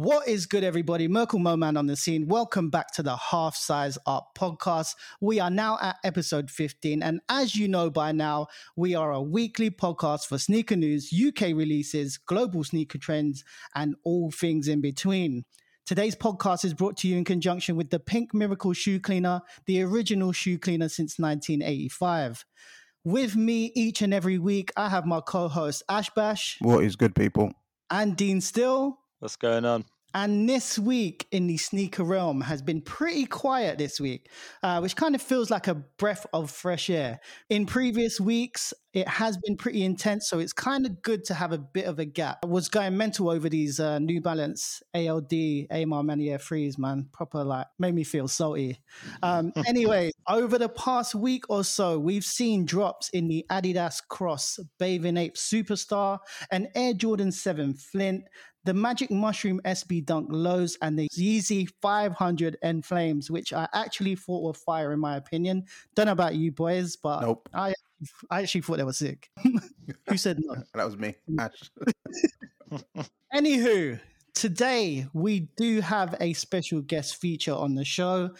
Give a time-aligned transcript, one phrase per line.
[0.00, 1.08] What is good, everybody?
[1.08, 2.26] Merkle Moman on the scene.
[2.26, 4.94] Welcome back to the Half Size Up podcast.
[5.20, 7.02] We are now at episode 15.
[7.02, 8.46] And as you know by now,
[8.76, 14.30] we are a weekly podcast for sneaker news, UK releases, global sneaker trends, and all
[14.30, 15.44] things in between.
[15.84, 19.82] Today's podcast is brought to you in conjunction with the Pink Miracle Shoe Cleaner, the
[19.82, 22.46] original shoe cleaner since 1985.
[23.04, 26.56] With me each and every week, I have my co host Ash Bash.
[26.62, 27.52] What is good, people?
[27.90, 28.99] And Dean Still.
[29.20, 29.84] What's going on?
[30.12, 34.28] And this week in the sneaker realm has been pretty quiet this week,
[34.62, 37.20] uh, which kind of feels like a breath of fresh air.
[37.48, 41.52] In previous weeks, it has been pretty intense, so it's kind of good to have
[41.52, 42.40] a bit of a gap.
[42.42, 47.06] I was going mental over these uh, New Balance ALD A Ma Maniere 3s, man.
[47.12, 48.80] Proper, like, made me feel salty.
[49.22, 54.58] Um, anyway, over the past week or so, we've seen drops in the Adidas Cross
[54.80, 56.18] Bathing Ape Superstar
[56.50, 58.24] and Air Jordan 7 Flint,
[58.64, 64.42] the Magic Mushroom SB Dunk Lows and the Yeezy 500 Enflames, which I actually thought
[64.42, 65.64] were fire in my opinion.
[65.94, 67.48] Don't know about you boys, but nope.
[67.54, 67.74] I
[68.30, 69.30] I actually thought they were sick.
[70.08, 70.56] Who said no?
[70.74, 71.14] that was me,
[73.34, 74.00] Anywho,
[74.34, 78.30] today we do have a special guest feature on the show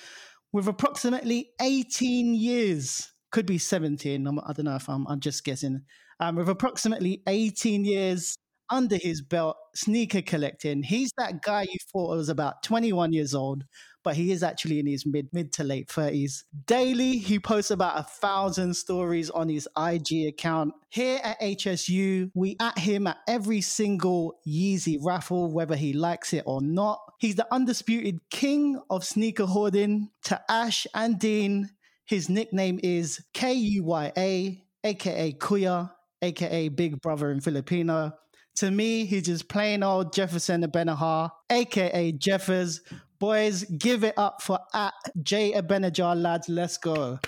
[0.52, 4.26] with approximately 18 years, could be 17.
[4.26, 5.82] I'm, I do not know if I'm, I'm just guessing.
[6.18, 8.36] Um, with approximately 18 years
[8.70, 10.82] under his belt sneaker collecting.
[10.82, 13.64] He's that guy you thought was about 21 years old,
[14.02, 16.44] but he is actually in his mid mid to late 30s.
[16.66, 20.74] Daily, he posts about a thousand stories on his IG account.
[20.88, 26.44] Here at HSU, we at him at every single Yeezy raffle, whether he likes it
[26.46, 27.00] or not.
[27.18, 30.10] He's the undisputed king of sneaker hoarding.
[30.24, 31.70] To Ash and Dean,
[32.06, 35.92] his nickname is K U Y A, aka Kuya,
[36.22, 38.12] aka Big Brother in Filipino.
[38.56, 42.80] To me, he's just plain old Jefferson Abenojar, aka Jeffers.
[43.18, 46.48] Boys, give it up for at J Abenojar, lads.
[46.48, 47.18] Let's go.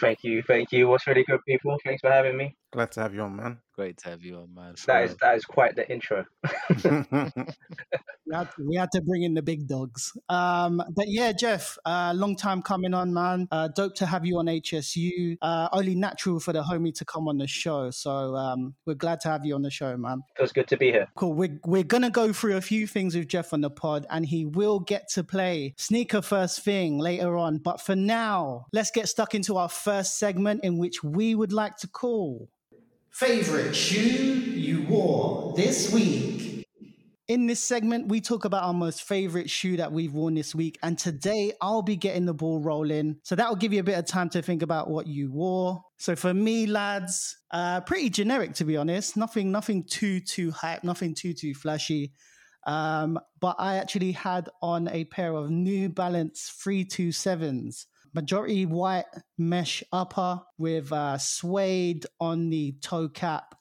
[0.00, 0.88] Thank you, thank you.
[0.88, 1.78] What's really good, people?
[1.84, 2.56] Thanks for having me.
[2.72, 3.58] Glad to have you on, man.
[3.74, 4.74] Great to have you on, man.
[4.86, 6.24] That is that is quite the intro.
[6.84, 10.12] we, had to, we had to bring in the big dogs.
[10.28, 13.48] Um, but yeah, Jeff, uh, long time coming on, man.
[13.50, 15.38] Uh, dope to have you on HSU.
[15.42, 17.90] Uh, only natural for the homie to come on the show.
[17.90, 20.22] So um, we're glad to have you on the show, man.
[20.36, 21.08] Feels good to be here.
[21.16, 21.34] Cool.
[21.34, 24.24] We're, we're going to go through a few things with Jeff on the pod, and
[24.24, 27.58] he will get to play Sneaker First Thing later on.
[27.58, 31.76] But for now, let's get stuck into our first segment in which we would like
[31.78, 32.48] to call
[33.14, 36.66] Favorite shoe you wore this week.
[37.28, 40.80] In this segment, we talk about our most favorite shoe that we've worn this week.
[40.82, 43.20] And today I'll be getting the ball rolling.
[43.22, 45.80] So that'll give you a bit of time to think about what you wore.
[45.96, 49.16] So for me, lads, uh, pretty generic to be honest.
[49.16, 52.14] Nothing, nothing too, too hype, nothing too, too flashy.
[52.66, 59.06] Um, but I actually had on a pair of New Balance three 327s majority white
[59.36, 63.54] mesh upper with uh, suede on the toe cap,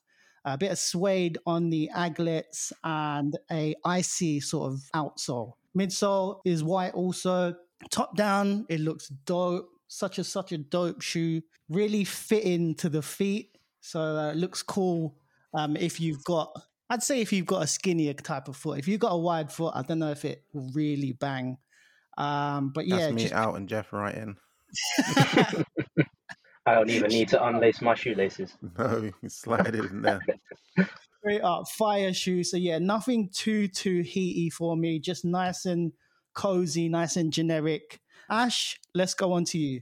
[0.46, 5.54] a bit of suede on the aglets, and a icy sort of outsole.
[5.78, 7.56] Midsole is white also.
[7.92, 9.70] Top down, it looks dope.
[9.88, 11.42] Such a such a dope shoe.
[11.70, 15.18] Really fitting to the feet, so uh, it looks cool.
[15.54, 16.52] Um, if you've got,
[16.90, 18.80] I'd say if you've got a skinnier type of foot.
[18.80, 21.58] If you've got a wide foot, I don't know if it will really bang.
[22.18, 24.38] Um, but yeah, That's me just, out and Jeff right in.
[26.66, 28.58] I don't even need to unlace my shoelaces.
[28.78, 30.22] No, you slide it in there.
[31.20, 32.52] straight up fire shoes.
[32.52, 35.00] So yeah, nothing too too heaty for me.
[35.00, 35.94] Just nice and
[36.34, 38.00] cozy, nice and generic.
[38.30, 39.82] Ash, let's go on to you.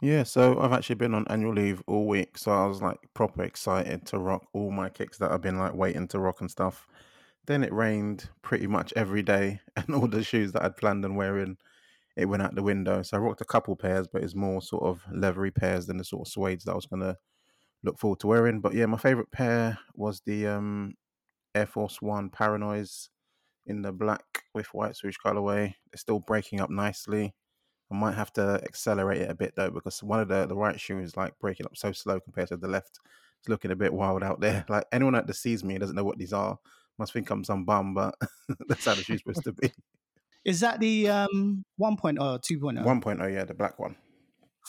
[0.00, 3.42] Yeah, so I've actually been on annual leave all week, so I was like proper
[3.42, 6.86] excited to rock all my kicks that I've been like waiting to rock and stuff.
[7.46, 11.14] Then it rained pretty much every day, and all the shoes that I'd planned on
[11.14, 11.56] wearing,
[12.16, 13.02] it went out the window.
[13.02, 16.04] So I rocked a couple pairs, but it's more sort of leathery pairs than the
[16.04, 17.18] sort of suedes that I was gonna
[17.82, 18.60] look forward to wearing.
[18.60, 20.94] But yeah, my favorite pair was the um,
[21.54, 23.10] Air Force One Para-Noise
[23.66, 25.74] in the black with white swoosh colorway.
[25.92, 27.34] They're still breaking up nicely.
[27.90, 30.80] I might have to accelerate it a bit though, because one of the the right
[30.80, 32.98] shoe is like breaking up so slow compared to the left.
[33.40, 34.64] It's looking a bit wild out there.
[34.70, 36.58] Like anyone that sees me doesn't know what these are
[36.98, 38.14] must think I'm some bum, but
[38.68, 39.70] that's how the shoe's supposed to be.
[40.44, 42.84] Is that the um 1.0 or 2.0?
[42.84, 43.96] 1.0, yeah, the black one.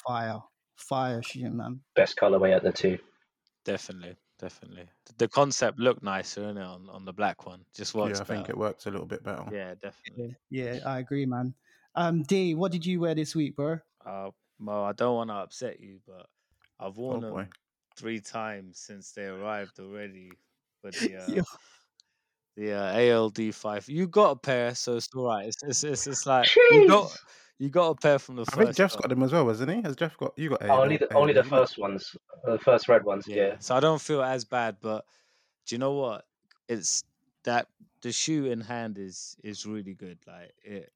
[0.07, 0.42] Fire.
[0.77, 1.81] Fire shoe, man.
[1.95, 2.98] Best colorway at the two.
[3.63, 4.86] Definitely, definitely.
[5.18, 7.66] The concept looked nicer, isn't it, on, on the black one?
[7.74, 9.45] Just works yeah, I think it works a little bit better.
[9.51, 10.36] Yeah, definitely.
[10.50, 11.54] Yeah, I agree, man.
[11.95, 13.80] Um, D, what did you wear this week, bro?
[14.06, 16.28] Uh, well, I don't want to upset you, but
[16.80, 17.48] I've worn Oh, them boy.
[17.95, 20.31] three times since they arrived already.
[20.83, 21.44] But the uh, Yo.
[22.56, 23.88] The uh, ALD five.
[23.90, 25.48] You got a pair, so it's all right.
[25.48, 27.16] It's it's it's, it's like you got
[27.60, 29.04] you got a pair from the I think Jeff's shop.
[29.04, 29.81] got them as well, hasn't he?
[29.81, 32.16] Has Jeff got you got Oh, only ALD, the only the first ones,
[32.46, 33.25] the first red ones.
[33.28, 33.36] Yeah.
[33.36, 33.56] Yeah.
[33.60, 35.06] So I don't feel as bad, but
[35.66, 36.25] do you know what?
[36.68, 37.04] It's
[37.44, 37.68] that
[38.02, 40.19] the shoe in hand is is really good.
[40.28, 40.92] Like it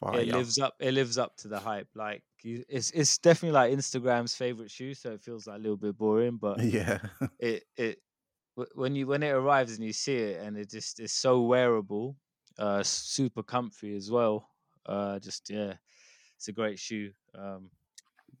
[0.00, 0.20] Fire.
[0.20, 1.88] it lives up it lives up to the hype.
[1.94, 5.76] Like you, it's it's definitely like Instagram's favorite shoe, so it feels like a little
[5.76, 6.98] bit boring, but Yeah.
[7.38, 7.98] it it
[8.74, 12.16] when you when it arrives and you see it and it just is so wearable,
[12.58, 14.48] uh super comfy as well.
[14.86, 15.74] Uh just yeah,
[16.36, 17.10] it's a great shoe.
[17.34, 17.70] Um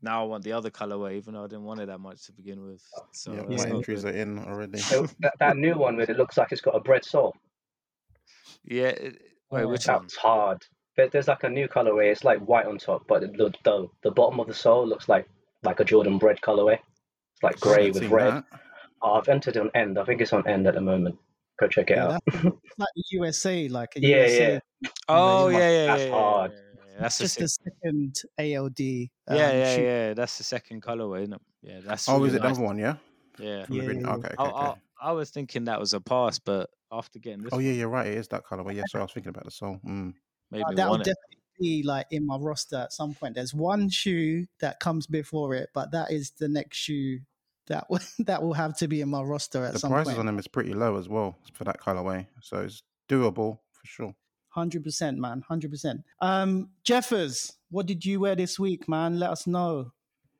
[0.02, 2.32] now I want the other colorway, even though I didn't want it that much to
[2.32, 2.82] begin with.
[3.12, 4.14] So yeah, my entries good.
[4.14, 4.78] are in already.
[4.78, 7.36] So that, that new one with it looks like it's got a bread sole.
[8.64, 8.88] Yeah.
[8.88, 10.02] It, wait, Oh, which one?
[10.02, 10.64] That's hard.
[10.96, 12.10] There, there's like a new colorway.
[12.10, 15.28] It's like white on top, but the the, the bottom of the sole looks like
[15.62, 16.78] like a Jordan bread colorway.
[17.34, 18.34] It's like grey with red.
[18.34, 18.44] that.
[19.02, 19.98] I've entered on end.
[19.98, 21.18] I think it's on end at the moment.
[21.58, 22.22] Go check it Yeah, out.
[22.26, 22.44] that's
[22.78, 24.52] like the USA, like a Yeah, USA.
[24.82, 24.88] yeah.
[25.08, 25.60] Oh Really?
[25.60, 26.50] yeah, yeah, That's yeah, yeah, hard.
[26.52, 27.00] yeah, yeah, yeah.
[27.00, 28.80] That's the Just the second ALD.
[28.80, 29.82] Yeah, um, yeah, shoe.
[29.82, 30.14] yeah.
[30.14, 31.40] That's the second colorway, isn't it?
[31.62, 32.56] Yeah, that's Oh, really is it the nice.
[32.56, 32.78] other one?
[32.78, 32.96] Yeah.
[33.38, 33.66] Yeah.
[33.70, 34.00] Yeah, green.
[34.00, 34.14] yeah, yeah.
[34.14, 34.66] Okay, okay, I, okay.
[35.02, 37.88] I, I was thinking that was a pass, but after getting this Oh yeah, you're
[37.88, 38.06] right.
[38.06, 38.74] It is that colorway.
[38.76, 39.80] Yeah, so I was thinking about the sole.
[39.84, 40.14] Mm.
[40.50, 41.16] made Uh, that'll definitely
[41.60, 43.34] be like in my roster at some point.
[43.34, 47.20] There's one shoe that comes before it, but that is the next shoe
[47.72, 50.20] that will, that will have to be in my roster at The some prices point.
[50.20, 54.14] on them is pretty low as well for that colorway, so it's doable for sure.
[54.50, 55.42] Hundred percent, man.
[55.48, 56.02] Hundred percent.
[56.20, 59.18] Um, Jeffers, what did you wear this week, man?
[59.18, 59.92] Let us know.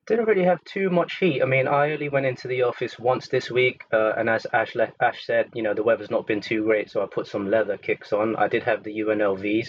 [0.07, 1.41] Didn't really have too much heat.
[1.43, 4.75] I mean, I only went into the office once this week, uh, and as Ash,
[4.75, 7.49] le- Ash said, you know, the weather's not been too great, so I put some
[7.51, 8.35] leather kicks on.
[8.37, 9.69] I did have the UNLVs,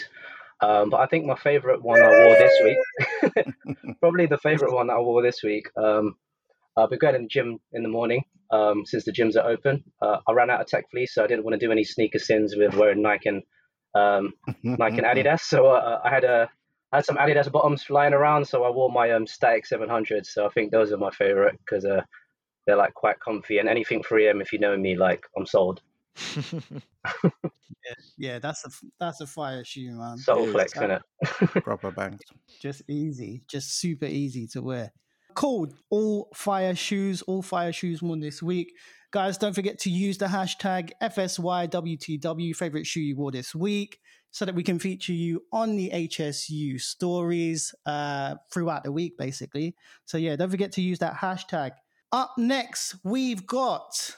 [0.61, 3.45] um, but I think my favorite one I wore this week,
[4.01, 5.67] probably the favorite one that I wore this week.
[5.77, 6.15] Um,
[6.77, 9.83] I've been going to the gym in the morning um, since the gyms are open.
[10.01, 12.19] Uh, I ran out of tech fleece, so I didn't want to do any sneaker
[12.19, 13.43] sins with wearing Nike and
[13.95, 14.33] um,
[14.63, 15.41] Nike and Adidas.
[15.41, 16.49] So uh, I had a
[16.91, 20.25] I had some Adidas bottoms flying around, so I wore my um, Static 700.
[20.25, 22.01] So I think those are my favorite because uh,
[22.67, 23.57] they're like quite comfy.
[23.57, 25.81] And anything 3M, if you know me, like I'm sold.
[28.17, 28.69] Yeah, that's a
[28.99, 30.17] that's a fire shoe, man.
[30.17, 30.51] Subtle is.
[30.51, 31.01] flex in it.
[31.63, 32.21] Proper bangs.
[32.61, 34.93] Just easy, just super easy to wear.
[35.35, 35.73] Cool.
[35.89, 38.73] All fire shoes, all fire shoes won this week.
[39.11, 43.99] Guys, don't forget to use the hashtag FSYWTW, favorite shoe you wore this week,
[44.31, 49.75] so that we can feature you on the HSU stories uh, throughout the week, basically.
[50.05, 51.71] So, yeah, don't forget to use that hashtag.
[52.11, 54.15] Up next, we've got.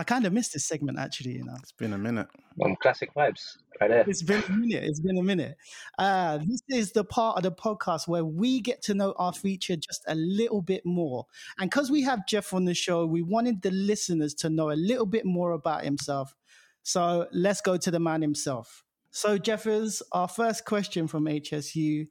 [0.00, 1.54] I kind of missed this segment actually, you know.
[1.58, 2.26] It's been a minute.
[2.64, 4.04] Um, classic vibes right there.
[4.06, 4.84] It's been a minute.
[4.84, 5.58] It's been a minute.
[5.98, 9.76] Uh, this is the part of the podcast where we get to know our feature
[9.76, 11.26] just a little bit more.
[11.58, 14.72] And because we have Jeff on the show, we wanted the listeners to know a
[14.72, 16.34] little bit more about himself.
[16.82, 18.84] So let's go to the man himself.
[19.10, 22.06] So, Jeffers, our first question from HSU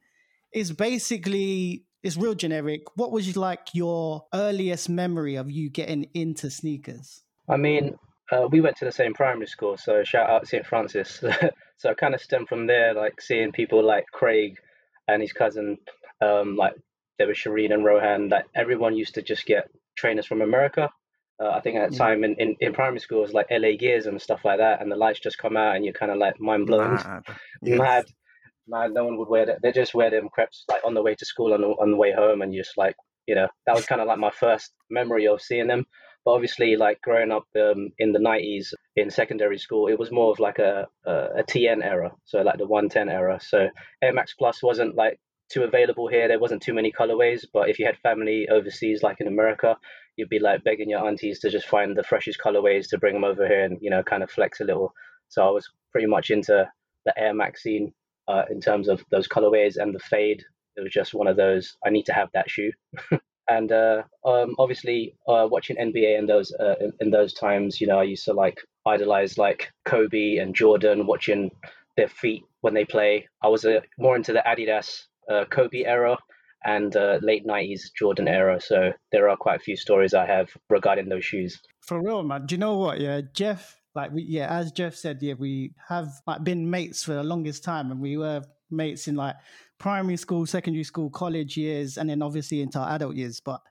[0.54, 2.82] is basically it's real generic.
[2.96, 7.24] What was like your earliest memory of you getting into sneakers?
[7.50, 7.96] I mean,
[8.32, 10.66] uh, we went to the same primary school, so shout out St.
[10.66, 11.22] Francis.
[11.78, 14.56] so I kind of stemmed from there, like seeing people like Craig
[15.08, 15.78] and his cousin,
[16.22, 16.74] um, like
[17.18, 20.90] there was Shireen and Rohan, that everyone used to just get trainers from America.
[21.42, 22.06] Uh, I think at the Yeah.
[22.06, 24.82] time in, in, in primary school, it was like LA Gears and stuff like that,
[24.82, 26.96] and the lights just come out and you're kind of like mind blown.
[26.96, 27.24] Mad.
[27.64, 27.78] Yeah.
[27.82, 28.06] Mad.
[28.68, 28.94] Mad.
[28.94, 29.62] No one would wear that.
[29.64, 32.12] They just wear them crepes like on the way to school and on the way
[32.12, 32.96] home, and you're just like,
[33.26, 35.86] you know, that was kind of like my first memory of seeing them.
[36.30, 40.30] But obviously, like growing up um, in the 90s in secondary school, it was more
[40.30, 43.40] of like a, a, a TN era, so like the 110 era.
[43.42, 43.68] So
[44.04, 45.20] Air Max Plus wasn't like
[45.52, 46.28] too available here.
[46.28, 49.76] There wasn't too many colorways, but if you had family overseas, like in America,
[50.18, 53.24] you'd be like begging your aunties to just find the freshest colorways to bring them
[53.24, 54.94] over here and you know kind of flex a little.
[55.30, 56.70] So I was pretty much into
[57.06, 57.92] the Air Max scene
[58.28, 60.44] uh, in terms of those colorways and the fade.
[60.76, 61.76] It was just one of those.
[61.84, 62.72] I need to have that shoe.
[63.50, 68.00] and uh, um, obviously, uh, watching NBA in those uh, in, those times, you know,
[68.00, 71.52] I used to like idolize like Kobe and Jordan, watching
[71.98, 73.28] their feet when they play.
[73.42, 76.18] I was uh, more into the Adidas uh, Kobe era
[76.64, 78.60] and uh, late 90s Jordan era.
[78.60, 81.60] So there are quite a few stories I have regarding those shoes.
[81.82, 82.46] For real, man.
[82.46, 83.00] Do you know what?
[83.00, 83.80] Yeah, Jeff.
[83.96, 87.64] Like we, yeah, as Jeff said, yeah, we have like been mates for the longest
[87.64, 89.36] time, and we were mates in like
[89.80, 93.40] primary school, secondary school, college years, and then obviously into our adult years.
[93.40, 93.62] But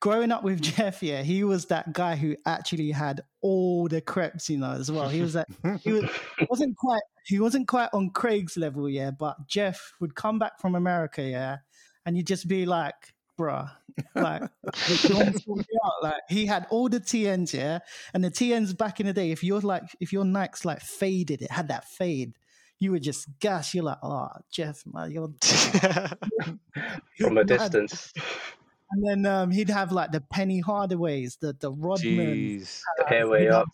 [0.00, 4.50] growing up with Jeff, yeah, he was that guy who actually had all the crepes,
[4.50, 5.08] you know, as well.
[5.08, 5.48] He was that
[5.82, 6.04] he was
[6.50, 10.74] wasn't quite he wasn't quite on Craig's level, yeah, but Jeff would come back from
[10.74, 11.58] America, yeah,
[12.04, 13.70] and you'd just be like, bruh.
[14.14, 14.42] Like,
[15.08, 16.02] don't sort me out.
[16.02, 17.80] like he had all the TNs, yeah,
[18.14, 19.30] and the TNs back in the day.
[19.30, 22.34] If you're like, if your Nikes like faded, it had that fade.
[22.80, 23.74] You would just gas.
[23.74, 25.28] You're like, oh, Jeff, man, you're
[27.18, 28.12] from a distance.
[28.90, 32.80] And then um, he'd have like the Penny Hardaways, the the Rodman, Jeez.
[32.98, 33.68] The airway up.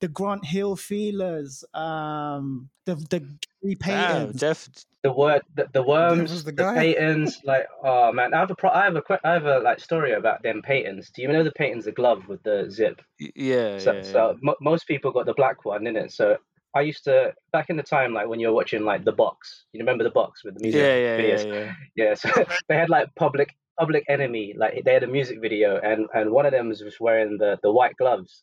[0.00, 4.40] the Grant Hill Filas, um, the the Gary Damn, Paytons.
[4.40, 4.68] Jeff.
[5.02, 6.62] The word, the, the worms, the the.
[6.62, 9.58] Paytons, like oh man, I have a pro- I have a que- I have a
[9.58, 11.12] like story about them Paytons.
[11.12, 13.02] Do you know the Paytons, the glove with the zip?
[13.20, 16.10] Yeah, So, yeah, so mo most people got the black one, in it.
[16.10, 16.38] So
[16.74, 19.64] I used to back in the time, like when you were watching like the box.
[19.72, 21.46] You remember the box with the music yeah, yeah, videos?
[21.46, 21.72] yeah, yeah.
[21.96, 22.28] Yeah, so
[22.68, 26.46] they had like public public enemy, like they had a music video, and and one
[26.46, 28.42] of them was was wearing the the white gloves.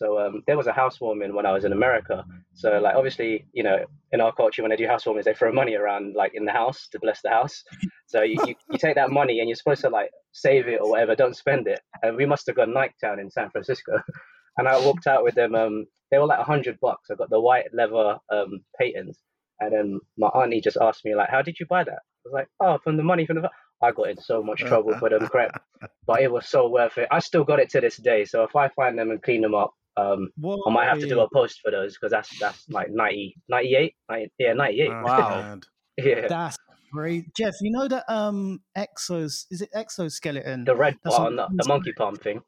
[0.00, 2.24] So um, there was a housewarming when I was in America.
[2.54, 5.74] So like obviously, you know, in our culture, when they do housewarmings, they throw money
[5.74, 7.62] around like in the house to bless the house.
[8.06, 10.88] So you, you, you take that money and you're supposed to like save it or
[10.88, 11.80] whatever, don't spend it.
[12.02, 14.00] And we must have gone Nike Town in San Francisco,
[14.56, 15.54] and I walked out with them.
[15.54, 17.10] Um, they were like a hundred bucks.
[17.10, 19.16] I got the white leather um Paytons,
[19.60, 22.32] and then my auntie just asked me like, "How did you buy that?" I was
[22.32, 23.50] like, "Oh, from the money from the."
[23.82, 25.62] I got in so much trouble for them crap,
[26.06, 27.08] but it was so worth it.
[27.10, 28.26] I still got it to this day.
[28.26, 31.08] So if I find them and clean them up, um, Whoa, I might have to
[31.08, 34.88] do a post for those because that's that's like 90, 98, 90, yeah, 98.
[34.88, 35.42] That's Wow.
[35.42, 35.62] bad.
[35.96, 36.56] yeah, That's
[36.92, 37.54] great, Jeff.
[37.62, 41.62] You know that um exos is it exoskeleton the red That's part on on the,
[41.62, 42.42] the monkey palm thing.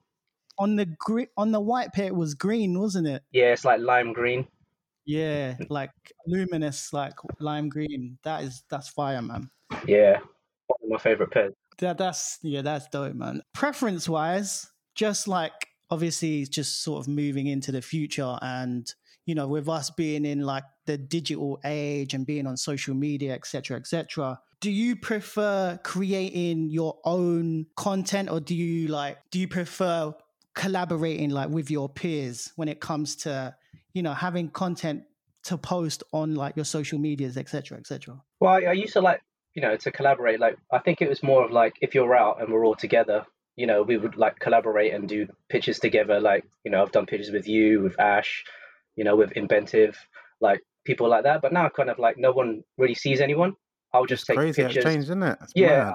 [0.58, 3.22] On the gri- on the white pair it was green, wasn't it?
[3.32, 4.46] Yeah, it's like lime green.
[5.04, 5.66] Yeah, mm.
[5.70, 5.90] like
[6.26, 8.18] luminous, like lime green.
[8.22, 9.50] That is that's fire, man.
[9.86, 10.18] Yeah,
[10.66, 11.54] one of my favorite pairs.
[11.78, 13.42] That that's yeah, that's dope, man.
[13.52, 15.52] Preference wise, just like
[15.90, 18.92] obviously just sort of moving into the future and
[19.26, 23.34] you know, with us being in like the digital age and being on social media,
[23.34, 24.40] etc., etc.
[24.60, 30.14] Do you prefer creating your own content or do you like do you prefer
[30.54, 33.54] collaborating like with your peers when it comes to,
[33.94, 35.04] you know, having content
[35.44, 38.22] to post on like your social medias, etc., etc.?
[38.40, 39.22] Well, I, I used to like
[39.54, 40.40] you know to collaborate.
[40.40, 43.24] Like I think it was more of like if you're out and we're all together,
[43.56, 46.20] you know, we would like collaborate and do pictures together.
[46.20, 48.44] Like you know, I've done pictures with you, with Ash,
[48.96, 49.98] you know, with Inventive,
[50.40, 51.42] like people like that.
[51.42, 53.54] But now kind of like no one really sees anyone.
[53.94, 54.84] I'll just take Crazy, it's pictures.
[54.84, 55.38] changed, isn't it?
[55.42, 55.92] It's Yeah,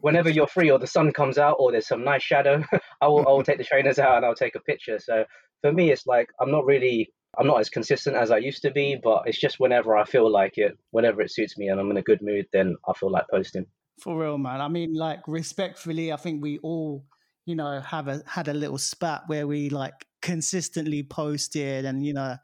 [0.00, 2.64] whenever you're free or the sun comes out or there's some nice shadow,
[3.00, 4.98] I will I will take the trainers out and I'll take a picture.
[4.98, 5.24] So
[5.62, 8.70] for me, it's like I'm not really I'm not as consistent as I used to
[8.70, 11.90] be, but it's just whenever I feel like it, whenever it suits me and I'm
[11.90, 13.66] in a good mood, then I feel like posting.
[14.00, 14.60] For real, man.
[14.60, 17.04] I mean, like respectfully, I think we all,
[17.44, 22.14] you know, have a had a little spat where we like consistently posted and you
[22.14, 22.36] know,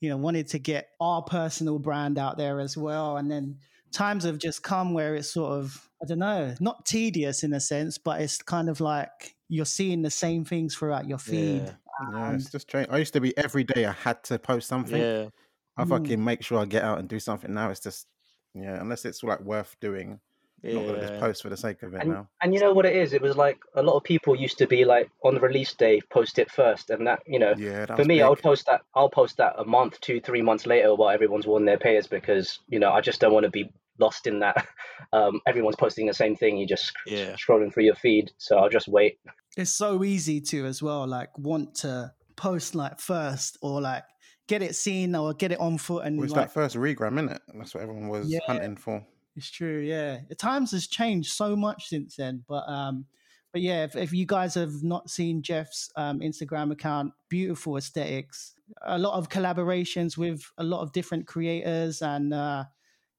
[0.00, 3.18] you know, wanted to get our personal brand out there as well.
[3.18, 3.58] And then
[3.92, 7.60] times have just come where it's sort of, I don't know, not tedious in a
[7.60, 11.62] sense, but it's kind of like you're seeing the same things throughout your feed.
[11.62, 11.72] Yeah.
[12.12, 12.90] Yeah, it's just changed.
[12.92, 15.00] I used to be every day I had to post something.
[15.00, 15.28] Yeah.
[15.76, 15.88] I Mm.
[15.88, 17.52] fucking make sure I get out and do something.
[17.52, 18.06] Now it's just
[18.54, 20.20] yeah, unless it's like worth doing.
[20.64, 22.28] I'm not gonna just post for the sake of it And, now.
[22.42, 23.12] and you know what it is?
[23.12, 26.00] It was like a lot of people used to be like on the release day,
[26.10, 27.54] post it first, and that you know.
[27.56, 28.82] Yeah, that For was me, I'll post that.
[28.94, 32.58] I'll post that a month, two, three months later, while everyone's worn their pairs, because
[32.68, 34.66] you know I just don't want to be lost in that.
[35.12, 36.58] Um, everyone's posting the same thing.
[36.58, 37.34] You just Yeah.
[37.36, 39.18] scrolling through your feed, so I'll just wait.
[39.56, 44.02] it's so easy to as well, like want to post like first or like
[44.48, 47.14] get it seen or get it on foot and Well, it's like that first regram,
[47.20, 47.38] innit?
[47.54, 48.40] That's what everyone was Yeah.
[48.46, 49.06] hunting for.
[49.38, 50.18] It's true, yeah.
[50.28, 53.04] The times has changed so much since then, but um,
[53.52, 58.56] but yeah, if, if you guys have not seen Jeff's um, Instagram account, beautiful aesthetics,
[58.82, 62.64] a lot of collaborations with a lot of different creators, and uh,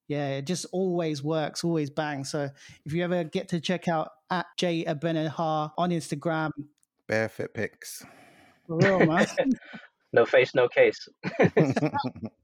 [0.09, 2.25] yeah, it just always works, always bang.
[2.25, 2.49] So
[2.85, 6.51] if you ever get to check out at J Abenojar on Instagram,
[7.07, 8.05] Barefoot pics.
[8.67, 9.25] for real, man.
[10.11, 11.07] No face, no case.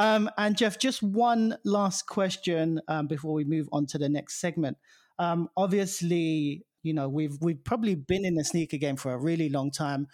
[0.00, 4.40] Um, and Jeff, just one last question um, before we move on to the next
[4.40, 4.78] segment.
[5.18, 9.50] Um, obviously, you know we've we've probably been in the sneaker game for a really
[9.50, 10.08] long time.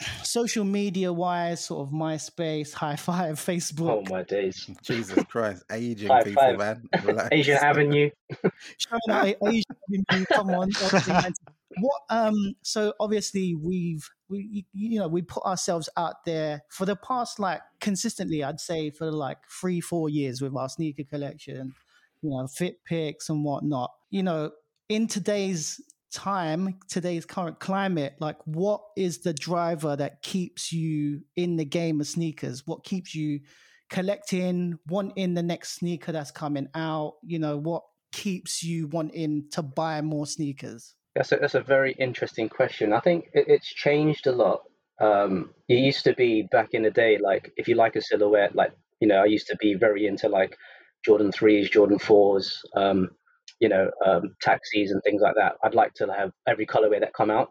[0.24, 4.70] Social media wise, sort of MySpace, High Five, Oh Facebook, Oh my days.
[4.82, 6.58] Jesus Christ, aging High people, five.
[6.58, 6.88] man.
[7.04, 7.28] Relax.
[7.32, 8.10] Asian Avenue.
[8.78, 9.64] showing out Asian.
[10.10, 11.32] Avenue, Come on, obviously, man.
[11.78, 12.02] What?
[12.10, 17.38] Um, so obviously we've we you know we put ourselves out there for the past
[17.38, 18.42] like consistently.
[18.42, 21.74] I'd say for like three four years with our sneaker collection,
[22.22, 23.92] you know, fit picks and whatnot.
[24.10, 24.52] You know,
[24.88, 25.80] in today's
[26.12, 32.00] time, today's current climate, like what is the driver that keeps you in the game
[32.00, 32.66] of sneakers?
[32.66, 33.40] What keeps you
[33.90, 37.14] collecting, wanting the next sneaker that's coming out?
[37.22, 40.94] You know, what keeps you wanting to buy more sneakers?
[41.16, 42.92] That's a, that's a very interesting question.
[42.92, 44.60] I think it, it's changed a lot.
[45.00, 48.54] Um, it used to be back in the day, like if you like a silhouette,
[48.54, 50.56] like you know, I used to be very into like
[51.04, 53.10] Jordan threes, Jordan fours, um,
[53.60, 55.54] you know, um, taxis and things like that.
[55.64, 57.50] I'd like to have every colorway that come out.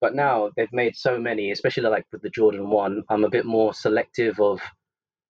[0.00, 3.02] But now they've made so many, especially like with the Jordan one.
[3.08, 4.60] I'm a bit more selective of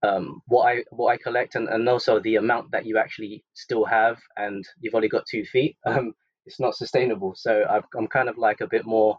[0.02, 3.84] um, what I what I collect, and, and also the amount that you actually still
[3.84, 5.76] have, and you've only got two feet.
[5.86, 6.14] Um,
[6.46, 7.34] it's not sustainable.
[7.36, 9.18] So i am kind of like a bit more.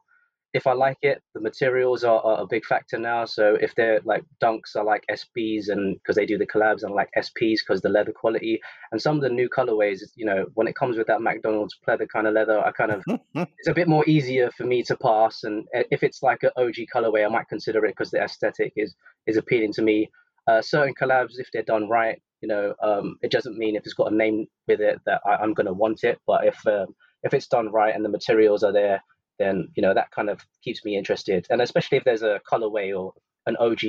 [0.53, 3.25] If I like it, the materials are, are, a big factor now.
[3.25, 6.95] So if they're like dunks are like SBs and because they do the collabs and
[6.95, 10.67] like SPs because the leather quality and some of the new colorways, you know, when
[10.67, 13.03] it comes with that McDonald's pleather kind of leather, I kind of
[13.35, 15.43] it's a bit more easier for me to pass.
[15.43, 18.95] And if it's like an OG colorway, I might consider it because the aesthetic is
[19.27, 20.09] is appealing to me.
[20.47, 23.93] Uh, certain collabs, if they're done right, you know, um, it doesn't mean if it's
[23.93, 26.19] got a name with it that I, am going to want it.
[26.25, 26.95] But if um,
[27.27, 29.03] if it's done right and the materials are there,
[29.39, 31.45] then you know that kind of keeps me interested.
[31.49, 33.13] And especially if there's a colorway or
[33.45, 33.81] an OG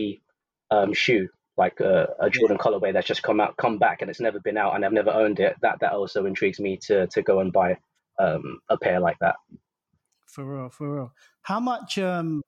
[0.70, 4.20] um, shoe, like a, a Jordan colorway that's just come out, come back, and it's
[4.20, 5.56] never been out, and I've never owned it.
[5.62, 7.76] That that also intrigues me to to go and buy
[8.18, 9.36] um, a pair like that.
[10.26, 11.12] For real, for real.
[11.42, 12.42] How much um,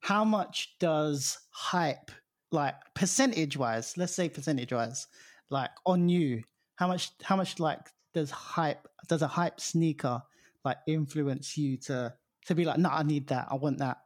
[0.00, 2.10] how much does hype
[2.50, 3.96] like percentage wise?
[3.96, 5.06] Let's say percentage wise,
[5.50, 6.42] like on you,
[6.76, 7.80] how much how much like
[8.12, 10.22] does hype does a hype sneaker
[10.64, 12.14] like influence you to
[12.46, 13.98] to be like, no, I need that, I want that.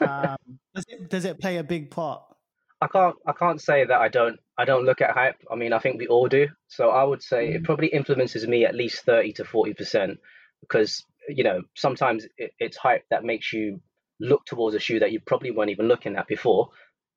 [0.00, 0.36] Um,
[0.74, 2.22] does it does it play a big part?
[2.80, 5.36] I can't I can't say that I don't I don't look at hype.
[5.50, 6.48] I mean, I think we all do.
[6.68, 7.54] So I would say mm.
[7.56, 10.18] it probably influences me at least thirty to forty percent
[10.60, 13.80] because you know sometimes it, it's hype that makes you
[14.20, 16.70] look towards a shoe that you probably weren't even looking at before,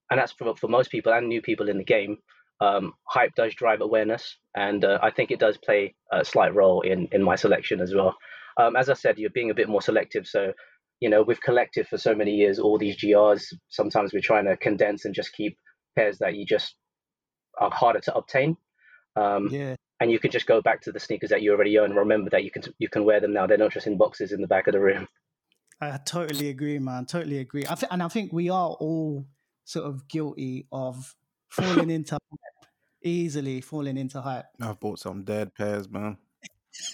[0.10, 2.18] and that's for for most people and new people in the game
[2.60, 6.82] um, hype does drive awareness, and uh, I think it does play a slight role
[6.82, 8.16] in in my selection as well.
[8.58, 10.54] Um, as I said, you're being a bit more selective, so
[11.00, 13.54] you know we've collected for so many years all these GRs.
[13.70, 15.58] Sometimes we're trying to condense and just keep
[15.96, 16.76] pairs that you just
[17.60, 18.58] are harder to obtain.
[19.16, 19.76] Um, yeah.
[20.00, 21.96] And you can just go back to the sneakers that you already own.
[21.96, 23.48] Remember that you can you can wear them now.
[23.48, 25.08] They're not just in boxes in the back of the room.
[25.80, 27.06] I totally agree, man.
[27.06, 27.66] Totally agree.
[27.70, 29.28] I th- and I think we are all
[29.66, 31.16] sort of guilty of
[31.50, 32.70] falling into hype,
[33.04, 34.46] easily falling into hype.
[34.62, 36.18] I've bought some dead pairs, man.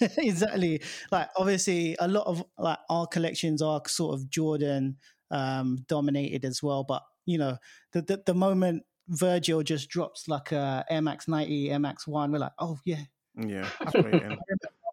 [0.18, 0.80] exactly.
[1.10, 4.96] Like obviously, a lot of like our collections are sort of Jordan
[5.30, 6.84] um, dominated as well.
[6.84, 7.58] But you know,
[7.92, 12.32] the, the the moment Virgil just drops like a Air Max 90, Air Max One,
[12.32, 13.02] we're like, oh yeah,
[13.36, 13.68] yeah.
[13.80, 14.32] I've got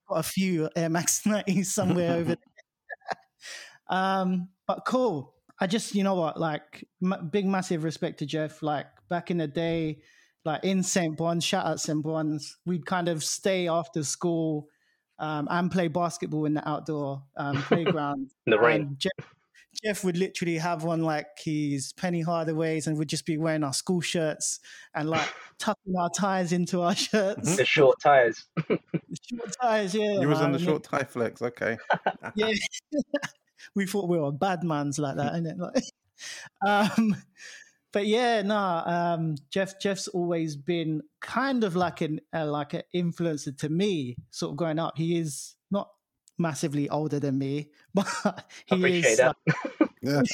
[0.09, 3.97] a few Air Max 90s somewhere over there.
[3.97, 5.33] um, but cool.
[5.61, 8.63] I just, you know what, like, m- big, massive respect to Jeff.
[8.63, 9.99] Like, back in the day,
[10.43, 11.15] like in St.
[11.15, 12.01] Bon's, shout out St.
[12.01, 14.67] Bon's, we'd kind of stay after school
[15.19, 18.31] um, and play basketball in the outdoor um, playground.
[18.47, 18.95] in the rain.
[18.97, 19.35] Jeff,
[19.85, 23.71] Jeff, would literally have on like his Penny Hardaways and would just be wearing our
[23.71, 24.59] school shirts
[24.95, 27.55] and like tucking our ties into our shirts.
[27.55, 28.47] The short ties.
[28.67, 30.19] short ties, yeah.
[30.19, 31.77] You was on the short tie flex, okay.
[32.35, 32.51] yeah
[33.75, 35.57] we thought we were bad mans like that, innit?
[35.57, 35.83] Like,
[36.97, 37.15] um,
[37.91, 39.79] but yeah, no, um, Jeff.
[39.79, 44.57] Jeff's always been kind of like an uh, like an influencer to me, sort of
[44.57, 44.97] growing up.
[44.97, 45.89] He is not
[46.37, 49.19] massively older than me, but he is.
[49.19, 49.35] Like,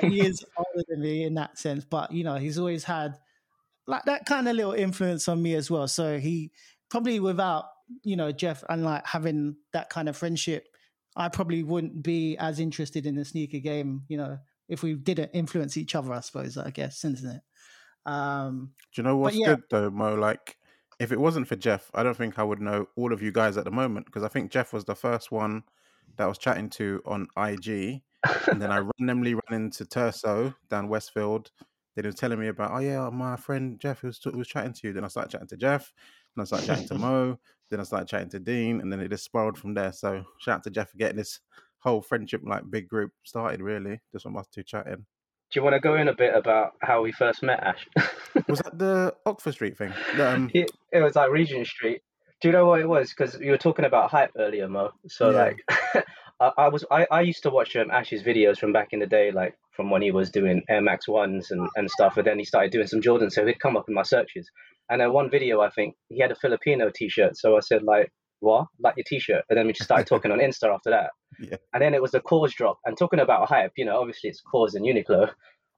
[0.00, 3.18] he is older than me in that sense, but you know, he's always had
[3.86, 5.86] like that kind of little influence on me as well.
[5.86, 6.50] So he
[6.88, 7.66] probably without
[8.04, 10.68] you know Jeff and like having that kind of friendship
[11.20, 15.30] I probably wouldn't be as interested in the sneaker game, you know, if we didn't
[15.34, 17.42] influence each other, I suppose, I guess, isn't it?
[18.06, 19.48] Um, Do you know what's yeah.
[19.48, 20.14] good though, Mo?
[20.14, 20.56] Like,
[20.98, 23.56] if it wasn't for Jeff, I don't think I would know all of you guys
[23.56, 25.64] at the moment because I think Jeff was the first one
[26.16, 28.02] that I was chatting to on IG.
[28.50, 31.50] and then I randomly ran into Terso down Westfield.
[31.96, 34.88] Then he was telling me about, oh yeah, my friend Jeff was, was chatting to
[34.88, 34.92] you.
[34.92, 35.92] Then I started chatting to Jeff.
[36.38, 37.38] I started chatting to Mo.
[37.70, 39.92] Then I started chatting to Dean, and then it just spiraled from there.
[39.92, 41.40] So shout out to Jeff for getting this
[41.80, 43.60] whole friendship like big group started.
[43.60, 45.06] Really, just from us two chatting.
[45.52, 47.84] Do you want to go in a bit about how we first met, Ash?
[48.46, 49.92] was that the Oxford Street thing?
[50.20, 50.48] Um...
[50.54, 52.02] It, it, was like Regent Street.
[52.40, 53.10] Do you know what it was?
[53.10, 54.92] Because you were talking about hype earlier, Mo.
[55.08, 55.36] So yeah.
[55.36, 56.04] like,
[56.40, 59.06] I, I, was I, I used to watch um, Ash's videos from back in the
[59.06, 62.16] day, like from when he was doing Air Max ones and, and stuff.
[62.16, 64.48] And then he started doing some Jordan, so he'd come up in my searches.
[64.90, 67.38] And then one video, I think he had a Filipino T-shirt.
[67.38, 68.66] So I said like, "What?
[68.80, 71.10] Like your T-shirt?" And then we just started talking on Insta after that.
[71.38, 71.56] Yeah.
[71.72, 72.78] And then it was the KAWS drop.
[72.84, 75.30] And talking about hype, you know, obviously it's KAWS and Uniqlo.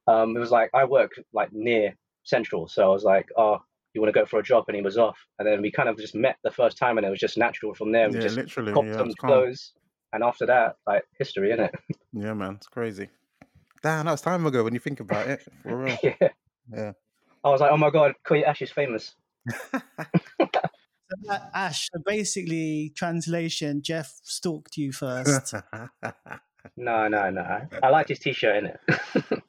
[0.07, 3.59] Um, it was like I work like near Central, so I was like, "Oh,
[3.93, 5.17] you want to go for a drop?" And he was off.
[5.39, 7.73] And then we kind of just met the first time, and it was just natural
[7.73, 8.09] from there.
[8.09, 8.73] We yeah, just literally.
[8.73, 9.73] copped yeah, some clothes,
[10.11, 11.75] and after that, like history, isn't it?
[12.13, 13.09] Yeah, man, it's crazy.
[13.81, 15.43] Damn, that was time ago when you think about it.
[15.63, 15.97] For real.
[16.03, 16.29] yeah.
[16.71, 16.91] Yeah.
[17.43, 19.15] I was like, oh my god, Queen Ash is famous.
[21.25, 25.53] So, uh, Ash, so basically, translation: Jeff stalked you first.
[26.77, 27.67] No, no, no.
[27.83, 29.43] I liked his t-shirt in it.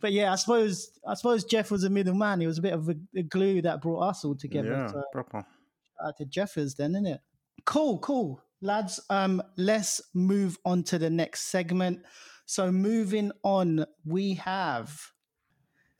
[0.00, 2.40] but yeah, I suppose I suppose Jeff was a middleman.
[2.40, 4.70] He was a bit of a, a glue that brought us all together.
[4.70, 5.38] yeah, So proper.
[5.38, 7.20] shout out to Jeffers then, isn't it?
[7.64, 8.42] Cool, cool.
[8.60, 12.00] Lads, um, let's move on to the next segment.
[12.46, 15.00] So moving on, we have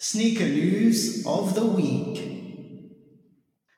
[0.00, 2.92] Sneaker News of the Week.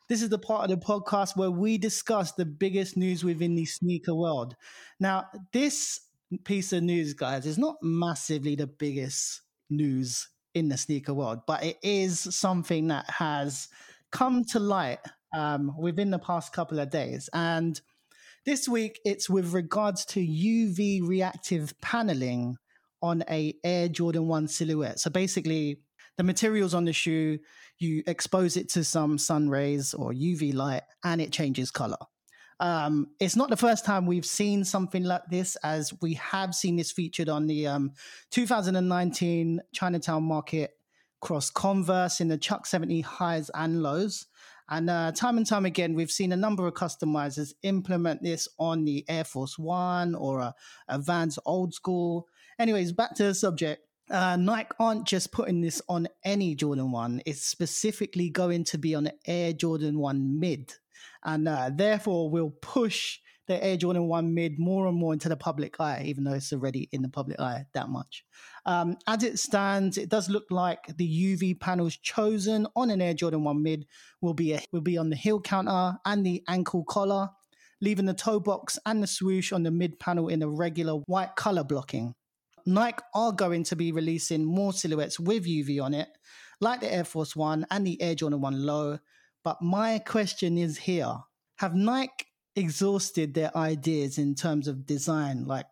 [0.06, 3.64] This is the part of the podcast where we discuss the biggest news within the
[3.64, 4.54] sneaker world.
[5.00, 5.98] Now, this
[6.44, 11.64] piece of news, guys, is not massively the biggest news in the sneaker world, but
[11.64, 13.68] it is something that has
[14.12, 14.98] come to light
[15.35, 17.30] um, within the past couple of days.
[17.33, 17.80] And
[18.44, 22.56] this week, it's with regards to UV reactive paneling
[23.00, 25.00] on a Air Jordan 1 silhouette.
[25.00, 25.78] So basically,
[26.20, 27.38] the materials on the shoe,
[27.78, 31.96] you expose it to some sun rays or UV light, and it changes color.
[32.61, 36.76] Um, it's not the first time we've seen something like this, as we have seen
[36.76, 37.92] this featured on the um,
[38.33, 40.72] 2019 Chinatown Market
[41.22, 44.26] Cross Converse in the Chuck 70 highs and lows.
[44.68, 48.85] And uh, time and time again, we've seen a number of customizers implement this on
[48.85, 50.54] the Air Force One or a,
[50.87, 52.28] a Vans Old School.
[52.59, 53.87] Anyways, back to the subject.
[54.11, 58.94] Uh, Nike aren't just putting this on any Jordan 1, it's specifically going to be
[58.94, 60.75] on Air Jordan 1 mid.
[61.25, 65.37] And uh, therefore, will push the Air Jordan 1 mid more and more into the
[65.37, 68.25] public eye, even though it's already in the public eye that much.
[68.66, 73.14] Um, as it stands, it does look like the UV panels chosen on an Air
[73.14, 73.87] Jordan 1 mid
[74.20, 77.29] will be, a, will be on the heel counter and the ankle collar,
[77.81, 81.37] leaving the toe box and the swoosh on the mid panel in a regular white
[81.37, 82.14] color blocking.
[82.66, 86.09] Nike are going to be releasing more silhouettes with UV on it,
[86.61, 88.99] like the Air Force One and the Air Jordan 1 Low.
[89.42, 91.14] But my question is here
[91.57, 95.44] Have Nike exhausted their ideas in terms of design?
[95.44, 95.66] Like,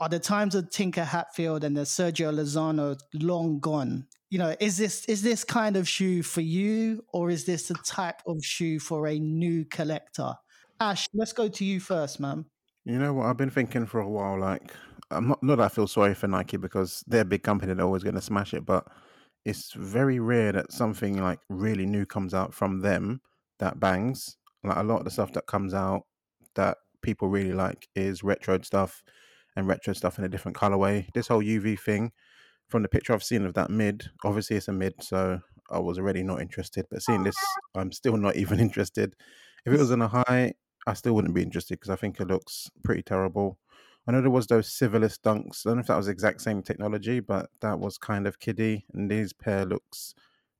[0.00, 4.06] are the times of Tinker Hatfield and the Sergio Lozano long gone?
[4.30, 7.74] You know, is this is this kind of shoe for you, or is this a
[7.74, 10.34] type of shoe for a new collector?
[10.80, 12.44] Ash, let's go to you first, man.
[12.84, 13.26] You know what?
[13.26, 14.38] I've been thinking for a while.
[14.38, 14.72] Like,
[15.10, 17.84] I'm not not that I feel sorry for Nike because they're a big company; they're
[17.84, 18.66] always going to smash it.
[18.66, 18.86] But
[19.44, 23.20] it's very rare that something like really new comes out from them
[23.58, 24.36] that bangs.
[24.64, 26.02] Like a lot of the stuff that comes out
[26.54, 29.02] that people really like is retro stuff
[29.56, 31.06] and retro stuff in a different colorway.
[31.14, 32.12] This whole UV thing,
[32.68, 35.40] from the picture I've seen of that mid, obviously it's a mid, so
[35.70, 36.86] I was already not interested.
[36.90, 37.36] But seeing this,
[37.74, 39.14] I'm still not even interested.
[39.66, 40.54] If it was on a high,
[40.86, 43.58] I still wouldn't be interested because I think it looks pretty terrible.
[44.08, 45.66] I know there was those Civilist dunks.
[45.66, 48.38] I don't know if that was the exact same technology, but that was kind of
[48.38, 48.86] kiddie.
[48.94, 50.14] And these pair looks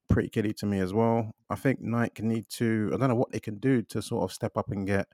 [0.07, 1.33] pretty kiddie to me as well.
[1.49, 2.91] I think Nike need to.
[2.93, 5.07] I don't know what they can do to sort of step up and get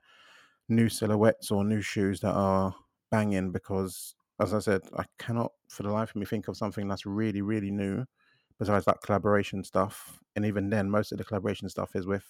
[0.68, 2.74] new silhouettes or new shoes that are
[3.10, 3.52] banging.
[3.52, 7.06] Because as I said, I cannot for the life of me think of something that's
[7.06, 8.04] really really new
[8.58, 10.18] besides that collaboration stuff.
[10.34, 12.24] And even then, most of the collaboration stuff is with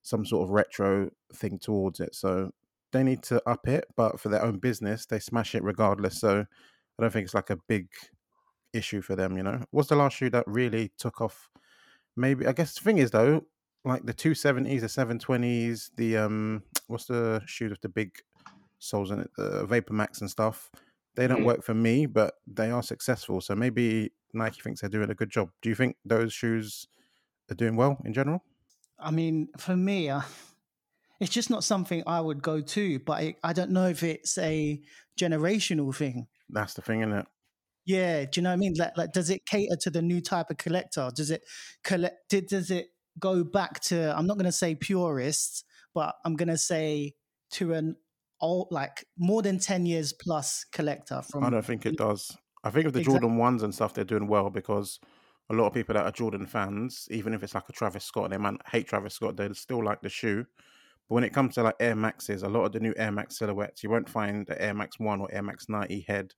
[0.00, 2.14] some sort of retro thing towards it.
[2.14, 2.52] So
[2.92, 6.20] they need to up it, but for their own business, they smash it regardless.
[6.20, 6.40] So
[6.98, 7.88] I don't think it's like a big
[8.72, 9.64] issue for them, you know.
[9.70, 11.50] What's the last shoe that really took off?
[12.16, 13.46] Maybe I guess the thing is though,
[13.84, 18.18] like the two seventies, the seven twenties, the um what's the shoe with the big
[18.78, 20.70] soles in it, the Vapor Max and stuff.
[21.16, 21.44] They don't Mhm.
[21.44, 23.40] work for me, but they are successful.
[23.40, 25.50] So maybe Nike thinks they're doing a good job.
[25.62, 26.88] Do you think those shoes
[27.50, 28.44] are doing well in general?
[28.98, 30.22] I mean, for me, uh,
[31.22, 34.36] it's just not something I would go to, but I, I don't know if it's
[34.38, 34.80] a
[35.16, 36.26] generational thing.
[36.50, 37.26] That's the thing, isn't it?
[37.86, 38.74] Yeah, do you know what I mean?
[38.76, 41.10] Like, like does it cater to the new type of collector?
[41.14, 41.42] Does it
[41.84, 42.16] collect?
[42.28, 42.86] Did, does it
[43.20, 44.16] go back to?
[44.16, 45.62] I'm not going to say purists,
[45.94, 47.14] but I'm going to say
[47.52, 47.96] to an
[48.40, 51.22] old, like more than ten years plus collector.
[51.30, 52.36] From I don't think it does.
[52.64, 54.98] I think with the Exact- Jordan ones and stuff, they're doing well because
[55.50, 58.30] a lot of people that are Jordan fans, even if it's like a Travis Scott,
[58.30, 60.46] they might hate Travis Scott, they still like the shoe.
[61.12, 63.36] But when it comes to like Air Maxes, a lot of the new Air Max
[63.36, 66.32] silhouettes, you won't find the Air Max One or Air Max 90 head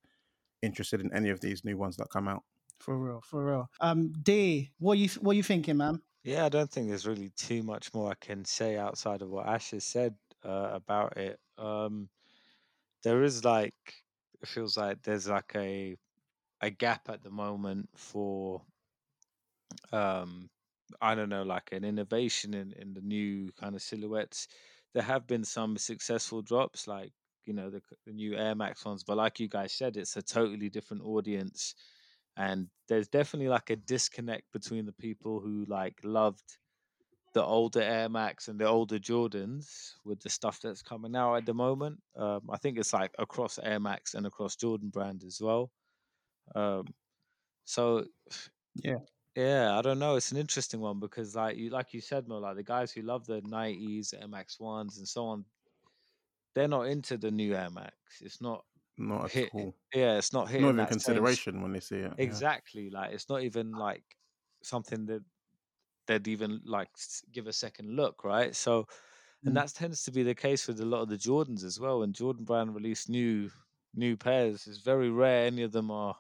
[0.63, 2.43] interested in any of these new ones that come out.
[2.81, 3.71] for real, for real.
[3.81, 6.03] Um, D, what you what you thinking, man?
[6.25, 9.47] Yeah, I don't think there's really too much more I can say outside of what
[9.47, 11.39] Ash has said uh, about it.
[11.57, 12.09] Um,
[13.05, 13.75] there is like,
[14.43, 15.97] it feels like there's like a
[16.61, 18.61] a gap at the moment for,
[19.93, 20.51] um,
[21.01, 24.49] I don't know, like an innovation in in the new kind of silhouettes.
[24.95, 27.13] There have been some successful drops, like
[27.47, 30.23] you know the, the new Air Max ones, but like you guys said, it's a
[30.23, 31.75] totally different audience,
[32.37, 36.59] and there's definitely like a disconnect between the people who like loved
[37.35, 41.47] the older Air Max and the older Jordans with the stuff that's coming out at
[41.47, 42.01] the moment.
[42.17, 45.73] Um, I think it's like across Air Max and across Jordan brand as well.
[46.55, 46.87] Um,
[47.65, 48.07] so
[48.77, 48.99] Yeah.
[49.37, 50.17] Yeah, I don't know.
[50.17, 53.03] It's an interesting one because like you like you said, Mo, like the guys who
[53.03, 55.45] love the nineties, Air Max ones and so on,
[56.55, 57.95] they're not into the new Air Max.
[58.21, 58.65] It's not
[58.97, 59.77] Not at hit all.
[59.95, 62.15] yeah, it's not hitting Not even consideration when they see it.
[62.21, 62.43] yeah.
[62.43, 62.91] Exactly.
[62.91, 64.05] Like it's not even like
[64.63, 65.25] something that
[66.07, 66.91] they'd even like
[67.33, 68.57] give a second look, right?
[68.57, 68.89] So,
[69.47, 69.59] and Mm.
[69.59, 72.01] that tends to be the case with a lot of the Jordans as well.
[72.01, 73.51] When Jordan Brand release new
[73.95, 76.17] new pairs, it's very rare any of them are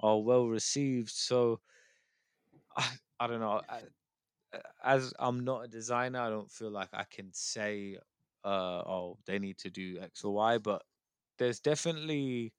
[0.00, 1.10] are well received.
[1.10, 1.60] So,
[2.76, 3.62] I I don't know.
[3.68, 3.82] I,
[4.82, 7.98] as I'm not a designer, I don't feel like I can say,
[8.44, 10.84] uh, oh, they need to do X or Y, but
[11.38, 12.54] there's definitely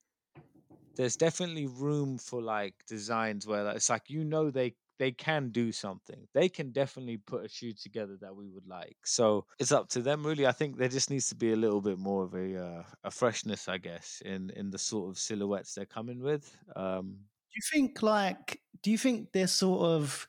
[0.95, 5.71] there's definitely room for like designs where it's like you know they they can do
[5.71, 6.27] something.
[6.33, 8.97] They can definitely put a shoe together that we would like.
[9.05, 10.45] So it's up to them really.
[10.45, 13.11] I think there just needs to be a little bit more of a uh, a
[13.11, 16.55] freshness, I guess, in in the sort of silhouettes they're coming with.
[16.75, 20.27] Um, Do you think like do you think they're sort of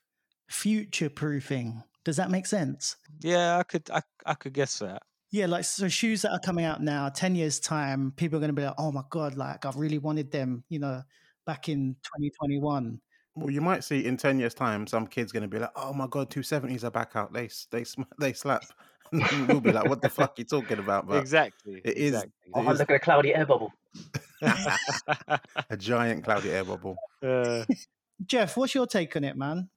[0.49, 1.83] future proofing?
[2.05, 2.97] Does that make sense?
[3.21, 5.03] yeah, I could I I could guess that.
[5.33, 8.53] Yeah, like so shoes that are coming out now, 10 years time, people are gonna
[8.53, 11.03] be like, Oh my god, like I've really wanted them, you know,
[11.47, 13.01] back in 2021.
[13.37, 15.93] Well, you might see in ten years' time some kids going to be like, "Oh
[15.93, 17.33] my god, two seventies are back out.
[17.33, 17.85] They they
[18.21, 18.65] they slap."
[19.49, 21.81] We'll be like, "What the fuck are you talking about?" But exactly.
[21.85, 22.33] it is- exactly.
[22.55, 23.73] Oh, It is- look at a cloudy air bubble.
[24.43, 26.97] a giant cloudy air bubble.
[27.23, 27.65] Uh,
[28.27, 29.69] Jeff, what's your take on it, man?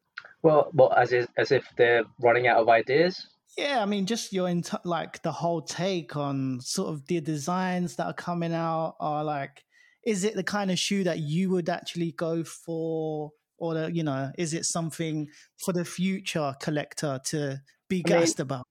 [0.41, 3.27] Well, well, as if, as if they're running out of ideas.
[3.58, 7.95] Yeah, I mean, just your ent- like the whole take on sort of the designs
[7.95, 9.63] that are coming out are like,
[10.06, 14.03] is it the kind of shoe that you would actually go for, or the, you
[14.03, 15.27] know, is it something
[15.63, 18.65] for the future collector to be I mean, gassed about?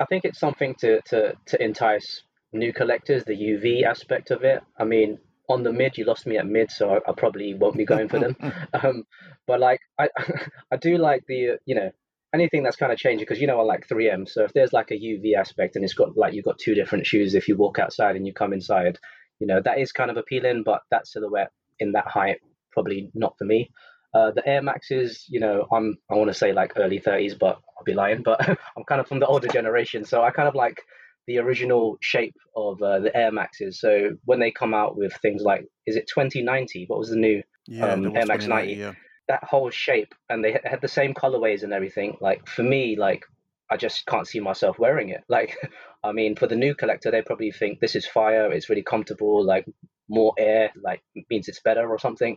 [0.00, 4.62] I think it's something to, to, to entice new collectors, the UV aspect of it.
[4.78, 7.76] I mean, on the mid, you lost me at mid, so I, I probably won't
[7.76, 8.36] be going for them.
[8.82, 9.04] um,
[9.46, 10.08] but like, I
[10.72, 11.90] I do like the you know
[12.34, 14.28] anything that's kind of changing because you know I like 3M.
[14.28, 17.06] So if there's like a UV aspect and it's got like you've got two different
[17.06, 18.98] shoes if you walk outside and you come inside,
[19.38, 20.62] you know that is kind of appealing.
[20.64, 22.38] But that silhouette in that height
[22.72, 23.70] probably not for me.
[24.14, 27.58] Uh, the Air Maxes, you know, I'm I want to say like early 30s, but
[27.76, 28.22] I'll be lying.
[28.22, 30.80] But I'm kind of from the older generation, so I kind of like
[31.26, 33.80] the original shape of uh, the Air Maxes.
[33.80, 36.84] So when they come out with things like, is it 2090?
[36.88, 38.72] What was the new Yeah, Um, Air Max 90.
[38.74, 38.92] Yeah.
[39.28, 43.22] that whole shape and they had the same colorways and everything like for me like
[43.70, 45.56] i just can't see myself wearing it like
[46.02, 49.42] i mean for the new collector they probably think this is fire it's really comfortable
[49.42, 49.64] like
[50.10, 52.36] more air like means it's better or something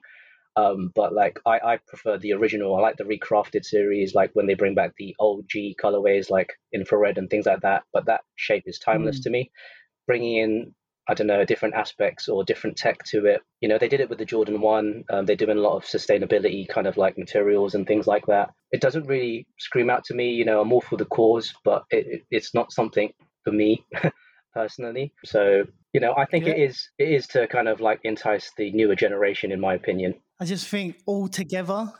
[0.56, 4.48] um but like i i prefer the original i like the recrafted series like when
[4.48, 8.64] they bring back the OG colorways like infrared and things like that but that shape
[8.66, 9.24] is timeless Mm.
[9.24, 9.52] to me
[10.08, 10.76] bringing in
[11.10, 13.42] I don't know, different aspects or different tech to it.
[13.62, 15.06] You know, they did it with the Jordan 1.
[15.10, 18.50] Um, they're doing a lot of sustainability kind of like materials and things like that.
[18.72, 20.32] It doesn't really scream out to me.
[20.32, 23.14] You know, I'm all for the cause, but it, it, it's not something
[23.46, 23.86] for me
[24.54, 25.14] personally.
[25.24, 25.64] So,
[25.98, 28.94] you know, I think it is it is to kind of like entice the newer
[28.96, 30.14] generation, in my opinion.
[30.40, 31.92] I just think altogether,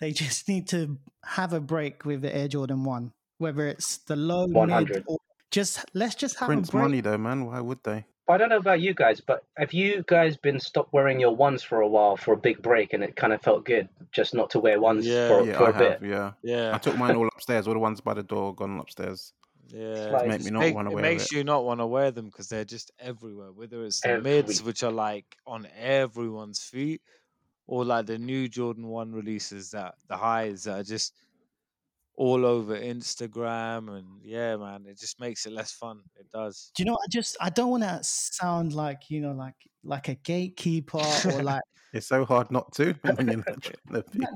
[0.00, 4.16] they just need to have a break with the Air Jordan 1, whether it's the
[4.16, 5.04] low, mid, 100.
[5.06, 5.18] or
[5.52, 6.82] just let's just have Prints a break.
[6.82, 7.46] money though, man.
[7.46, 8.06] Why would they?
[8.28, 11.62] I don't know about you guys, but have you guys been stopped wearing your ones
[11.62, 14.50] for a while for a big break, and it kind of felt good just not
[14.50, 15.28] to wear ones Yeah.
[15.28, 15.92] for, Yeah, for I a bit?
[15.92, 16.04] have.
[16.04, 16.74] Yeah, yeah.
[16.74, 17.68] I took mine all upstairs.
[17.68, 19.32] All the ones by the door gone upstairs.
[19.68, 21.32] Yeah, like- it Make me not make- wanna it makes it.
[21.32, 23.52] you not want to wear them because they're just everywhere.
[23.52, 27.02] Whether it's the Every- mids, which are like on everyone's feet,
[27.66, 31.14] or like the new Jordan One releases that the highs that are just
[32.16, 36.00] all over Instagram, and yeah, man, it just makes it less fun.
[36.16, 36.70] It does.
[36.76, 36.94] Do you know?
[36.94, 41.42] I just I don't want to sound like you know like like a gatekeeper or
[41.42, 44.26] like It's so hard not to when you're not trying to be.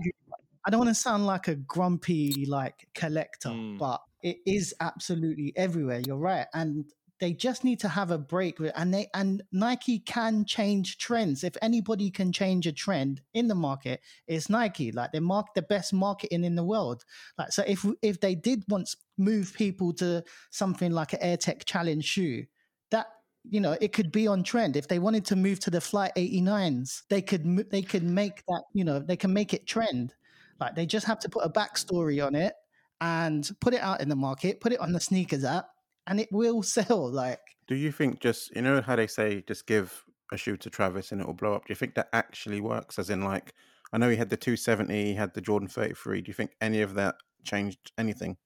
[0.66, 3.78] I don't want to sound like a grumpy like collector, Mm.
[3.78, 6.00] but it is absolutely everywhere.
[6.00, 6.85] You're right, and
[7.20, 11.42] they just need to have a break and they and Nike can change trends.
[11.42, 14.92] If anybody can change a trend in the market, it's Nike.
[14.92, 17.04] Like they mark the best marketing in the world.
[17.37, 22.04] Like so, if if they did once move people to something like an AirTech Challenge
[22.04, 22.44] shoe,
[22.90, 23.07] that
[23.48, 24.76] you know it could be on trend.
[24.76, 28.62] If they wanted to move to the Flight 89s, they could they could make that
[28.74, 30.14] you know they can make it trend.
[30.61, 32.54] Like they just have to put a backstory on it
[33.00, 35.66] and put it out in the market, put it on the sneakers app,
[36.06, 37.11] and it will sell.
[37.11, 40.70] Like Do you think just you know how they say just give a shoe to
[40.70, 41.66] Travis and it will blow up?
[41.66, 42.98] Do you think that actually works?
[42.98, 43.54] As in, like,
[43.92, 46.20] I know he had the 270, he had the Jordan 33.
[46.20, 48.37] Do you think any of that changed anything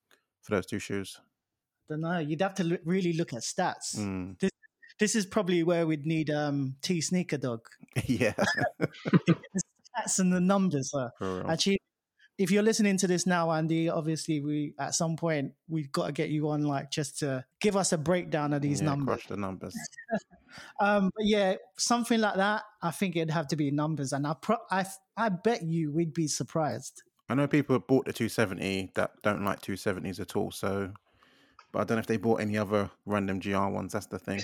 [0.42, 1.20] for those two shoes?
[1.92, 2.18] don't know.
[2.18, 3.96] You'd have to look, really look at stats.
[3.96, 4.38] Mm.
[4.38, 4.50] This,
[4.98, 7.60] this is probably where we'd need um T sneaker dog.
[8.06, 8.34] yeah,
[8.78, 9.38] the
[9.96, 10.92] stats and the numbers.
[10.94, 11.10] Uh,
[11.48, 11.80] actually,
[12.38, 16.12] if you're listening to this now, Andy, obviously we at some point we've got to
[16.12, 19.06] get you on, like just to give us a breakdown of these yeah, numbers.
[19.06, 19.74] Crush the numbers.
[20.80, 22.64] Um, but yeah, something like that.
[22.82, 24.84] I think it'd have to be numbers, and I pro- I
[25.16, 27.02] I bet you we'd be surprised.
[27.30, 30.50] I know people have bought the 270 that don't like 270s at all.
[30.50, 30.92] So,
[31.72, 33.94] but I don't know if they bought any other random GR ones.
[33.94, 34.42] That's the thing.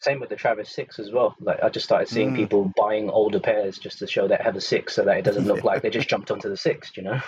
[0.00, 1.34] Same with the Travis Six as well.
[1.40, 2.36] Like I just started seeing Mm.
[2.36, 5.46] people buying older pairs just to show that have a six, so that it doesn't
[5.46, 6.96] look like they just jumped onto the six.
[6.96, 7.20] You know.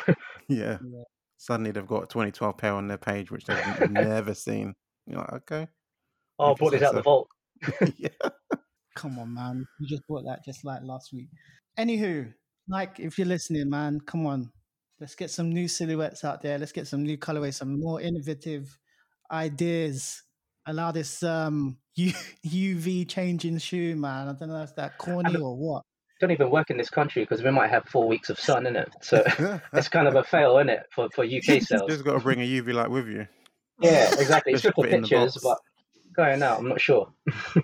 [0.49, 0.79] Yeah.
[0.85, 1.03] Yeah.
[1.39, 3.57] Suddenly they've got a 2012 pair on their page, which they've
[3.91, 4.75] never seen.
[5.07, 5.69] You're like, okay.
[6.39, 7.29] oh, I brought this out the vault.
[7.97, 8.09] yeah.
[8.97, 9.65] Come on, man.
[9.81, 11.29] You just bought that just like last week.
[11.79, 12.33] Anywho,
[12.69, 14.51] like if you're listening, man, come on.
[15.01, 16.59] Let's get some new silhouettes out there.
[16.59, 18.77] Let's get some new colorways, some more innovative
[19.31, 20.23] ideas.
[20.69, 22.13] Allow this um U-
[22.47, 24.29] UV changing shoe, man.
[24.29, 25.83] I don't know if that corny or what.
[26.21, 28.77] Don't even work in this country because we might have four weeks of sun in
[28.77, 28.91] it.
[29.01, 29.25] So
[29.73, 31.65] it's kind of a fail, isn't it, for for UK sales?
[31.71, 33.27] You just got to bring a UV light with you.
[33.81, 34.53] Yeah, exactly.
[34.53, 35.59] It's Just good for fit in the pictures, but
[36.15, 37.13] going out, I'm not sure.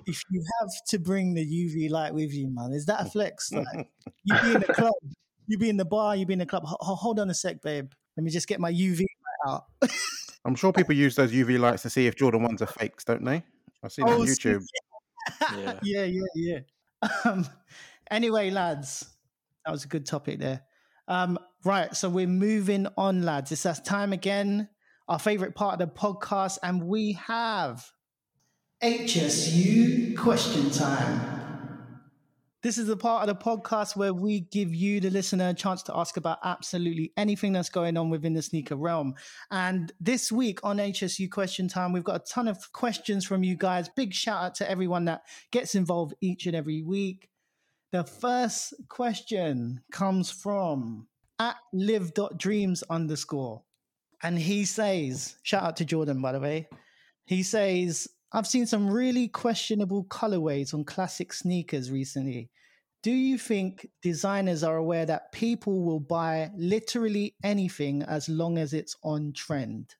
[0.07, 3.53] If you have to bring the UV light with you, man, is that a flex?
[3.53, 3.89] Like
[4.25, 4.95] you be in the club,
[5.47, 6.65] you be in the bar, you be in the club.
[6.65, 7.91] Ho- ho- hold on a sec, babe.
[8.17, 9.07] Let me just get my UV light
[9.47, 9.65] out.
[10.45, 13.25] I'm sure people use those UV lights to see if Jordan ones are fakes, don't
[13.25, 13.43] they?
[13.83, 14.63] I've seen it Oh, on YouTube.
[15.57, 15.79] Yeah.
[15.83, 16.59] yeah, yeah, yeah.
[17.25, 17.47] Um,
[18.11, 19.07] anyway, lads,
[19.65, 20.63] that was a good topic there.
[21.09, 23.53] Um, right, so we're moving on, lads.
[23.53, 24.69] It's that time again,
[25.09, 27.91] our favorite part of the podcast, and we have
[28.83, 31.34] HSU question time.
[32.65, 35.83] This is the part of the podcast where we give you, the listener, a chance
[35.83, 39.17] to ask about absolutely anything that's going on within the sneaker realm.
[39.51, 43.55] And this week on HSU Question Time, we've got a ton of questions from you
[43.55, 43.91] guys.
[43.91, 47.29] Big shout out to everyone that gets involved each and every week.
[47.93, 51.07] The first question comes from
[51.39, 53.63] at live.dreams underscore.
[54.23, 56.69] And he says, shout out to Jordan, by the way.
[57.27, 62.51] He says, I've seen some really questionable colorways on classic sneakers recently.
[63.05, 68.73] Do you think designers are aware that people will buy literally anything as long as
[68.73, 69.95] it's on trend?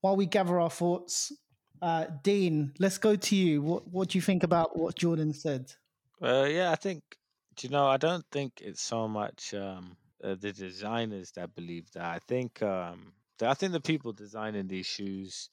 [0.00, 1.32] While we gather our thoughts,
[1.80, 3.62] uh, Dean, let's go to you.
[3.62, 5.72] What, what do you think about what Jordan said?
[6.22, 7.02] Uh, yeah, I think.
[7.60, 7.88] You know?
[7.88, 12.04] I don't think it's so much um, uh, the designers that believe that.
[12.04, 12.62] I think.
[12.62, 15.50] Um, I think the people designing these shoes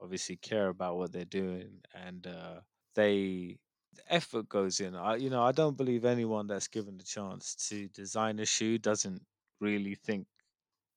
[0.00, 2.60] obviously care about what they're doing, and uh,
[2.94, 3.58] they
[3.94, 4.94] the effort goes in.
[4.94, 8.78] I, you know, I don't believe anyone that's given the chance to design a shoe
[8.78, 9.22] doesn't
[9.60, 10.26] really think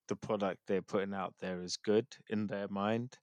[0.08, 3.18] the product they're putting out there is good in their mind.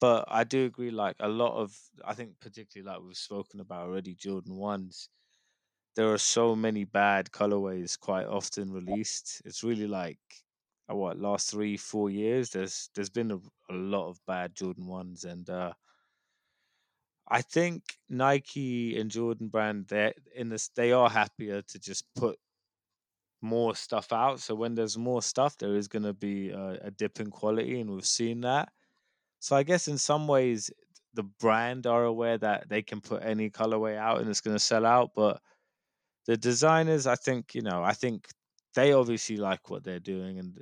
[0.00, 3.88] But I do agree, like a lot of, I think, particularly like we've spoken about
[3.88, 5.10] already, Jordan ones
[5.96, 9.42] there are so many bad colorways quite often released.
[9.44, 10.18] It's really like
[10.90, 12.50] uh, what last three four years.
[12.50, 13.38] There's there's been a,
[13.70, 15.72] a lot of bad Jordan ones, and uh,
[17.28, 22.38] I think Nike and Jordan brand they in this they are happier to just put
[23.42, 24.40] more stuff out.
[24.40, 27.80] So when there's more stuff, there is going to be a, a dip in quality,
[27.80, 28.70] and we've seen that.
[29.40, 30.70] So I guess in some ways
[31.14, 34.60] the brand are aware that they can put any colorway out and it's going to
[34.60, 35.40] sell out, but
[36.26, 38.28] the designers i think you know i think
[38.74, 40.58] they obviously like what they're doing and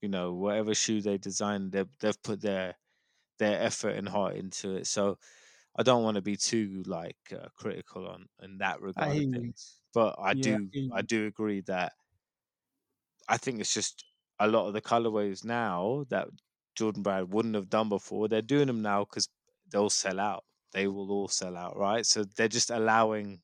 [0.00, 2.76] you know whatever shoe they design they've, they've put their
[3.38, 4.86] their effort and heart into it.
[4.86, 5.18] So
[5.76, 9.26] i don't want to be too like uh, critical on in that regard hear of
[9.26, 9.40] you.
[9.40, 11.94] things but i Yeah, do hear i do agree that
[13.28, 14.04] i think it's just
[14.38, 16.28] a lot of the colorways now that
[16.74, 19.28] jordan brand wouldn't have done before they're doing them now because
[19.70, 20.44] they'll sell out.
[20.72, 22.04] They will all sell out right?
[22.04, 23.42] So they're just allowing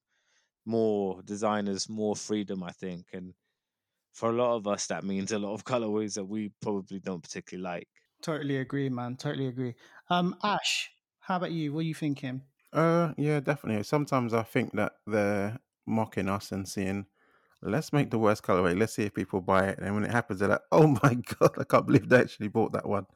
[0.67, 3.35] more designers more freedom i think and
[4.17, 7.23] for a lot of us that means a lot of colorways that we probably don't
[7.23, 7.89] particularly like
[8.23, 9.17] Totally agree, man.
[9.17, 9.75] Totally agree.
[10.11, 10.91] Um, Ash,
[11.21, 11.73] how about you?
[11.73, 12.43] What are you thinking?
[12.73, 13.83] Uh, yeah, definitely.
[13.85, 17.07] Sometimes I think that they're mocking us and saying,
[17.63, 18.79] "Let's make the worst colorway.
[18.79, 21.53] Let's see if people buy it." And when it happens, they're like, "Oh my god,
[21.59, 23.07] I can't believe they actually bought that one."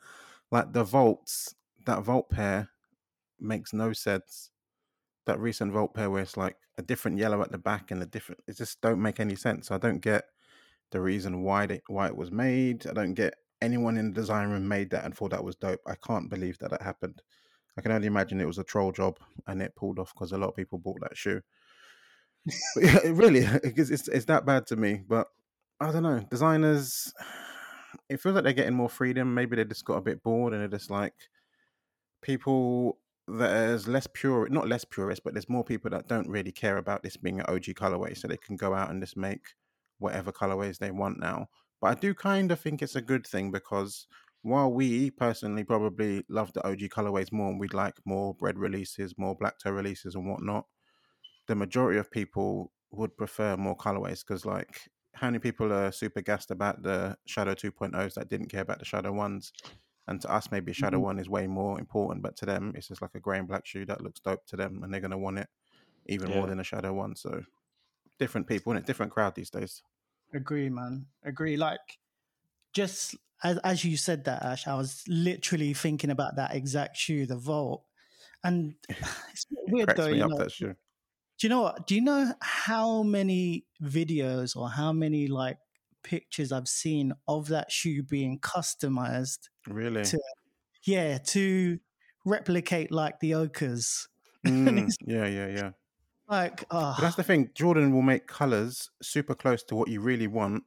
[0.50, 1.54] Like the Volts,
[1.86, 2.70] that Volt pair
[3.38, 4.50] makes no sense.
[5.26, 8.06] That recent Volt pair where it's like a different yellow at the back and a
[8.06, 9.70] different, it just don't make any sense.
[9.70, 10.24] I don't get
[10.90, 12.86] the reason why they why it was made.
[12.86, 15.80] I don't get anyone in the design room made that and thought that was dope.
[15.86, 17.22] I can't believe that that happened.
[17.76, 20.38] I can only imagine it was a troll job and it pulled off because a
[20.38, 21.40] lot of people bought that shoe.
[22.76, 25.02] yeah, it really, it's, it's it's that bad to me.
[25.06, 25.28] But
[25.80, 26.24] I don't know.
[26.30, 27.12] Designers,
[28.08, 29.34] it feels like they're getting more freedom.
[29.34, 31.14] Maybe they just got a bit bored and they're just like
[32.22, 32.98] people.
[33.32, 37.04] There's less pure, not less purist, but there's more people that don't really care about
[37.04, 39.54] this being an OG colorway, so they can go out and just make
[40.00, 41.48] whatever colorways they want now.
[41.80, 44.06] But I do kind of think it's a good thing because
[44.42, 49.18] while we personally probably love the OG colorways more and we'd like more bread releases,
[49.18, 50.66] more black toe releases and whatnot,
[51.46, 56.20] the majority of people would prefer more colorways because like how many people are super
[56.22, 59.52] gassed about the Shadow 2.0s that didn't care about the Shadow ones?
[60.06, 61.04] And to us, maybe Shadow Mhm.
[61.04, 63.66] One is way more important, but to them, it's just like a grey and black
[63.66, 65.48] shoe that looks dope to them, and they're gonna want it
[66.06, 67.16] even more than a Shadow One.
[67.16, 67.44] So
[68.20, 69.82] different people, and it different crowd these days.
[70.32, 71.06] Agree, man.
[71.24, 71.56] Agree.
[71.56, 71.80] Like,
[72.72, 77.26] just as as you said that, Ash, I was literally thinking about that exact shoe,
[77.26, 77.82] the Volt,
[78.44, 80.06] and it's weird Cracks though.
[80.12, 80.76] You up know, that shoe.
[81.38, 81.86] do you know what?
[81.88, 85.58] Do you know how many videos or how many like
[86.04, 89.48] pictures I've seen of that shoe being customized?
[89.66, 90.04] Really?
[90.04, 90.20] to-
[90.84, 91.78] Yeah, to
[92.24, 94.06] replicate like the ochres.
[94.46, 95.70] Mm, yeah, yeah, yeah.
[96.30, 97.50] Like, oh, But that's the thing.
[97.54, 100.62] Jordan will make colors super close to what you really want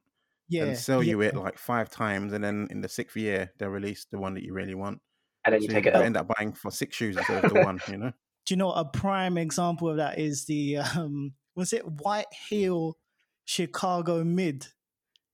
[0.48, 1.10] yeah, and sell yeah.
[1.12, 4.34] you it like five times, and then in the sixth year they'll release the one
[4.34, 5.00] that you really want.
[5.44, 6.04] and then you take you it out.
[6.04, 7.80] end up buying for six shoes instead of the one.
[7.88, 8.12] You know?
[8.46, 12.98] do you know a prime example of that is the um was it white heel
[13.46, 14.66] chicago mid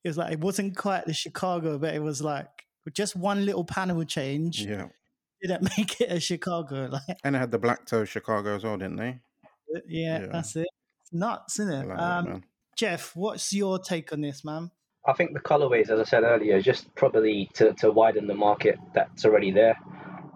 [0.04, 2.46] it was like it wasn't quite the chicago but it was like
[2.92, 4.86] just one little panel change Yeah.
[5.42, 8.76] didn't make it a chicago like And they had the black toe Chicago as well,
[8.76, 9.18] didn't they?
[9.88, 10.26] Yeah, Yeah.
[10.32, 10.68] that's it
[11.02, 12.44] it's nuts isn't it um man.
[12.76, 14.70] jeff what's your take on this man
[15.06, 18.78] I think the colorways, as I said earlier, just probably to, to widen the market
[18.94, 19.74] that's already there.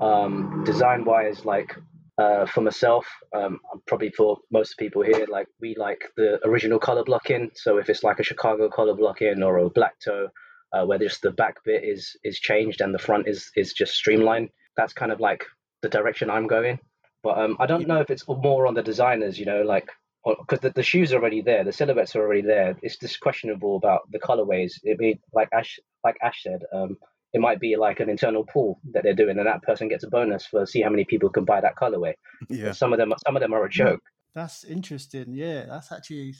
[0.01, 1.77] Um, design wise, like
[2.17, 7.05] uh, for myself, um, probably for most people here, like we like the original color
[7.05, 7.51] blocking.
[7.55, 10.29] So if it's like a Chicago color blocking or a black toe,
[10.73, 13.93] uh, where just the back bit is is changed and the front is is just
[13.93, 15.45] streamlined, that's kind of like
[15.83, 16.79] the direction I'm going.
[17.25, 19.89] But um, I don't know if it's more on the designers, you know, like
[20.25, 22.77] because the, the shoes are already there, the silhouettes are already there.
[22.83, 24.75] It's just questionable about the colorways.
[24.83, 26.97] It be like Ash, like Ash said, um,
[27.33, 30.09] it might be like an internal pool that they're doing, and that person gets a
[30.09, 32.13] bonus for see how many people can buy that colorway.
[32.49, 32.73] Yeah.
[32.73, 34.03] Some of them, some of them are a joke.
[34.35, 36.35] that's interesting yeah that's actually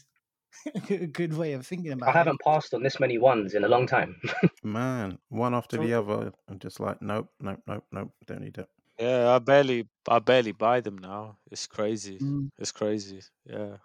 [0.91, 3.55] a good way of thinking about I it I haven't passed on this many ones
[3.55, 4.17] in a long time.
[4.63, 6.33] Man, one after the other.
[6.49, 8.11] I'm just like, nope, nope, nope, nope.
[8.27, 8.69] Don't need it.
[8.99, 11.39] Yeah, I barely I barely buy them now.
[11.51, 12.19] It's crazy.
[12.19, 12.51] Mm.
[12.59, 13.21] It's crazy.
[13.45, 13.77] Yeah.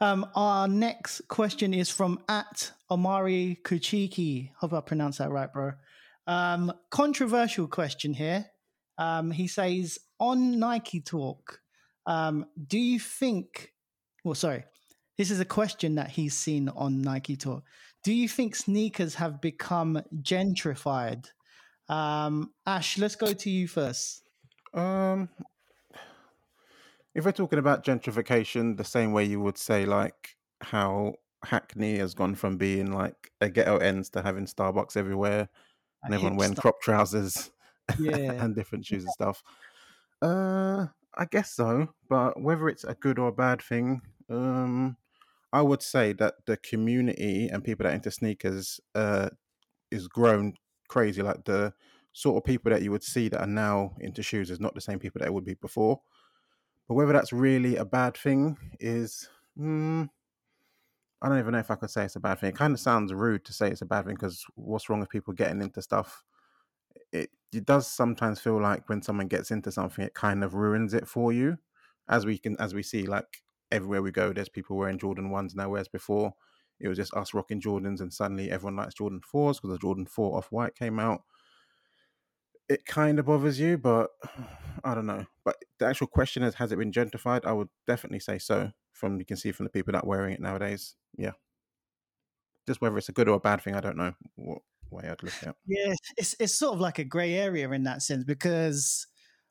[0.00, 4.50] Um, our next question is from at Omari Kuchiki.
[4.56, 5.72] Hope I pronounced that right, bro.
[6.26, 8.46] Um, controversial question here.
[8.98, 11.60] Um, he says on Nike Talk,
[12.06, 13.72] um, do you think?
[14.24, 14.64] Well, sorry,
[15.16, 17.64] this is a question that he's seen on Nike Talk.
[18.04, 21.26] Do you think sneakers have become gentrified?
[21.88, 24.22] Um, Ash, let's go to you first.
[24.76, 25.28] Um,
[27.14, 31.14] if we're talking about gentrification, the same way you would say like how
[31.44, 35.48] Hackney has gone from being like a ghetto ends to having Starbucks everywhere
[36.04, 37.50] and A everyone wearing crop trousers
[37.98, 38.32] Yeah.
[38.42, 39.42] and different shoes and stuff.
[40.20, 44.96] Uh, I guess so, but whether it's a good or a bad thing, um,
[45.52, 49.30] I would say that the community and people that are into sneakers uh
[49.90, 50.54] is grown
[50.88, 51.22] crazy.
[51.22, 51.74] Like the
[52.16, 54.80] sort of people that you would see that are now into shoes is not the
[54.80, 56.00] same people that it would be before.
[56.88, 60.08] But whether that's really a bad thing is, mm,
[61.20, 62.48] I don't even know if I could say it's a bad thing.
[62.48, 65.10] It kind of sounds rude to say it's a bad thing because what's wrong with
[65.10, 66.24] people getting into stuff?
[67.12, 70.94] It it does sometimes feel like when someone gets into something, it kind of ruins
[70.94, 71.58] it for you.
[72.08, 75.54] As we can, as we see, like everywhere we go, there's people wearing Jordan ones
[75.54, 76.32] now, whereas before
[76.80, 80.06] it was just us rocking Jordans, and suddenly everyone likes Jordan fours because the Jordan
[80.06, 81.22] four off white came out.
[82.68, 84.10] It kind of bothers you, but
[84.84, 85.26] I don't know.
[85.44, 87.44] But the actual question is, has it been gentrified?
[87.44, 88.72] I would definitely say so.
[88.92, 91.32] From you can see from the people that are wearing it nowadays, yeah.
[92.66, 95.22] Just whether it's a good or a bad thing, I don't know what way I'd
[95.22, 95.54] look at.
[95.66, 99.06] Yeah, it's it's sort of like a grey area in that sense because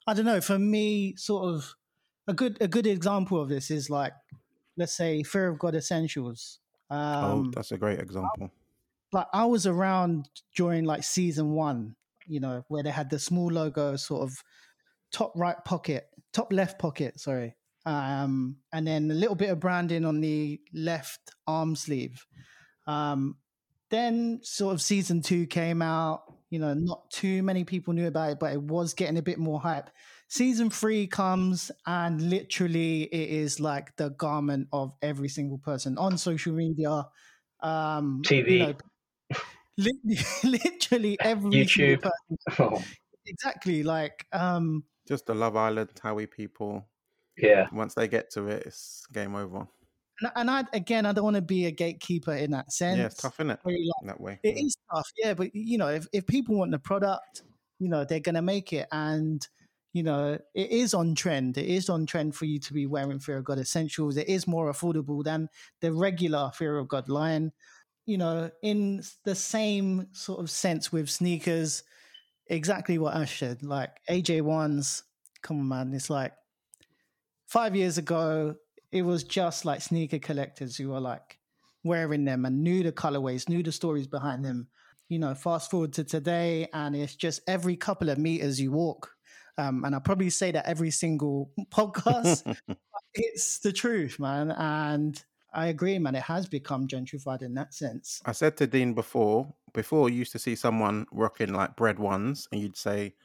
[0.08, 0.42] I don't know.
[0.42, 1.76] For me, sort of
[2.28, 4.14] a good a good example of this is like
[4.78, 6.60] let's say Fear of God Essentials.
[6.90, 8.52] oh, Um, that's a great example.
[9.14, 11.96] like I was around during like season one,
[12.28, 14.38] you know, where they had the small logo, sort of
[15.12, 17.56] top right pocket, top left pocket, sorry,
[17.86, 22.26] um, and then a little bit of branding on the left arm sleeve.
[22.88, 23.38] Um,
[23.90, 26.24] then sort of season two came out.
[26.50, 29.40] You know, not too many people knew about it, but it was getting a bit
[29.40, 29.90] more hype.
[30.28, 36.18] season three comes and literally it is like the garment of every single person on
[36.18, 37.08] social media,
[37.62, 38.52] um, TV.
[38.52, 38.74] You know,
[40.44, 42.02] literally every YouTube.
[42.02, 42.38] person.
[42.60, 42.84] Oh,
[43.28, 46.86] Exactly, like um, Just the Love Island Howie people.
[47.38, 47.68] yeah.
[47.74, 49.68] Once they get to it, it's game over.
[50.22, 53.00] and, and I again, I don't want to be a gatekeeper in that sense.
[53.00, 53.60] Yeah, it's tough, isn't it?
[53.66, 54.40] Very, like, That way.
[54.44, 55.34] It is tough, yeah.
[55.34, 57.42] But you know, if, if people want the product,
[57.80, 59.46] you know, they're gonna make it, and
[59.94, 61.58] you know, it is on trend.
[61.58, 64.18] It is on trend for you to be wearing Fear of God essentials.
[64.18, 65.50] It is more affordable than
[65.82, 67.54] the regular Fear of God line.
[68.06, 71.84] You know, in the same sort of sense with sneakers,
[72.48, 73.64] exactly what Ash said.
[73.64, 75.04] Like AJ ones,
[75.42, 75.94] come on, man.
[75.94, 76.34] It's like
[77.48, 78.56] five years ago,
[78.92, 81.40] it was just like sneaker collectors who were like
[81.84, 84.68] wearing them and knew the colorways, knew the stories behind them.
[85.10, 89.12] You know, fast forward to today, and it's just every couple of meters you walk.
[89.58, 92.58] Um, and I probably say that every single podcast.
[93.14, 94.52] it's the truth, man.
[94.52, 95.24] And
[95.56, 96.14] I agree, man.
[96.14, 98.24] It has become gentrified in that sense.
[98.26, 102.48] I said to Dean before, before you used to see someone rocking like bread ones,
[102.52, 103.16] and you'd say,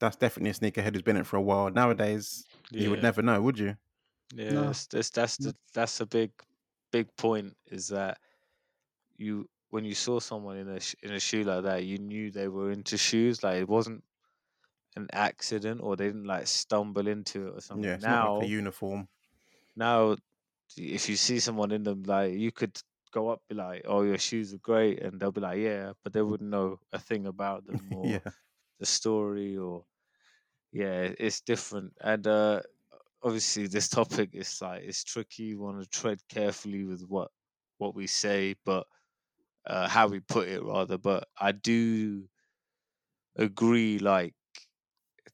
[0.00, 3.22] "That's definitely a sneakerhead who's been in it for a while." Nowadays, you would never
[3.22, 3.76] know, would you?
[4.34, 4.66] Yeah, No.
[4.66, 6.32] that's, that's that's the that's a big
[6.90, 8.18] big point is that
[9.16, 12.48] you when you saw someone in a in a shoe like that, you knew they
[12.48, 13.42] were into shoes.
[13.42, 14.04] Like it wasn't
[14.96, 17.88] an accident or they didn't like stumble into it or something.
[17.88, 19.08] Yeah, it's now, not like a uniform.
[19.76, 20.16] now,
[20.76, 22.80] if you see someone in them, like you could
[23.12, 26.12] go up, be like, "Oh, your shoes are great," and they'll be like, "Yeah," but
[26.12, 28.30] they wouldn't know a thing about them or yeah,
[28.80, 29.86] the story or
[30.72, 32.60] yeah it's different and uh
[33.22, 37.30] obviously this topic is like it's tricky you want to tread carefully with what
[37.78, 38.86] what we say but
[39.66, 42.28] uh how we put it rather but i do
[43.36, 44.34] agree like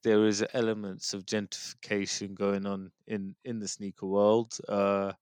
[0.03, 5.13] there is elements of gentrification going on in in the sneaker world uh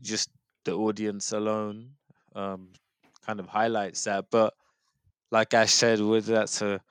[0.00, 0.30] just
[0.64, 1.96] the audience alone
[2.34, 2.72] um
[3.22, 4.54] kind of highlights that but
[5.30, 6.82] like I said whether that's a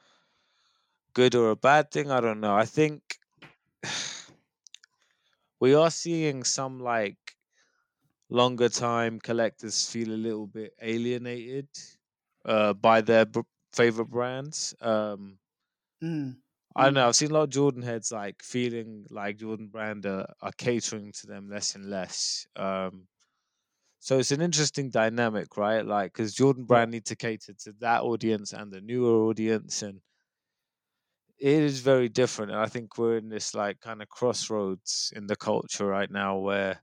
[1.14, 3.20] good or a bad thing i don't know i think
[5.60, 7.36] we are seeing some like
[8.30, 11.70] longer time collectors feel a little bit alienated
[12.46, 13.42] uh by their b-
[13.74, 15.40] favorite brands um
[16.02, 16.42] Mm.
[16.80, 16.96] I don't Mm.
[16.96, 17.08] know.
[17.08, 21.12] I've seen a lot of Jordan heads like feeling like Jordan brand are, are catering
[21.14, 22.48] to them less and less.
[22.56, 23.08] Um,
[24.00, 25.86] so it's an interesting dynamic, right?
[25.86, 30.02] Like, because Jordan brand need to cater to that audience and the newer audience, and
[31.40, 32.52] it is very different.
[32.52, 36.38] And I think we're in this like kind of crossroads in the culture right now,
[36.38, 36.82] where,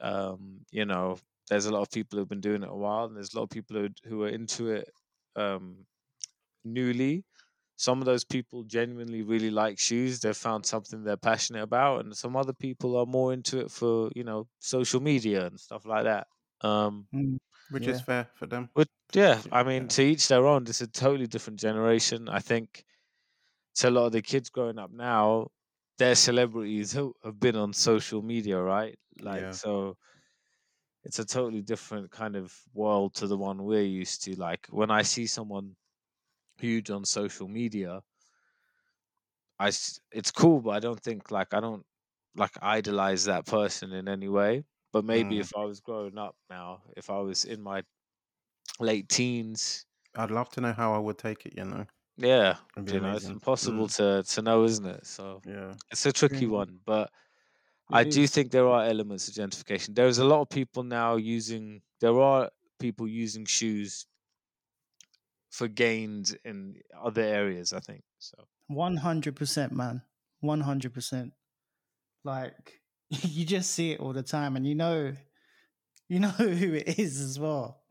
[0.00, 3.16] um, you know, there's a lot of people who've been doing it a while, and
[3.16, 4.88] there's a lot of people who who are into it
[5.36, 5.86] um,
[6.64, 7.24] newly
[7.78, 12.16] some of those people genuinely really like shoes they've found something they're passionate about and
[12.16, 16.04] some other people are more into it for you know social media and stuff like
[16.04, 16.28] that
[16.62, 17.38] um Mm.
[17.70, 17.94] which Yeah.
[17.94, 18.70] is fair for them.
[18.74, 19.88] but yeah i mean yeah.
[19.88, 22.84] to each their own it's a totally different generation i think
[23.76, 25.48] to a lot of the kids growing up now
[25.98, 29.52] they're celebrities who have been on social media right like Yeah.
[29.52, 29.96] so
[31.04, 34.90] it's a totally different kind of world to the one we're used to like when
[34.90, 35.76] i see someone
[36.60, 38.02] huge on social media
[39.58, 41.84] i it's cool, but I don't think like I don't
[42.36, 44.64] like idolize that person in any way.
[44.92, 45.40] But maybe Mm.
[45.40, 47.82] if I was growing up now, if I was in my
[48.80, 51.56] late teens, I'd love to know how I would take it.
[51.56, 51.86] You know,
[52.16, 53.32] yeah, you know, it's amazing.
[53.32, 55.06] impossible to to know, isn't it?
[55.06, 56.46] So yeah, it's a tricky Mm.
[56.46, 57.10] one, but
[57.92, 59.94] I It do think there are elements of gentrification.
[59.96, 61.82] There's a lot of people now using.
[62.00, 62.50] There are
[62.80, 64.06] people using shoes
[65.50, 67.72] for gains in other areas.
[67.72, 68.46] I think so.
[68.68, 70.02] One hundred percent, man.
[70.40, 71.32] One hundred percent.
[72.24, 72.80] Like
[73.10, 75.14] you just see it all the time, and you know,
[76.08, 77.84] you know who it is as well.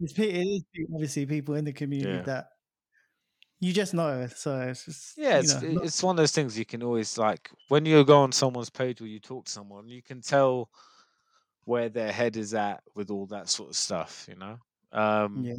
[0.00, 2.22] It's it is obviously people in the community Yeah.
[2.22, 2.48] that
[3.60, 4.26] you just know.
[4.28, 7.16] So it's just, Yeah, you it's know, it's one of those things you can always
[7.18, 10.70] like when you go on someone's page or you talk to someone, you can tell
[11.64, 14.58] where their head is at with all that sort of stuff, you know.
[14.92, 15.54] Um, yeah.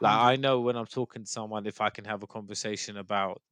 [0.00, 3.42] Like I know when I'm talking to someone, if I can have a conversation about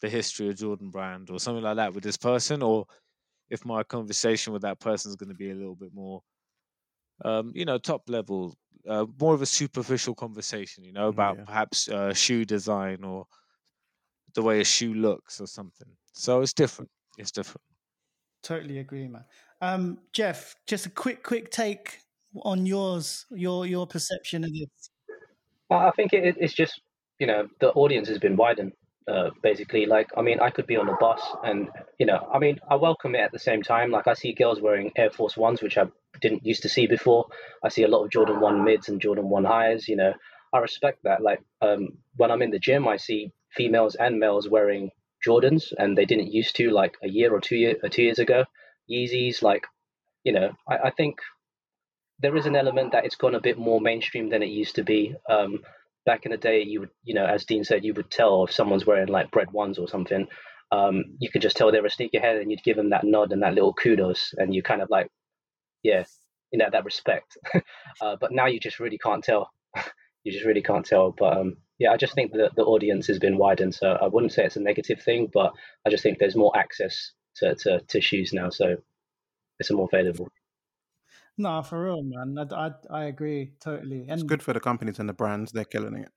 [0.00, 2.86] the history of Jordan Brand or something like that with this person, or
[3.50, 6.22] if my conversation with that person is going to be a little bit more,
[7.24, 8.54] um, you know, top level,
[8.88, 11.44] uh, more of a superficial conversation, you know, Mm, about yeah.
[11.44, 13.26] perhaps uh, shoe design or
[14.34, 15.88] the way a shoe looks or something.
[16.12, 16.90] So it's different.
[17.18, 17.62] It's different.
[18.42, 19.24] Totally agree, man.
[19.60, 22.00] Um, Jeff, just a quick, quick take
[22.42, 24.90] on yours, your your perception of this.
[25.70, 26.80] I think it, it's just
[27.18, 28.72] you know the audience has been widened.
[29.08, 32.38] Uh, basically, like I mean, I could be on a bus, and you know, I
[32.40, 33.90] mean, I welcome it at the same time.
[33.90, 35.84] Like I see girls wearing Air Force Ones, which I
[36.20, 37.26] didn't used to see before.
[37.62, 39.86] I see a lot of Jordan One mids and Jordan One highs.
[39.86, 40.12] You know,
[40.52, 41.22] I respect that.
[41.22, 44.90] Like um, when I'm in the gym, I see females and males wearing
[45.24, 48.18] Jordans, and they didn't used to like a year or two year or two years
[48.18, 48.44] ago.
[48.90, 49.64] Yeezys, like
[50.24, 51.18] you know, I, I think
[52.20, 54.84] there is an element that it's gone a bit more mainstream than it used to
[54.84, 55.14] be.
[55.28, 55.60] Um,
[56.06, 58.52] back in the day, you would, you know, as Dean said, you would tell if
[58.52, 60.26] someone's wearing like bread ones or something.
[60.72, 63.42] Um, you could just tell they're a sneakerhead, and you'd give them that nod and
[63.42, 65.10] that little kudos, and you kind of like,
[65.82, 66.04] yeah,
[66.52, 67.36] you know, that respect.
[68.00, 69.50] uh, but now you just really can't tell.
[70.24, 71.14] you just really can't tell.
[71.16, 74.32] But um, yeah, I just think that the audience has been widened, so I wouldn't
[74.32, 75.52] say it's a negative thing, but
[75.86, 78.76] I just think there's more access to to, to shoes now, so
[79.60, 80.28] it's more available.
[81.38, 82.36] No, for real, man.
[82.38, 84.02] I, I, I agree totally.
[84.08, 85.52] And it's good for the companies and the brands.
[85.52, 86.10] They're killing it.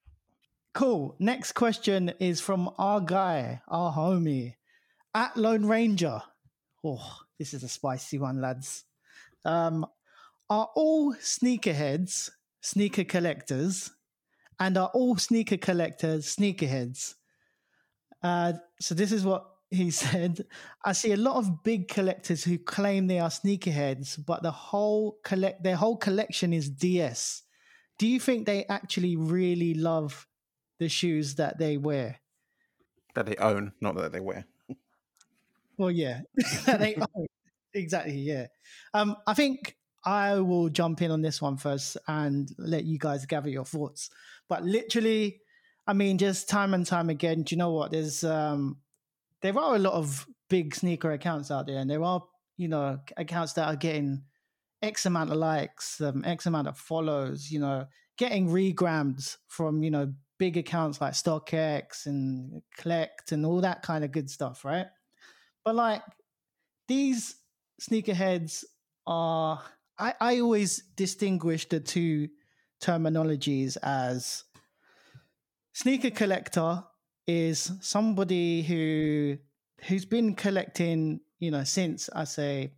[0.74, 1.16] Cool.
[1.20, 4.56] Next question is from our guy, our homie,
[5.14, 6.22] at Lone Ranger.
[6.84, 8.86] Oh, this is a spicy one, lads.
[9.44, 9.86] Um,
[10.50, 12.30] are all sneakerheads
[12.62, 13.92] sneaker collectors,
[14.60, 17.16] and are all sneaker collectors sneakerheads?
[18.22, 20.46] Uh, so this is what he said,
[20.84, 25.20] I see a lot of big collectors who claim they are sneakerheads, but the whole
[25.24, 27.44] collect their whole collection is DS.
[27.98, 30.28] Do you think they actually really love
[30.80, 32.20] the shoes that they wear?
[33.14, 34.46] That they own, not that they wear.
[35.78, 36.22] Well, yeah,
[36.66, 37.28] they own.
[37.74, 38.48] Exactly, yeah.
[38.94, 43.26] Um, I think I will jump in on this one first and let you guys
[43.26, 44.10] gather your thoughts.
[44.48, 45.42] But literally,
[45.86, 47.92] I mean, just time and time again, do you know what?
[47.92, 48.78] There's um
[49.42, 52.24] there are a lot of big sneaker accounts out there, and there are
[52.58, 54.24] you know accounts that are getting
[54.82, 57.86] X amount of likes, um, X amount of follows, you know,
[58.18, 64.04] getting regrams from you know big accounts like StockX and Collect and all that kind
[64.04, 64.88] of good stuff, right?
[65.66, 66.02] But like
[66.88, 67.36] these
[67.82, 68.64] sneakerheads
[69.06, 69.62] are,
[69.98, 72.30] I, I always distinguish the two
[72.82, 74.46] terminologies as
[75.74, 76.84] sneaker collector
[77.30, 79.38] is somebody who
[79.84, 82.74] who's been collecting, you know, since I say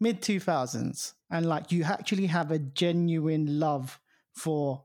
[0.00, 4.00] mid 2000s and like you actually have a genuine love
[4.34, 4.82] for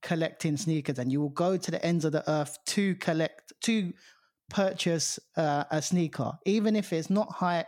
[0.00, 0.98] collecting sneakers.
[0.98, 3.92] And you will go to the ends of the earth to collect to
[4.48, 7.64] purchase uh, a sneaker even if it's not high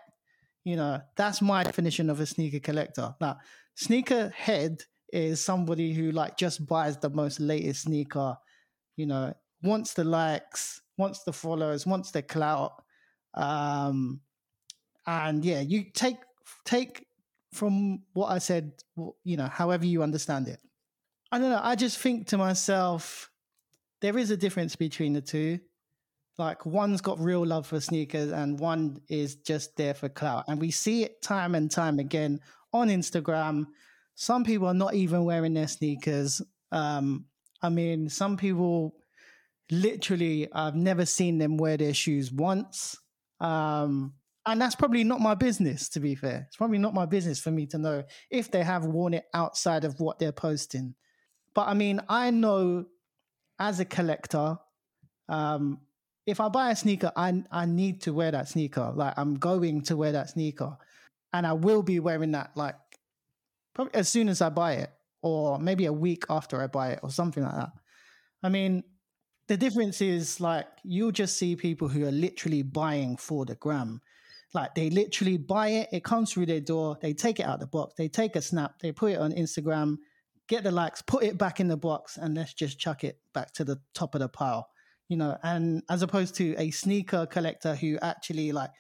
[0.64, 3.14] you know that's my definition of a sneaker collector.
[3.20, 3.38] Now
[3.74, 4.82] sneaker head
[5.12, 8.36] is somebody who like just buys the most latest sneaker
[8.96, 12.82] you know wants the likes, wants the followers, wants the clout.
[13.34, 14.20] Um,
[15.06, 16.18] and yeah, you take
[16.64, 17.06] take
[17.52, 18.72] from what I said,
[19.24, 20.61] you know, however you understand it.
[21.32, 21.61] I don't know.
[21.62, 23.30] I just think to myself,
[24.00, 25.61] there is a difference between the two.
[26.38, 30.44] Like one's got real love for sneakers, and one is just there for clout.
[30.46, 32.40] And we see it time and time again
[32.72, 33.66] on Instagram.
[34.14, 36.40] Some people are not even wearing their sneakers.
[36.70, 37.24] Um,
[37.62, 38.94] I mean, some people
[39.70, 42.96] literally I've never seen them wear their shoes once.
[43.40, 44.14] Um,
[44.46, 46.44] and that's probably not my business, to be fair.
[46.46, 49.84] It's probably not my business for me to know if they have worn it outside
[49.84, 50.94] of what they're posting.
[51.54, 52.86] But I mean, I know
[53.58, 54.58] as a collector,
[55.28, 55.80] um,
[56.26, 58.92] if I buy a sneaker, I I need to wear that sneaker.
[58.94, 60.76] Like I'm going to wear that sneaker,
[61.32, 62.76] and I will be wearing that like
[63.74, 64.90] probably as soon as I buy it,
[65.20, 67.72] or maybe a week after I buy it, or something like that.
[68.42, 68.84] I mean,
[69.49, 74.01] the difference is like you'll just see people who are literally buying for the gram.
[74.55, 77.66] Like they literally buy it, it comes through their door, they take it out the
[77.66, 79.96] box, they take a snap, they put it on Instagram,
[80.49, 83.53] get the likes, put it back in the box, and let's just chuck it back
[83.55, 84.68] to the top of the pile.
[85.09, 88.70] You know, and as opposed to a sneaker collector who actually like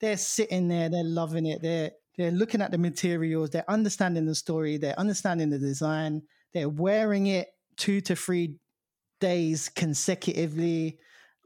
[0.00, 4.34] they're sitting there, they're loving it, they're they're looking at the materials, they're understanding the
[4.34, 6.22] story, they're understanding the design,
[6.52, 8.56] they're wearing it two to three
[9.24, 10.98] days consecutively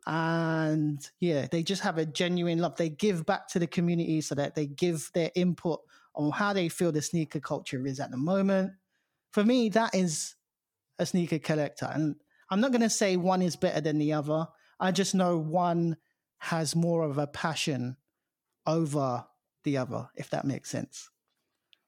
[0.05, 2.75] and yeah they just have a genuine love.
[2.75, 5.81] They give back to the community so that they give their input
[6.17, 8.73] on how they feel the sneaker culture is at the moment.
[9.31, 10.35] For me that is
[10.99, 12.17] a sneaker collector and
[12.51, 14.49] i'm not going to say one is better than the other.
[14.81, 15.99] I just know one
[16.39, 17.97] has more of a passion
[18.67, 19.25] over
[19.63, 21.11] the other if that makes sense.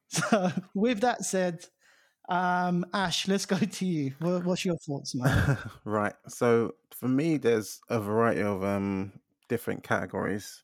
[0.07, 1.65] So with that said
[2.31, 4.13] um, Ash, let's go to you.
[4.19, 5.57] what's your thoughts, man?
[5.83, 6.13] right.
[6.29, 9.11] So for me, there's a variety of um,
[9.49, 10.63] different categories.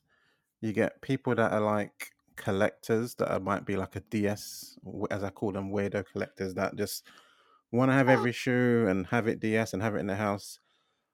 [0.62, 4.78] You get people that are like collectors that are, might be like a DS,
[5.10, 7.04] as I call them, weirdo collectors that just
[7.70, 10.60] want to have every shoe and have it DS and have it in the house.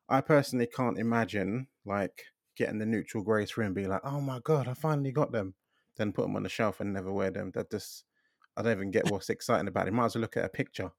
[0.09, 2.27] I personally can't imagine like
[2.57, 5.55] getting the neutral grey through and be like, oh my god, I finally got them.
[5.97, 7.51] Then put them on the shelf and never wear them.
[7.55, 8.05] That just
[8.57, 9.93] I don't even get what's exciting about it.
[9.93, 10.93] Might as well look at a picture,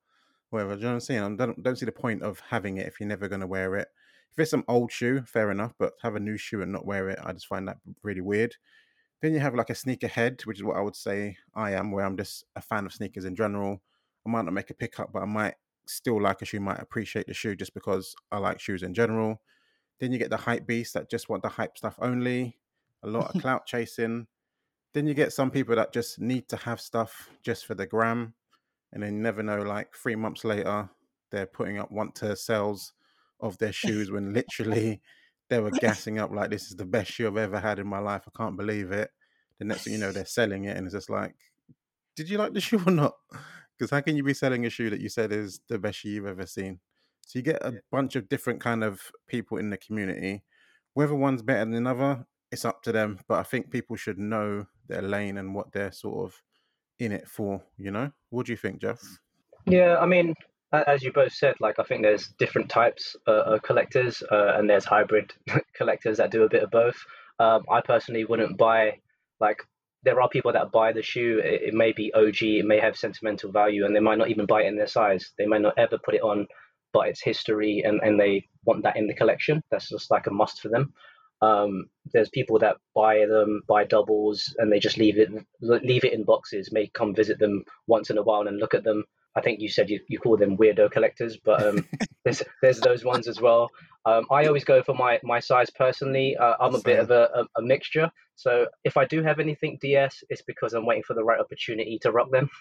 [0.50, 0.74] whatever.
[0.74, 1.24] Do you know what I'm saying?
[1.24, 3.76] I don't don't see the point of having it if you're never going to wear
[3.76, 3.88] it.
[4.32, 7.10] If it's some old shoe, fair enough, but have a new shoe and not wear
[7.10, 8.56] it, I just find that really weird.
[9.22, 11.92] Then you have like a sneaker head, which is what I would say I am,
[11.92, 13.82] where I'm just a fan of sneakers in general.
[14.26, 15.56] I might not make a pickup, but I might
[15.88, 19.42] still like a shoe, might appreciate the shoe just because I like shoes in general.
[20.00, 22.58] Then you get the hype beasts that just want the hype stuff only,
[23.04, 24.28] a lot of clout chasing.
[24.96, 28.34] Then you get some people that just need to have stuff just for the gram,
[28.94, 29.58] and then never know.
[29.58, 30.90] Like three months later,
[31.32, 32.94] they're putting up want to sales
[33.42, 35.02] of their shoes when literally
[35.50, 38.00] they were gassing up like this is the best shoe I've ever had in my
[38.00, 38.24] life.
[38.26, 39.12] I can't believe it.
[39.60, 41.36] The next thing you know, they're selling it, and it's just like,
[42.16, 43.16] did you like the shoe or not?
[43.78, 46.10] Because how can you be selling a shoe that you said is the best shoe
[46.12, 46.80] you've ever seen?
[47.20, 50.46] So you get a bunch of different kind of people in the community.
[50.94, 53.20] Whether one's better than another, it's up to them.
[53.28, 56.42] But I think people should know their lane and what they're sort of
[57.00, 57.62] in it for.
[57.78, 59.02] You know, what do you think, Jeff?
[59.66, 60.34] Yeah, I mean,
[60.72, 64.70] as you both said, like I think there's different types uh, of collectors, uh, and
[64.70, 65.34] there's hybrid
[65.76, 66.98] collectors that do a bit of both.
[67.40, 69.00] Um, I personally wouldn't buy
[69.40, 69.58] like
[70.04, 71.42] there are people that buy the shoe.
[71.44, 74.46] It, it, may be OG, it may have sentimental value, and they might not even
[74.46, 75.32] buy it in their size.
[75.38, 76.48] They might not ever put it on,
[76.94, 79.62] but it's history, and and they want that in the collection.
[79.72, 80.94] That's just like a must for them.
[81.42, 85.30] Um, there's people that buy them, buy doubles, and they just leave it
[85.60, 86.72] leave it in boxes.
[86.72, 89.04] May come visit them once in a while and look at them.
[89.38, 91.86] I think you said you, you call them weirdo collectors, but um,
[92.24, 93.70] there's there's those ones as well.
[94.06, 96.38] Um, I always go for my my size personally.
[96.38, 98.10] Uh, I'm a bit of a, a, a, mixture.
[98.36, 102.00] So if I do have anything DS, it's because I'm waiting for the right opportunity
[102.02, 102.50] to rock them.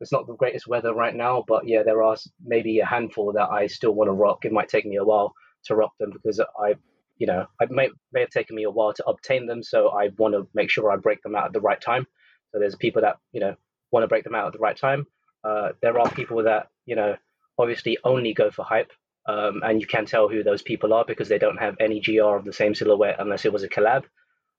[0.00, 3.48] It's not the greatest weather right now, but yeah, there are maybe a handful that
[3.48, 4.44] I still want to rock.
[4.44, 5.32] It might take me a while
[5.66, 6.74] to rock them because I,
[7.16, 9.62] you know, it may may have taken me a while to obtain them.
[9.62, 12.06] So I want to make sure I break them out at the right time.
[12.52, 13.54] So there's people that you know
[13.90, 15.06] want to break them out at the right time.
[15.42, 17.16] Uh, there are people that you know
[17.58, 18.90] obviously only go for hype
[19.26, 22.22] um, and you can tell who those people are because they don't have any GR
[22.22, 24.04] of the same silhouette unless it was a collab.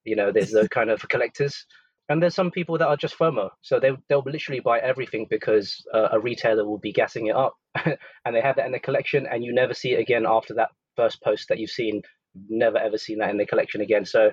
[0.04, 1.66] You know, there's those kind of collectors.
[2.08, 3.50] And there's some people that are just FOMO.
[3.62, 7.56] So they, they'll literally buy everything because uh, a retailer will be gassing it up.
[7.86, 10.70] and they have that in their collection, and you never see it again after that
[10.96, 12.04] first post that you've seen.
[12.50, 14.06] Never ever seen that in the collection again.
[14.06, 14.32] So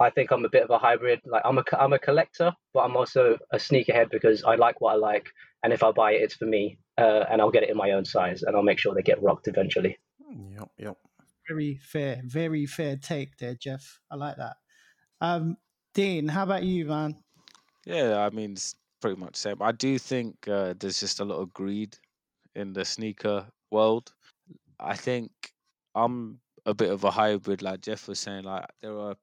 [0.00, 1.20] I think I'm a bit of a hybrid.
[1.26, 4.94] Like I'm a I'm a collector, but I'm also a sneakerhead because I like what
[4.94, 5.28] I like,
[5.62, 7.92] and if I buy it, it's for me, uh, and I'll get it in my
[7.92, 9.98] own size, and I'll make sure they get rocked eventually.
[10.28, 10.96] Yep, yep.
[11.48, 14.00] Very fair, very fair take there, Jeff.
[14.10, 14.56] I like that.
[15.20, 15.56] Um,
[15.94, 17.16] Dean, how about you, man?
[17.84, 19.62] Yeah, I mean, it's pretty much the same.
[19.62, 21.96] I do think uh, there's just a lot of greed
[22.54, 24.12] in the sneaker world.
[24.80, 25.30] I think
[25.94, 28.44] I'm a bit of a hybrid, like Jeff was saying.
[28.44, 29.16] Like there are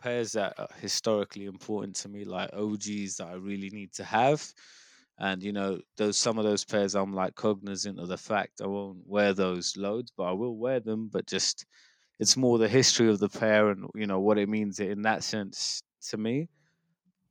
[0.00, 4.52] pairs that are historically important to me, like OGs that I really need to have.
[5.18, 8.66] And you know, those some of those pairs I'm like cognizant of the fact I
[8.66, 11.08] won't wear those loads, but I will wear them.
[11.08, 11.66] But just
[12.20, 15.24] it's more the history of the pair and you know what it means in that
[15.24, 16.48] sense to me.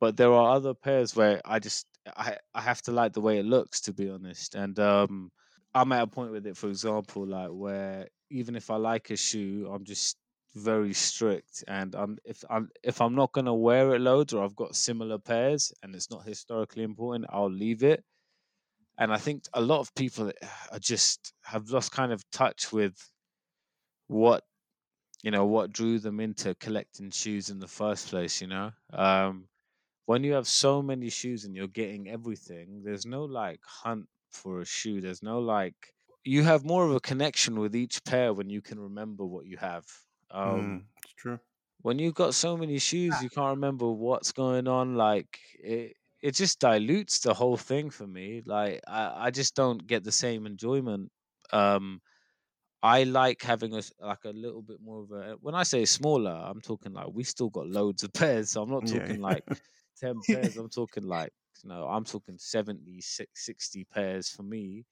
[0.00, 1.86] But there are other pairs where I just
[2.16, 4.54] I I have to like the way it looks to be honest.
[4.54, 5.30] And um
[5.74, 9.16] I'm at a point with it, for example, like where even if I like a
[9.16, 10.16] shoe, I'm just
[10.54, 14.56] very strict and I'm if I'm if I'm not gonna wear it loads or I've
[14.56, 18.04] got similar pairs and it's not historically important, I'll leave it.
[18.98, 20.32] And I think a lot of people
[20.72, 22.96] are just have lost kind of touch with
[24.08, 24.44] what
[25.22, 28.40] you know what drew them into collecting shoes in the first place.
[28.40, 29.48] You know, um,
[30.06, 34.60] when you have so many shoes and you're getting everything, there's no like hunt for
[34.60, 35.00] a shoe.
[35.00, 35.94] There's no like
[36.28, 39.56] you have more of a connection with each pair when you can remember what you
[39.56, 39.86] have
[40.30, 41.38] um, mm, it's true.
[41.82, 44.96] When you've got so many shoes, you can't remember what's going on.
[44.96, 48.42] Like it, it just dilutes the whole thing for me.
[48.44, 51.10] Like I, I just don't get the same enjoyment.
[51.52, 52.00] Um,
[52.82, 55.36] I like having a like a little bit more of a.
[55.40, 58.50] When I say smaller, I'm talking like we still got loads of pairs.
[58.50, 59.26] So I'm not talking yeah.
[59.26, 59.44] like
[59.98, 60.56] ten pairs.
[60.56, 64.84] I'm talking like you know I'm talking 70, 60 pairs for me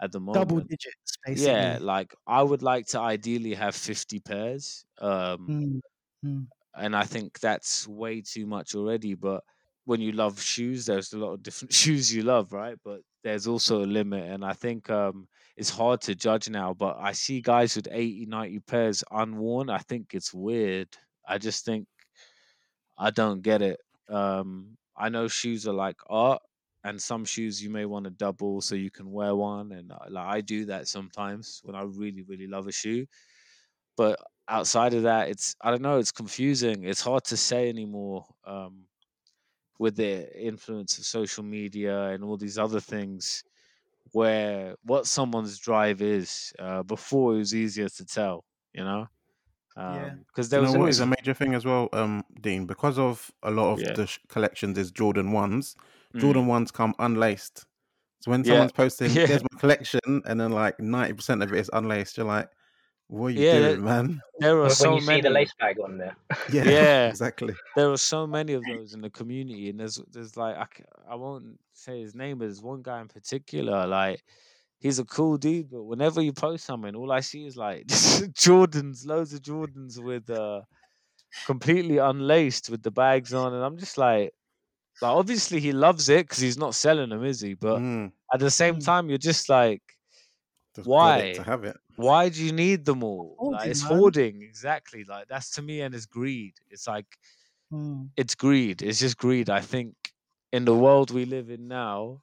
[0.00, 0.48] at the moment.
[0.48, 1.52] Double digits, basically.
[1.52, 4.84] Yeah, like I would like to ideally have 50 pairs.
[5.00, 5.80] Um,
[6.24, 6.46] mm.
[6.74, 9.14] And I think that's way too much already.
[9.14, 9.42] But
[9.84, 12.76] when you love shoes, there's a lot of different shoes you love, right?
[12.84, 14.30] But there's also a limit.
[14.30, 16.74] And I think um, it's hard to judge now.
[16.74, 19.68] But I see guys with 80, 90 pairs unworn.
[19.70, 20.88] I think it's weird.
[21.28, 21.86] I just think
[22.98, 23.80] I don't get it.
[24.08, 26.42] Um, I know shoes are like art,
[26.84, 29.98] and some shoes you may want to double so you can wear one and uh,
[30.08, 33.06] like I do that sometimes when I really really love a shoe
[33.96, 34.18] but
[34.48, 35.98] outside of that, it's I don't know.
[35.98, 36.84] It's confusing.
[36.84, 38.26] It's hard to say anymore.
[38.44, 38.86] Um,
[39.78, 43.44] with the influence of social media and all these other things,
[44.12, 46.52] where what someone's drive is.
[46.58, 49.06] Uh, before it was easier to tell, you know.
[49.76, 50.14] Yeah.
[50.26, 52.66] Because Do there you was know always is a major thing as well, um, Dean?
[52.66, 53.92] Because of a lot of Yeah.
[53.94, 55.76] the sh- collections is Jordan ones.
[56.14, 56.20] Mm.
[56.20, 57.64] Jordan ones come unlaced.
[58.20, 58.52] So when Yeah.
[58.52, 59.26] someone's posting, Yeah.
[59.26, 62.48] "There's my collection," and then like ninety percent of it is unlaced, you're like,
[63.08, 65.18] "What are you Yeah, doing, man?" There are when so you many.
[65.18, 66.16] see the lace bag on there.
[66.52, 67.08] Yeah, Yeah.
[67.10, 67.54] exactly.
[67.76, 70.66] there are so many of those in the community, and there's there's like I,
[71.12, 73.86] I won't say his name, but there's one guy in particular.
[73.86, 74.22] Like
[74.80, 79.06] he's a cool dude, but whenever you post something, all I see is like Jordans,
[79.06, 80.62] loads of Jordans with uh
[81.46, 84.32] completely unlaced with the bags on, and I'm just like,
[85.02, 87.54] like obviously he loves it because he's not selling them, is he?
[87.54, 88.84] But Mm, at the same Mm.
[88.84, 89.82] time, you're just like,
[90.76, 91.32] just Why?
[91.34, 91.76] to have it?
[91.96, 93.36] why do you need them all?
[93.52, 93.88] like it's man.
[93.88, 95.04] hoarding, exactly.
[95.04, 96.54] Like that's to me, and it's greed.
[96.70, 97.06] It's like
[97.72, 98.10] Mm.
[98.16, 98.82] it's greed.
[98.82, 99.50] It's just greed.
[99.50, 99.94] I think
[100.52, 102.22] in the world we live in now,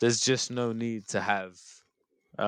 [0.00, 1.58] there's just no need to have.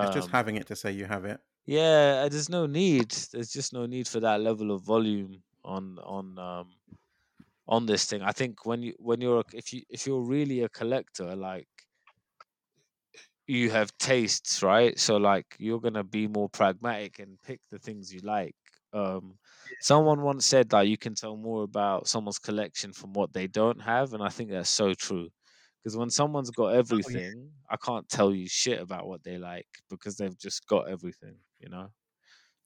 [0.01, 1.41] It's just um, having it to say you have it.
[1.66, 3.11] Yeah, uh, there's no need.
[3.33, 6.80] There's just no need for that level of volume on on um
[7.70, 8.22] on this thing.
[8.22, 11.68] I think when you when you're a- if you if you're really a collector, like
[13.46, 14.98] you have tastes, right?
[14.98, 18.56] So like you're gonna be more pragmatic and pick the things you like.
[18.92, 19.38] Um
[19.80, 23.80] someone once said that you can tell more about someone's collection from what they don't
[23.80, 25.30] have, and I think that's so true.
[25.82, 30.16] Because when someone's got everything, I can't tell you shit about what they like because
[30.16, 31.88] they've just got everything, you know?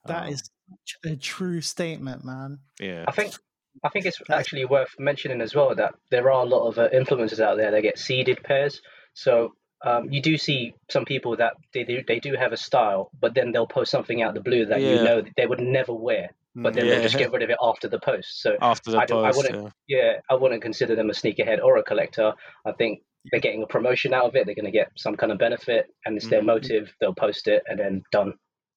[0.06, 2.60] That Um, is such a true statement, man.
[2.80, 3.06] yeah.
[3.06, 3.34] I think
[3.82, 6.88] I think it's actually worth mentioning as well that there are a lot of uh,
[6.90, 8.80] influencers out there that get seeded pairs.
[9.14, 9.54] So
[9.84, 13.34] um, you do see some people that they do, they do have a style, but
[13.34, 16.30] then they'll post something out the blue that you know that they would never wear,
[16.54, 18.40] but then they'll just get rid of it after the post.
[18.40, 19.98] So After the I don't- I post, wouldn't- yeah.
[20.14, 22.32] yeah, I wouldn't consider them a sneakerhead or a collector.
[22.64, 24.46] I think they're getting a promotion out of it.
[24.46, 26.46] They're going to get some kind of benefit, and it's their Mhm.
[26.46, 26.94] motive.
[27.00, 28.34] They'll post it and then done.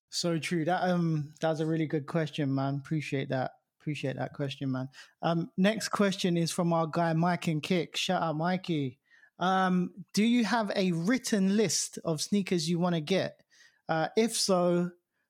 [0.10, 0.64] So true.
[0.66, 2.76] That um that's a really good question, man.
[2.76, 3.52] Appreciate that.
[3.88, 4.90] Appreciate that question, man.
[5.22, 7.96] Um next question is from our guy Mike and Kick.
[7.96, 9.00] Shout out Mikey.
[9.40, 13.40] Um, do you have a written list of sneakers you want to get?
[13.88, 14.90] Uh, if so,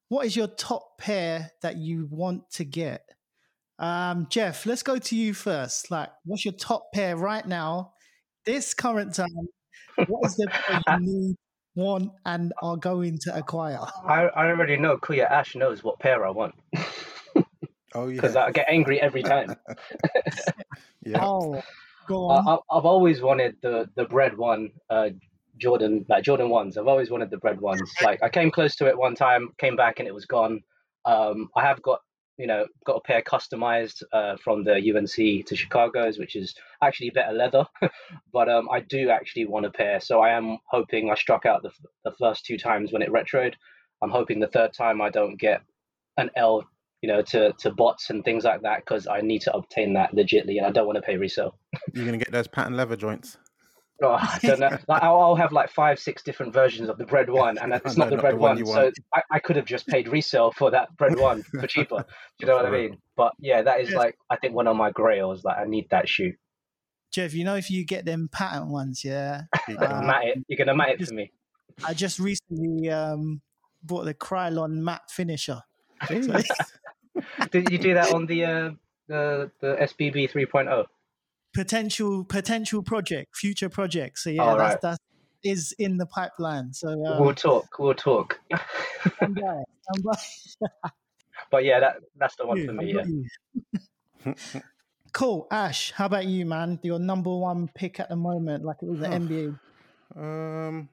[0.10, 3.03] what is your top pair that you want to get?
[3.78, 5.91] Um, Jeff, let's go to you first.
[5.91, 7.93] Like, what's your top pair right now,
[8.43, 9.28] this current time?
[10.08, 11.36] What is the pair you need,
[11.76, 13.82] want, and are going to acquire?
[14.03, 16.55] I, I already know Kuya Ash knows what pair I want
[17.97, 19.55] Oh because I get angry every time.
[21.03, 21.25] yeah.
[21.25, 21.63] Oh,
[22.07, 22.47] go I, on.
[22.47, 25.09] I- I've always wanted the the bread one, uh,
[25.57, 26.77] Jordan like Jordan ones.
[26.77, 27.91] I've always wanted the bread ones.
[28.03, 30.61] Like I came close to it one time, came back and it was gone.
[31.05, 32.01] Um, I have got
[32.37, 37.09] you know got a pair customized uh, from the UNC to Chicago's, which is actually
[37.09, 37.65] better leather.
[38.31, 41.63] but um, I do actually want a pair, so I am hoping I struck out
[41.63, 41.71] the
[42.05, 43.55] the first two times when it retroed.
[44.03, 45.61] I'm hoping the third time I don't get
[46.17, 46.63] an L.
[47.01, 50.13] You know, to, to bots and things like that because I need to obtain that
[50.15, 51.55] legitly and I don't want to pay resale.
[51.93, 53.37] You're gonna get those patent leather joints.
[54.03, 54.69] Oh, I don't know.
[54.87, 57.97] Like, I'll, I'll have like five, six different versions of the bread one, and it's
[57.97, 58.65] No, not the not bread the one one.
[58.65, 58.91] so.
[59.13, 61.97] I, I could have just paid resale for that bread one for cheaper.
[61.97, 62.05] Do
[62.39, 62.97] you know what I mean?
[63.15, 63.97] But yeah, that is Yes.
[63.97, 65.43] like I think one of my grails.
[65.43, 66.33] Like I need that shoe.
[67.11, 69.43] Jeff, you know if you get them patent ones, yeah.
[69.67, 70.45] You Uh, can- Mat it.
[70.47, 71.31] You're gonna mat it just- for me.
[71.85, 73.41] I just recently um
[73.83, 75.61] bought the Krylon matte finisher.
[76.03, 76.45] Jeez.
[77.51, 78.71] Did you do that on the uh,
[79.07, 80.85] the the SBB 3.0?
[81.53, 84.19] Potential potential project, future project.
[84.19, 84.81] So yeah, All that's right.
[84.81, 84.99] that
[85.43, 86.73] is in the pipeline.
[86.73, 87.79] So we'll um, talk.
[87.79, 88.39] We'll talk.
[89.15, 90.69] stand by, stand by.
[91.51, 92.95] but yeah, that that's the one You, for me.
[94.25, 94.33] Yeah.
[95.13, 95.91] Cool, Ash.
[95.93, 96.79] How about you, man?
[96.83, 99.15] Your number one pick at the moment, like it was the Huh.
[99.15, 99.59] NBA.
[100.15, 100.89] Um,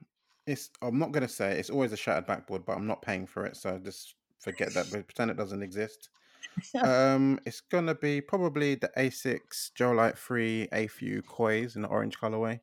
[0.47, 0.71] it's.
[0.81, 3.55] I'm not gonna say it's always a shattered backboard, but I'm not paying for it,
[3.55, 4.15] so just
[4.45, 4.87] forget that.
[4.91, 6.09] But pretend it doesn't exist.
[6.83, 12.17] um, it's gonna be probably the Asics Gel Lyte Three AFU Kois in the orange
[12.17, 12.59] colorway.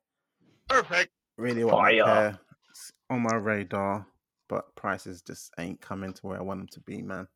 [0.69, 1.11] Perfect.
[1.37, 2.05] Really want that Fire.
[2.05, 2.39] pair.
[2.71, 4.07] It's on my radar,
[4.49, 7.27] but prices just ain't coming to where I want them to be, man.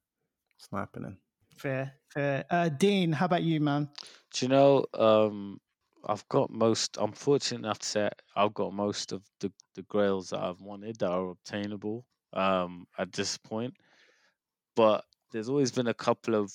[0.59, 1.18] It's not happening.
[1.57, 2.44] Fair, fair.
[2.51, 3.88] Uh, Dean, how about you, man?
[4.32, 4.86] Do you know?
[4.94, 5.61] Um,
[6.07, 6.97] I've got most.
[7.01, 10.99] I'm fortunate enough to say I've got most of the the grails that I've wanted
[11.01, 12.07] that are obtainable.
[12.32, 13.74] Um, at this point,
[14.77, 16.53] but there's always been a couple of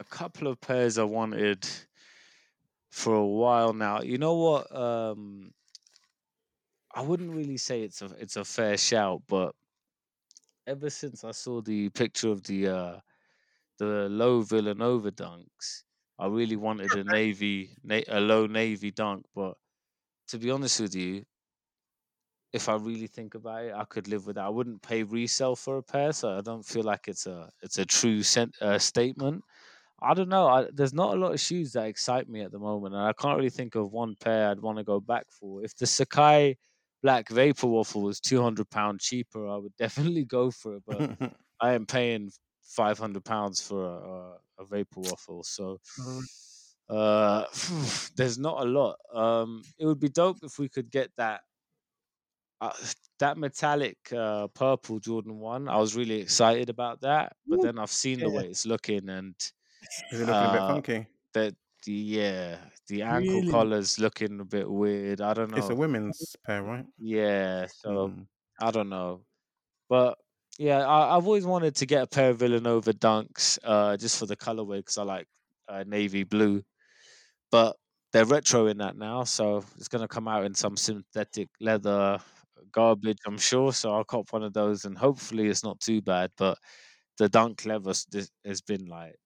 [0.00, 1.66] a couple of pairs I wanted
[2.90, 4.00] for a while now.
[4.02, 4.74] You know what?
[4.74, 5.54] Um,
[6.94, 9.54] I wouldn't really say it's a it's a fair shout, but
[10.66, 13.00] ever since I saw the picture of the uh
[13.78, 15.84] the low Villanova dunks.
[16.18, 19.58] I really wanted a navy, na- a low navy dunk, but
[20.28, 21.24] to be honest with you,
[22.52, 24.46] if I really think about it, I could live with that.
[24.46, 27.78] I wouldn't pay resale for a pair, so I don't feel like it's a it's
[27.78, 29.44] a true sent, uh, statement.
[30.00, 30.46] I don't know.
[30.48, 33.12] I, there's not a lot of shoes that excite me at the moment, and I
[33.12, 35.62] can't really think of one pair I'd want to go back for.
[35.64, 36.56] If the Sacai
[37.02, 40.84] Black Vapor Waffle was two hundred pound cheaper, I would definitely go for it.
[40.86, 41.10] But
[41.60, 42.30] I am paying
[42.62, 45.80] five hundred pounds for a, a, a Vapor Waffle, so
[46.88, 47.44] uh,
[48.16, 48.98] there's not a lot.
[49.12, 51.42] Um, it would be dope if we could get that
[52.60, 52.72] uh,
[53.20, 55.68] that metallic uh, purple Jordan one.
[55.68, 59.08] I was really excited about that, but Ooh, then I've seen the way it's looking,
[59.08, 59.34] and
[60.10, 61.06] Is it looking a bit Uh, funky?
[61.34, 61.56] that
[61.86, 63.44] the yeah the ankle Really?
[63.44, 65.20] collar's looking a bit weird.
[65.22, 65.58] I don't know.
[65.58, 66.86] It's a women's pair, right?
[66.98, 68.28] yeah, so Mm.
[68.60, 69.24] I don't know,
[69.88, 70.18] but
[70.58, 74.26] yeah, I, I've always wanted to get a pair of Villanova dunks, uh, just for
[74.26, 75.28] the colorway because I like
[75.68, 76.64] uh, navy blue,
[77.50, 77.76] but
[78.12, 82.20] they're retro in that now, so it's gonna come out in some synthetic leather
[82.72, 83.72] garbage, I'm sure.
[83.72, 86.30] So I'll cop one of those, and hopefully it's not too bad.
[86.36, 86.58] But
[87.18, 89.16] the dunk leather s- this- has been like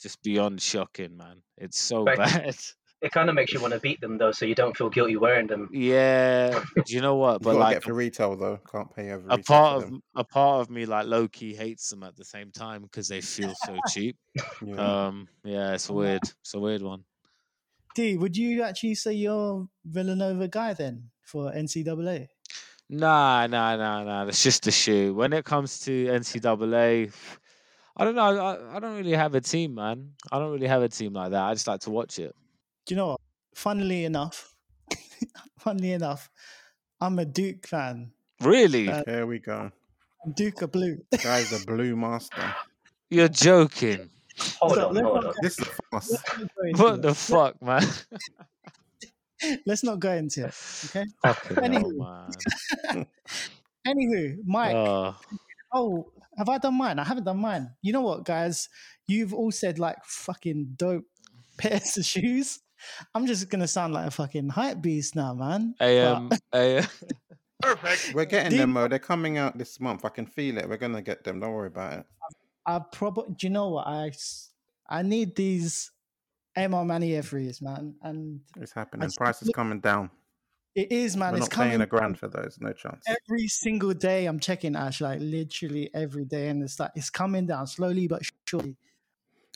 [0.00, 1.42] just beyond shocking, man.
[1.56, 2.16] It's so Right.
[2.18, 2.56] bad.
[3.00, 5.14] It kind of makes you want to beat them though, so you don't feel guilty
[5.14, 5.68] wearing them.
[5.72, 7.40] yeah, do you know what?
[7.42, 8.56] But like get for retail though.
[8.72, 10.02] Can't pay over a part of them.
[10.16, 13.20] a part of me like low key hates them at the same time because they
[13.20, 14.16] feel so cheap.
[14.66, 15.06] Yeah.
[15.06, 16.22] Um, yeah, it's weird.
[16.24, 17.04] It's a weird one.
[17.94, 22.26] D, would you actually say you're Villanova guy then for NCAA?
[22.90, 24.26] Nah, nah, nah, nah.
[24.26, 25.14] It's just a shoe.
[25.14, 27.12] When it comes to NCAA,
[27.96, 28.22] I don't know.
[28.22, 30.12] I, I don't really have a team, man.
[30.32, 31.42] I don't really have a team like that.
[31.42, 32.34] I just like to watch it.
[32.86, 33.20] Do you know what?
[33.54, 34.54] Funnily enough,
[35.58, 36.30] funnily enough,
[37.00, 38.12] I'm a Duke fan.
[38.40, 38.88] Really?
[38.88, 39.70] Uh, There we go.
[40.34, 40.98] Duke are blue.
[41.22, 42.54] Guy's a blue master.
[43.10, 44.10] You're joking.
[44.60, 45.34] Hold So on, hold on.
[45.42, 46.12] This is fast.
[46.12, 47.82] Let's not go into What the fuck, man?
[49.66, 50.54] Let's not go into it.
[50.86, 51.04] Okay.
[51.24, 53.06] Fucking hell,
[53.86, 54.36] Anywho.
[54.46, 54.74] Mike.
[54.76, 55.16] Oh,
[55.72, 56.98] Oh, have I done mine?
[56.98, 57.70] I haven't done mine.
[57.82, 58.70] You know what, guys?
[59.06, 61.04] You've all said like fucking dope
[61.58, 62.60] pairs of shoes.
[63.14, 65.74] I'm just gonna sound like a fucking hype beast now, man.
[65.80, 66.88] I But- um, I,
[68.14, 68.88] We're getting Deep- them, Mo.
[68.88, 70.04] They're coming out this month.
[70.04, 70.68] I can feel it.
[70.68, 71.40] We're gonna get them.
[71.40, 72.06] Don't worry about it.
[72.64, 73.86] I probably, do you know what?
[73.86, 74.12] I
[74.88, 75.90] I need these
[76.64, 79.10] A Ma Maniere threes, man, and It's happening.
[79.16, 80.10] Price is coming down.
[80.74, 81.32] it is, man.
[81.32, 82.58] We're it's not paying coming a grand for those.
[82.60, 83.04] No chance.
[83.06, 84.26] every single day.
[84.26, 88.22] I'm checking Ash like literally every day, and it's like it's coming down slowly but
[88.46, 88.76] surely.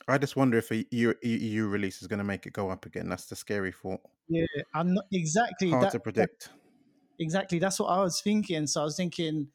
[0.09, 2.86] I just wonder if a EU, EU release is going to make it go up
[2.86, 3.09] again.
[3.09, 4.00] That's the scary thought.
[4.28, 4.44] Yeah,
[4.74, 6.48] I'm not exactly Hard that, to that- predict.
[7.20, 7.59] exactly.
[7.61, 8.66] That's what I was thinking.
[8.66, 9.48] So I was thinking,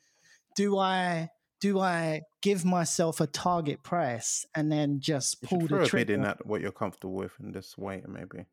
[0.56, 1.30] do I
[1.60, 6.24] do I give myself a target price and then just pull the a bid in
[6.26, 8.46] at what you're comfortable with and just wait, maybe.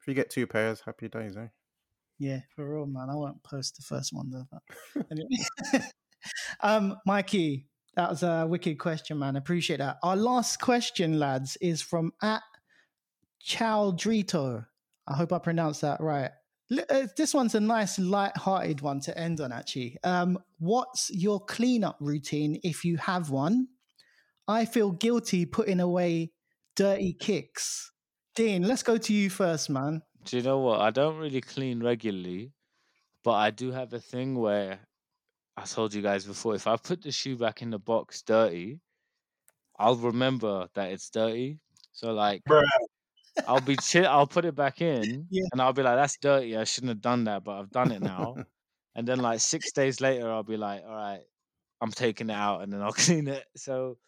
[0.00, 1.48] If you get two pairs, happy days, eh?
[2.18, 3.08] Yeah, for real, man.
[3.10, 5.02] I won't post the first one though.
[5.10, 5.82] anyway.
[6.60, 7.66] um, Mikey,
[7.96, 9.36] that was a wicked question, man.
[9.36, 9.98] Appreciate that.
[10.02, 12.42] Our last question, lads, is from at
[13.44, 14.66] Chaldrito.
[15.06, 16.30] I hope I pronounced that right.
[16.74, 19.52] Li- uh, This one's a nice, light-hearted one to end on.
[19.52, 23.68] Actually, um, what's your cleanup routine if you have one?
[24.46, 26.32] I feel guilty putting away
[26.76, 27.92] dirty kicks.
[28.34, 30.02] Dean, let's go to you first, man.
[30.24, 30.80] do you know what?
[30.80, 32.52] I don't really clean regularly,
[33.22, 34.80] but I do have a thing where
[35.56, 36.54] I told you guys before.
[36.56, 38.80] If I put the shoe back in the box dirty,
[39.78, 41.60] I'll remember that it's dirty.
[41.92, 42.42] So like,
[43.46, 44.06] I'll be chill.
[44.06, 45.48] I'll put it back in, Yeah.
[45.52, 46.56] and I'll be like, "That's dirty.
[46.56, 48.40] I shouldn't have done that, but I've done it now."
[48.94, 51.24] and then like six days later, I'll be like, "All right,
[51.80, 53.98] I'm taking it out, and then I'll clean it." So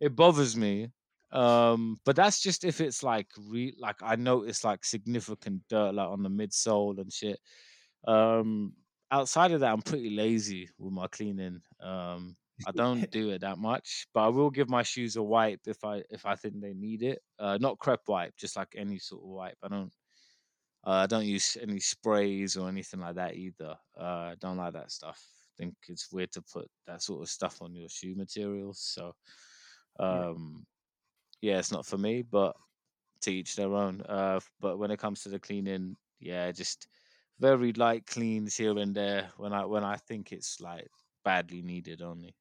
[0.00, 0.92] it bothers me.
[1.32, 6.08] Um, but that's just if it's like re like I notice like significant dirt like
[6.08, 7.40] on the midsole and shit.
[8.06, 8.76] Um,
[9.10, 11.62] outside of that, I'm pretty lazy with my cleaning.
[11.80, 12.36] Um,
[12.66, 15.84] I don't do it that much, but I will give my shoes a wipe if
[15.84, 17.20] I if I think they need it.
[17.38, 19.58] Uh, not crep wipe, just like any sort of wipe.
[19.62, 19.92] I don't
[20.86, 23.74] uh, I don't use any sprays or anything like that either.
[23.98, 25.22] Uh, I don't like that stuff.
[25.56, 28.80] think it's weird to put that sort of stuff on your shoe materials.
[28.80, 29.14] So,
[29.98, 30.66] um,
[31.40, 32.54] yeah, it's not for me, but
[33.22, 34.02] to each their own.
[34.02, 36.86] Uh, but when it comes to the cleaning, yeah, just
[37.40, 40.88] very light cleans here and there when I when I think it's like
[41.24, 42.34] badly needed only.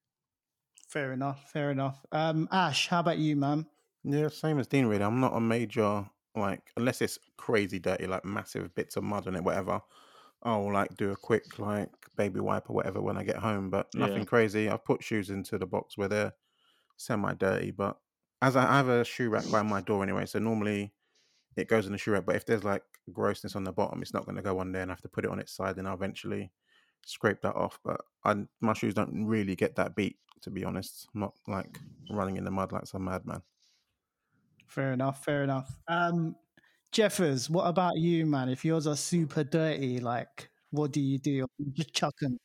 [0.94, 1.50] Fair enough.
[1.52, 2.06] Fair enough.
[2.12, 3.66] Um, Ash, how about you, man?
[4.04, 5.04] Yeah, same as Dean, really.
[5.04, 9.36] I'm not a major, like, unless it's crazy dirty, like massive bits of mud on
[9.36, 9.82] it, whatever.
[10.44, 13.88] I'll, like, do a quick, like, baby wipe or whatever when I get home, but
[13.96, 14.02] Yeah.
[14.02, 14.70] nothing crazy.
[14.70, 16.34] I've put shoes into the box where they're
[16.98, 17.98] semi dirty, but
[18.44, 20.94] as I have a shoe rack by my door anyway, so normally
[21.58, 22.28] it goes in the shoe rack.
[22.28, 24.84] But if there's like grossness on the bottom, it's not going to go on there,
[24.84, 26.52] and I have to put it on its side, and I'll eventually
[27.06, 27.80] scrape that off.
[27.84, 31.08] But I, my shoes don't really get that beat, to be honest.
[31.14, 31.80] I'm not like
[32.10, 33.42] running in the mud like some madman.
[34.68, 35.24] Fair enough.
[35.24, 35.78] Fair enough.
[35.88, 36.36] Um,
[36.92, 38.50] Jeffers, what about you, man?
[38.50, 41.48] If yours are super dirty, like, what do you do?
[41.74, 42.38] Just chuck them.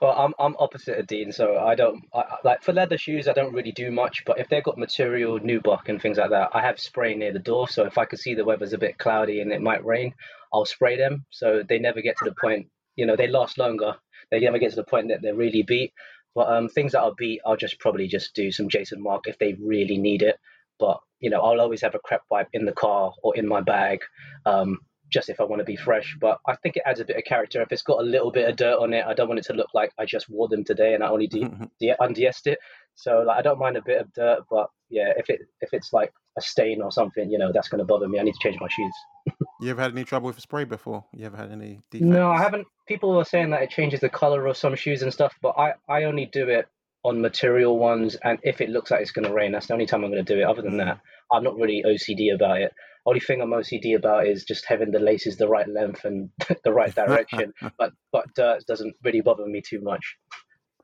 [0.00, 3.28] Well, I'm I'm opposite of Dean, so I don't I, like for leather shoes.
[3.28, 6.50] I don't really do much, but if they've got material, nubuck and things like that,
[6.52, 7.68] I have spray near the door.
[7.68, 10.14] So if I can see the weather's a bit cloudy and it might rain,
[10.52, 12.68] I'll spray them so they never get to the point.
[12.96, 13.96] You know, they last longer.
[14.30, 15.92] They never get to the point that they're really beat.
[16.34, 19.38] But um, things that are beat, I'll just probably just do some Jason Markk if
[19.38, 20.36] they really need it.
[20.78, 23.60] But you know, I'll always have a crep wipe in the car or in my
[23.62, 24.00] bag.
[24.44, 24.78] Um,
[25.10, 26.16] just if I want to be fresh.
[26.20, 27.62] But I think it adds a bit of character.
[27.62, 29.52] If it's got a little bit of dirt on it, I don't want it to
[29.52, 31.48] look like I just wore them today and I only de-
[31.80, 32.58] de- undiesed it.
[32.94, 35.92] So like I don't mind a bit of dirt, but yeah, if it if it's
[35.92, 38.18] like a stain or something, you know, that's going to bother me.
[38.18, 38.94] I need to change my shoes.
[39.60, 41.04] you ever had any trouble with spray before?
[41.12, 42.10] You ever had any defects?
[42.10, 42.66] No, I haven't.
[42.86, 45.74] People are saying that it changes the color of some shoes and stuff, but I
[45.88, 46.68] I only do it
[47.04, 49.86] on material ones, and if it looks like it's going to rain, that's the only
[49.86, 50.44] time I'm going to do it.
[50.44, 51.00] Other than that,
[51.32, 52.72] I'm not really OCD about it.
[53.06, 56.30] Only thing I'm OCD about is just having the laces the right length and
[56.64, 57.54] the right direction.
[57.78, 60.16] but but dirt doesn't really bother me too much.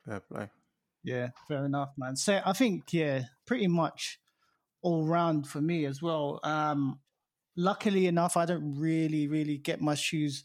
[0.07, 0.51] Fair play.
[1.05, 2.14] Yeah, fair enough, man.
[2.14, 4.20] So I think yeah, pretty much
[4.83, 6.41] all round for me as well.
[6.45, 7.01] Um,
[7.57, 10.44] luckily enough, I don't really really get my shoes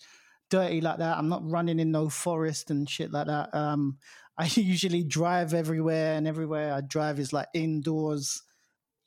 [0.49, 1.18] dirty like that.
[1.18, 3.53] I'm not running in no forest and shit like that.
[3.53, 3.97] Um,
[4.39, 8.43] I usually drive everywhere, and everywhere I drive is like indoors.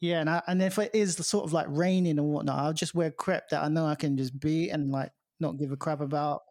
[0.00, 2.94] Yeah, and I, and if it is sort of like raining and whatnot, I'll just
[2.94, 6.00] wear crep that I know I can just beat and like not give a crap
[6.00, 6.42] about.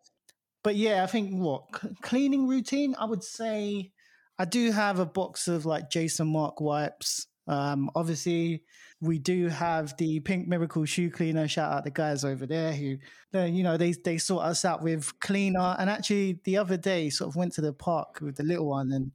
[0.63, 3.91] But yeah, I think what c- cleaning routine, I would say
[4.37, 7.27] I do have a box of like Jason Markk wipes.
[7.47, 8.63] Um, obviously,
[9.01, 11.47] we do have the Pink Miracle shoe cleaner.
[11.47, 12.97] Shout out the guys over there who,
[13.33, 15.75] you know, they they sort us out with cleaner.
[15.79, 18.91] And actually, the other day, sort of went to the park with the little one,
[18.91, 19.11] and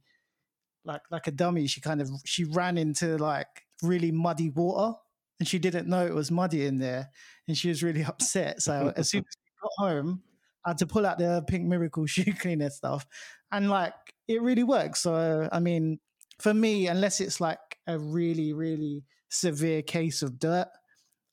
[0.85, 3.47] like like a dummy, she kind of she ran into like
[3.83, 4.97] really muddy water,
[5.39, 7.09] and she didn't know it was muddy in there,
[7.47, 8.61] and she was really upset.
[8.63, 10.23] So as soon as we got home,
[10.65, 13.05] I had to pull out the Pink Miracle shoe cleaner stuff,
[13.51, 13.93] and like
[14.27, 15.01] it really works.
[15.01, 15.99] So I mean,
[16.39, 20.67] for me, unless it's like a really really severe case of dirt.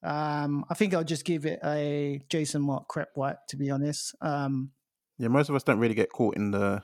[0.02, 4.14] Um, I think I'll just give it a Jason Markk crep White, to be honest.
[4.20, 4.70] Um,
[5.18, 6.82] Yeah, most of us don't really get caught in the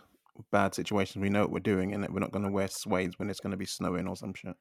[0.52, 1.20] bad situations.
[1.20, 3.40] We know what we're doing, and that we're not going to wear suede when it's
[3.40, 4.54] going to be snowing or some shit.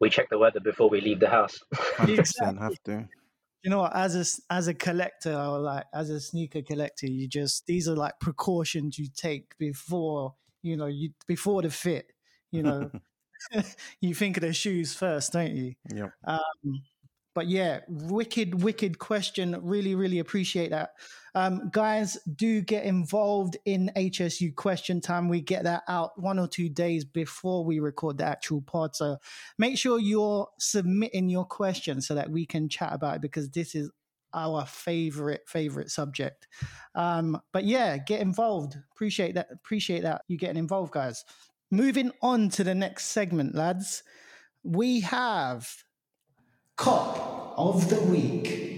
[0.00, 1.58] We check the weather before we leave the house.
[1.74, 3.08] Hundred percent have to.
[3.62, 3.94] you know what?
[3.94, 7.96] As a as a collector, or like as a sneaker collector, you just these are
[7.96, 12.12] like precautions you take before you know you before the fit.
[12.50, 12.90] You know,
[14.00, 15.74] you think of the shoes first, don't you?
[15.94, 16.12] Yep.
[16.24, 16.82] Um,
[17.34, 19.56] but yeah, wicked, wicked question.
[19.62, 20.90] Really, really appreciate that.
[21.36, 25.28] Um, guys, do get involved in HSU question time.
[25.28, 28.96] We get that out one or two days before we record the actual pod.
[28.96, 29.18] So
[29.56, 33.76] make sure you're submitting your question so that we can chat about it because this
[33.76, 33.88] is
[34.34, 36.48] our favorite, favorite subject.
[36.96, 38.76] Um, but yeah, get involved.
[38.92, 39.48] Appreciate that.
[39.52, 41.24] Appreciate that you getting involved, guys.
[41.70, 44.02] Moving on to the next segment, lads.
[44.64, 45.68] We have
[46.76, 48.68] Cop of the Week.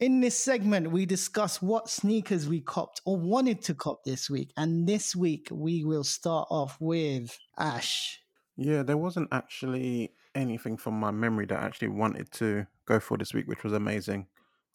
[0.00, 4.50] In this segment, we discuss what sneakers we copped or wanted to cop this week.
[4.56, 8.18] And this week, we will start off with Ash.
[8.56, 13.18] Yeah, there wasn't actually anything from my memory that I actually wanted to go for
[13.18, 14.26] this week, which was amazing.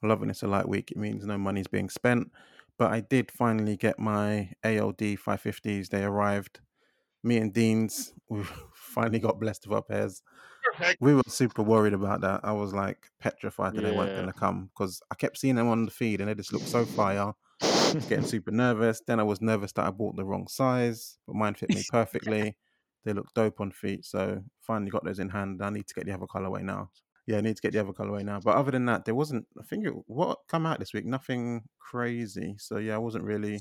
[0.03, 0.91] Loving it's a light week.
[0.91, 2.31] It means no money's being spent.
[2.81, 5.89] But I did finally get my ALD 550s.
[5.89, 6.61] They arrived.
[7.23, 8.41] Me and Dean's, we
[8.73, 10.23] finally got blessed with our pairs.
[10.99, 12.39] We were super worried about that.
[12.43, 15.67] I was like petrified that they weren't going to come because I kept seeing them
[15.67, 17.33] on the feed and they just looked so fire.
[17.61, 18.99] I was getting super nervous.
[19.05, 22.57] Then I was nervous that I bought the wrong size, but mine fit me perfectly.
[23.05, 24.05] they look dope on feet.
[24.05, 25.61] So finally got those in hand.
[25.61, 26.89] I need to get the other colorway now.
[27.27, 28.39] Yeah, I need to get the other colorway now.
[28.39, 29.45] But other than that, there wasn't.
[29.59, 32.55] I think it, what come out this week, nothing crazy.
[32.57, 33.59] So yeah, I wasn't really.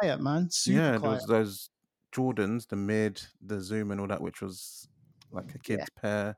[0.00, 0.50] Quiet, man.
[0.50, 1.12] Super yeah, there quiet.
[1.14, 1.70] was those
[2.14, 4.88] Jordans, the mid, the Zoom, and all that, which was
[5.32, 6.36] like a kid's pair.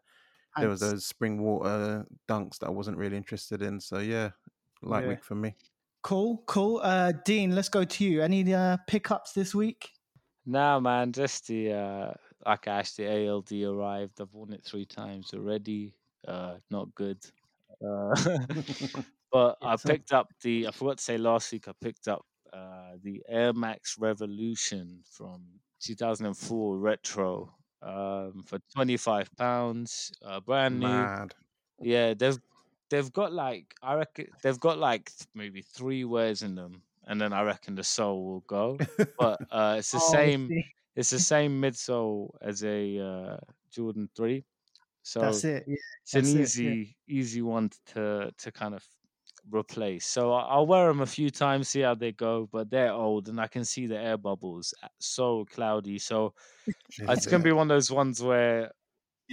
[0.59, 3.81] There was those spring water dunks that I wasn't really interested in.
[3.81, 4.31] So yeah,
[4.83, 5.11] light Yeah.
[5.11, 5.55] week for me.
[6.03, 6.81] Cool, cool.
[6.83, 8.23] Uh, Dean, let's go to you.
[8.23, 9.91] Any uh, pickups this week?
[10.47, 12.13] No, man, just the uh,
[12.47, 14.21] like Ash, the ALD arrived.
[14.21, 15.95] I've worn it three times already.
[16.27, 17.19] Uh, not good.
[17.85, 18.15] Uh,
[19.33, 20.69] but I picked up the.
[20.69, 21.69] I forgot to say last week.
[21.69, 27.55] I picked up uh, the Air Max Revolution from 2004 retro.
[27.83, 31.11] um, for twenty five pounds, uh, brand new.
[31.11, 31.35] Mad.
[31.81, 32.39] Yeah, they've
[32.91, 37.33] they've got like I reckon they've got like maybe three wears in them, and then
[37.33, 38.83] I reckon the sole will go.
[39.19, 40.57] But uh, it's the Oh, same.
[40.97, 43.37] It's the same midsole as a uh,
[43.71, 44.45] Jordan Three,
[45.03, 45.65] so That's it.
[45.67, 45.77] Yeah.
[46.03, 46.71] it's an that's it, yeah.
[46.71, 48.85] easy easy one to to kind of
[49.51, 50.07] replace.
[50.07, 52.49] So I- I'll wear them a few times, see how they go.
[52.53, 55.99] But they're old, and I can see the air bubbles uh, so cloudy.
[55.99, 56.35] So
[56.99, 58.71] it's gonna be one of those ones where,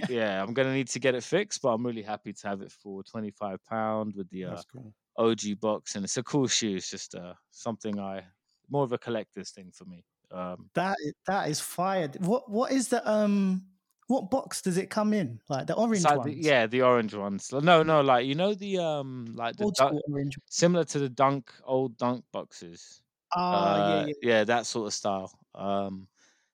[0.08, 1.60] yeah, I'm gonna need to get it fixed.
[1.62, 4.94] But I'm really happy to have it for 25 pound with the uh, cool.
[5.18, 6.76] OG box, and it's a cool shoe.
[6.76, 8.24] It's just uh, something I
[8.70, 10.04] more of a collector's thing for me.
[10.30, 10.96] Um, That
[11.26, 12.16] that is fired.
[12.24, 13.66] What what is the um
[14.08, 15.38] what box does it come in?
[15.48, 16.34] Like the orange side- ones?
[16.36, 17.52] yeah, the orange ones.
[17.52, 20.38] No, no, like you know the um, like the dunk, orange.
[20.48, 23.02] similar to the dunk old dunk boxes.
[23.36, 24.44] Ah, uh, yeah, yeah.
[24.44, 25.30] that sort of style.
[25.54, 26.08] Um,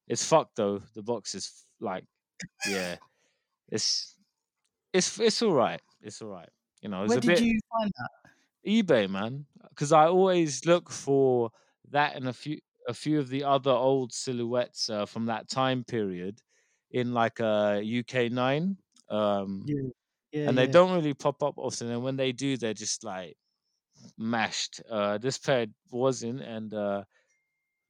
[0.09, 0.82] it's fucked though.
[0.94, 2.05] The box is like,
[2.68, 2.97] yeah,
[3.70, 4.16] it's
[4.93, 5.81] it's it's all right.
[6.02, 6.48] It's all right.
[6.82, 8.31] You know, it's Where did bit you find that?
[8.68, 11.51] eBay, man, because I always look for
[11.93, 12.59] that and a few
[12.89, 16.43] a few of the other old silhouettes uh, from that time period
[16.94, 18.78] in like a UK nine.
[19.10, 19.82] Um, Yeah,
[20.32, 20.72] yeah, and they yeah.
[20.72, 21.90] don't really pop up often.
[21.90, 23.36] And when they do, they're just like
[24.18, 24.82] mashed.
[24.90, 27.04] Uh, this pair wasn't, and uh,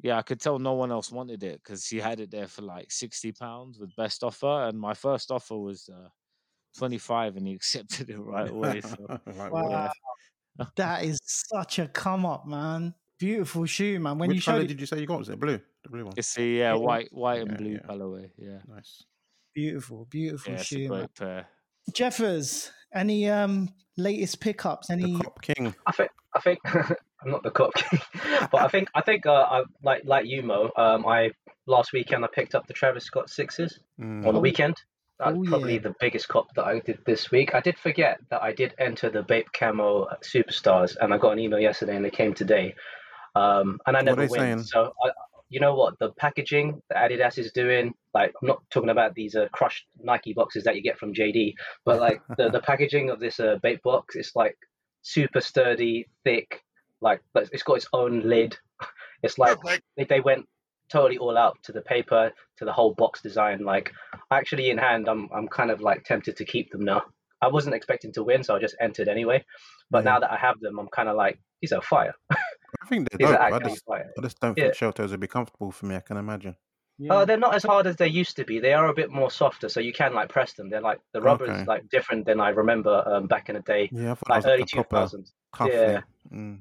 [0.02, 2.62] yeah, I could tell no one else wanted it because he had it there for
[2.62, 6.08] like sixty pounds with best offer, and my first offer was uh,
[6.76, 8.80] twenty five, and he accepted it right away.
[8.82, 9.06] So
[9.50, 9.90] Wow.
[10.76, 12.94] That is such a come up, man.
[13.18, 14.18] Beautiful shoe, man.
[14.18, 15.18] When you Which color showed it, did you say you got?
[15.18, 15.60] Was it blue?
[15.84, 16.14] The blue one.
[16.16, 16.74] it's a yeah, Yeah.
[16.74, 17.78] white, white and Yeah, blue yeah.
[17.88, 18.30] colorway.
[18.36, 19.04] Yeah, Nice.
[19.54, 21.46] beautiful, beautiful yeah, shoe, great pair.
[21.92, 24.90] Jeffers, any um latest pickups?
[24.90, 25.12] Any?
[25.12, 25.74] The Cop King.
[25.86, 26.58] I think I think
[27.22, 28.00] I'm not the cop king,
[28.50, 30.70] but I think I think uh, I like like you Mo.
[30.76, 31.30] Um, I
[31.66, 34.26] last weekend I picked up the Travis Scott sixes Mm.
[34.26, 34.42] on the Oh.
[34.42, 34.74] weekend.
[35.20, 35.80] That's Oh, probably yeah.
[35.82, 37.54] the biggest cop that I did this week.
[37.54, 41.38] I did forget that I did enter the Bape Camo Superstars, and I got an
[41.38, 42.74] email yesterday, and they came today.
[43.36, 44.40] Um, and I never are win.
[44.40, 44.62] saying?
[44.64, 45.10] So I,
[45.54, 45.98] you know what?
[46.00, 50.32] The packaging that Adidas is doing, like I'm not talking about these uh, crushed Nike
[50.34, 51.54] boxes that you get from JD,
[51.84, 54.56] but like the, the packaging of this uh, Bape box, it's like
[55.02, 56.60] super sturdy, thick,
[57.00, 58.56] like but it's got its own lid.
[59.22, 59.56] It's like
[59.96, 60.44] they, they went
[60.90, 63.64] totally all out to the paper, to the whole box design.
[63.64, 63.90] Like
[64.30, 67.02] actually in hand, I'm I'm kind of like tempted to keep them now.
[67.40, 69.42] I wasn't expecting to win, so I just entered anyway.
[69.90, 70.10] But Yeah.
[70.10, 72.14] now that I have them, I'm kind of like these are fire.
[72.30, 73.40] I think they're These dope.
[73.40, 74.10] I just, fire.
[74.18, 74.64] I just don't Yeah.
[74.64, 75.96] think shell toes would be comfortable for me.
[75.96, 76.56] I can imagine.
[76.98, 77.12] Yeah.
[77.14, 78.60] Uh, they're not as hard as they used to be.
[78.60, 80.68] They are a bit more softer, so you can like press them.
[80.70, 81.62] They're like the rubber Okay.
[81.62, 84.60] is like different than I remember um, back in the day, Yeah, like early like
[84.60, 85.32] a two proper thousands.
[85.52, 85.70] cuff.
[85.72, 86.02] yeah.
[86.32, 86.60] Mm.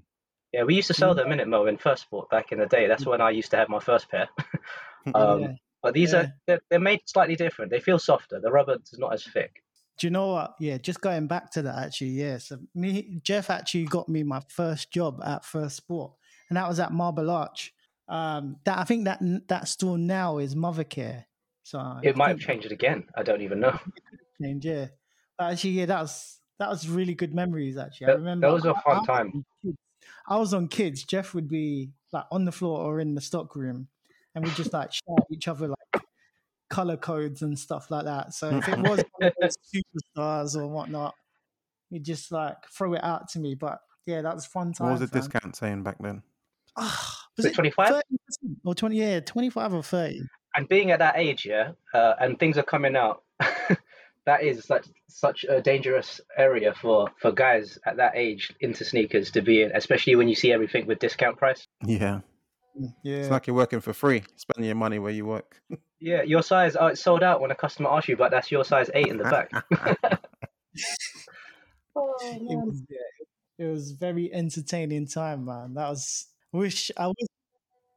[0.54, 2.68] Yeah, we used to sell them in it, Mo, in First Sport back in the
[2.68, 2.88] day.
[2.88, 4.30] That's when I used to have my first pair.
[5.14, 5.48] um, Yeah.
[5.82, 6.20] But these Yeah.
[6.22, 7.72] are they're, they're made slightly different.
[7.72, 8.40] They feel softer.
[8.40, 9.63] The rubber is not as thick.
[9.98, 10.56] Do you know what?
[10.60, 12.38] Yeah, just going back to that actually, yeah.
[12.38, 16.14] So me Jeff actually got me my first job at First Sport,
[16.50, 17.74] and that was at Marble Arch.
[18.08, 21.26] Um, that I think that that store now is Mothercare.
[21.64, 23.06] So I It might have changed it again.
[23.16, 23.80] I don't even know.
[24.42, 24.88] changed, yeah.
[25.38, 27.78] But actually, yeah, that was that was really good memories.
[27.78, 29.46] Actually, I remember that was a fun I time.
[30.28, 31.04] I was on kids.
[31.04, 33.88] Jeff would be like on the floor or in the stock room,
[34.36, 35.78] and we just like shout each other like
[36.74, 38.34] color codes and stuff like that.
[38.34, 41.14] So if it was one of those superstars or whatnot,
[41.90, 43.56] he'd just like throw it out to me.
[43.56, 44.90] But yeah, that was fun time.
[44.90, 46.24] What was the discount saying back then?
[46.76, 48.02] Ah, Was was it 25?
[48.66, 48.98] or twenty?
[48.98, 50.22] Yeah, twenty five or thirty.
[50.56, 53.24] And being at that age, yeah, uh, and things are coming out.
[54.26, 59.30] that is such such a dangerous area for for guys at that age into sneakers
[59.32, 61.68] to be in, especially when you see everything with discount price.
[61.86, 62.22] Yeah,
[63.04, 65.62] Yeah, it's like you're working for free, spending your money where you work.
[66.04, 66.76] Yeah, your size.
[66.78, 69.16] Oh, it's sold out when a customer asks you, but that's your size eight in
[69.18, 69.50] the back.
[71.96, 72.66] oh, it man.
[72.68, 75.74] was yeah, it was very entertaining time, man.
[75.76, 77.28] That was wish I wish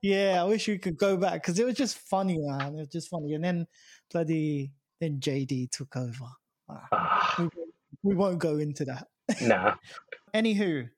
[0.03, 2.75] yeah, I wish we could go back because it was just funny, man.
[2.77, 3.67] It was just funny, and then
[4.13, 4.71] bloody
[5.01, 6.27] then JD took over.
[6.69, 7.75] Ah, Ah, we, won't-
[8.05, 9.09] we won't go into that.
[9.43, 9.75] nah.
[10.33, 10.89] Anywho,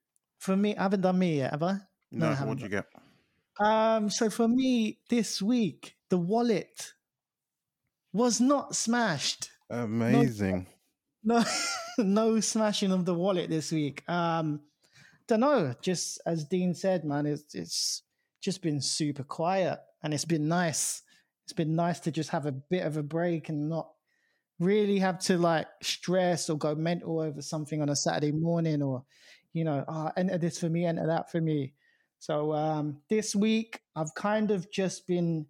[0.40, 1.78] for me, I haven't done me yet, have I?
[2.12, 2.84] No, I No, haven't what'd you get?
[3.58, 6.92] Um, so for me this week, the wallet
[8.12, 9.50] was not smashed.
[9.70, 10.66] Amazing.
[11.22, 11.44] No,
[11.98, 14.08] no smashing of the wallet this week.
[14.08, 14.60] Um,
[15.26, 15.74] don't know.
[15.82, 18.02] Just as Dean said, man, it's it's
[18.40, 21.02] just been super quiet, and it's been nice.
[21.44, 23.90] It's been nice to just have a bit of a break and not
[24.58, 29.04] really have to like stress or go mental over something on a Saturday morning, or
[29.52, 31.74] you know, ah, enter this for me, enter that for me.
[32.20, 35.46] So um, this week, I've kind of just been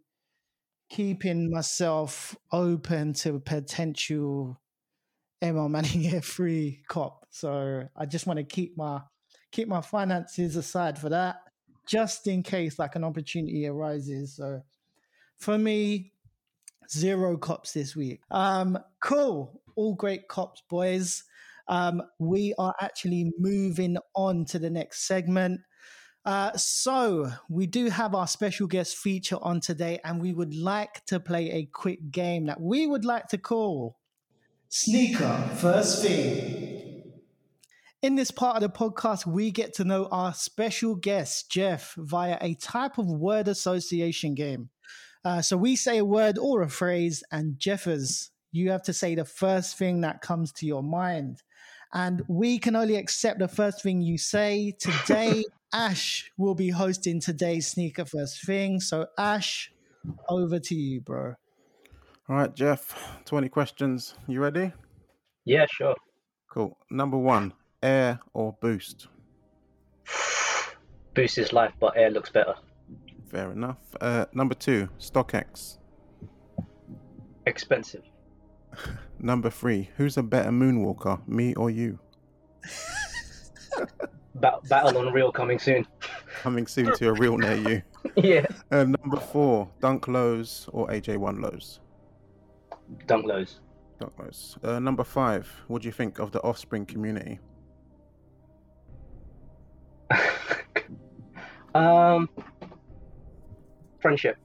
[0.88, 4.60] keeping myself open to potential
[5.42, 7.26] A Ma Maniere Air Free cop.
[7.30, 9.00] So I just want to keep my
[9.50, 11.36] keep my finances aside for that,
[11.86, 14.36] just in case like an opportunity arises.
[14.36, 14.62] So
[15.38, 16.12] for me,
[16.90, 18.20] zero cops this week.
[18.30, 19.62] Um, cool.
[19.76, 21.24] All great cops, boys.
[21.68, 25.60] Um, we are actually moving on to the next segment.
[26.28, 31.02] Uh, so, we do have our special guest feature on today, and we would like
[31.06, 33.96] to play a quick game that we would like to call
[34.68, 37.02] Sneaker First Thing.
[38.02, 42.36] In this part of the podcast, we get to know our special guest, Jeff, via
[42.42, 44.68] a type of word association game.
[45.24, 49.14] Uh, so we say a word or a phrase, and Jeffers, you have to say
[49.14, 51.42] the first thing that comes to your mind.
[51.94, 54.74] And we can only accept the first thing you say.
[54.78, 55.42] Today,
[55.72, 58.80] Ash will be hosting today's Sneaker First Thing.
[58.80, 59.70] So, Ash,
[60.28, 61.34] over to you, bro.
[62.28, 64.14] All right, Jeff, 20 questions.
[64.26, 64.72] You ready?
[65.44, 65.94] Yeah, sure.
[66.50, 66.76] Cool.
[66.90, 69.08] Number one, air or boost?
[71.14, 72.54] Boost is life, but air looks better.
[73.28, 73.78] Fair enough.
[74.00, 75.78] Uh, number two, StockX.
[77.46, 78.02] Expensive.
[79.18, 81.98] Number three, who's a better moonwalker, me or you?
[84.34, 85.86] Ba- battle on real coming soon.
[86.42, 87.82] Coming soon to a real near you.
[88.16, 88.46] yeah.
[88.70, 91.80] Uh, number four, Dunk Lows or AJ1 Lows?
[93.06, 93.60] Dunk lows.
[93.98, 94.56] Dunk Lows.
[94.62, 97.38] Uh, number five, what do you think of the offspring community?
[101.74, 102.28] um,
[104.00, 104.36] friendship.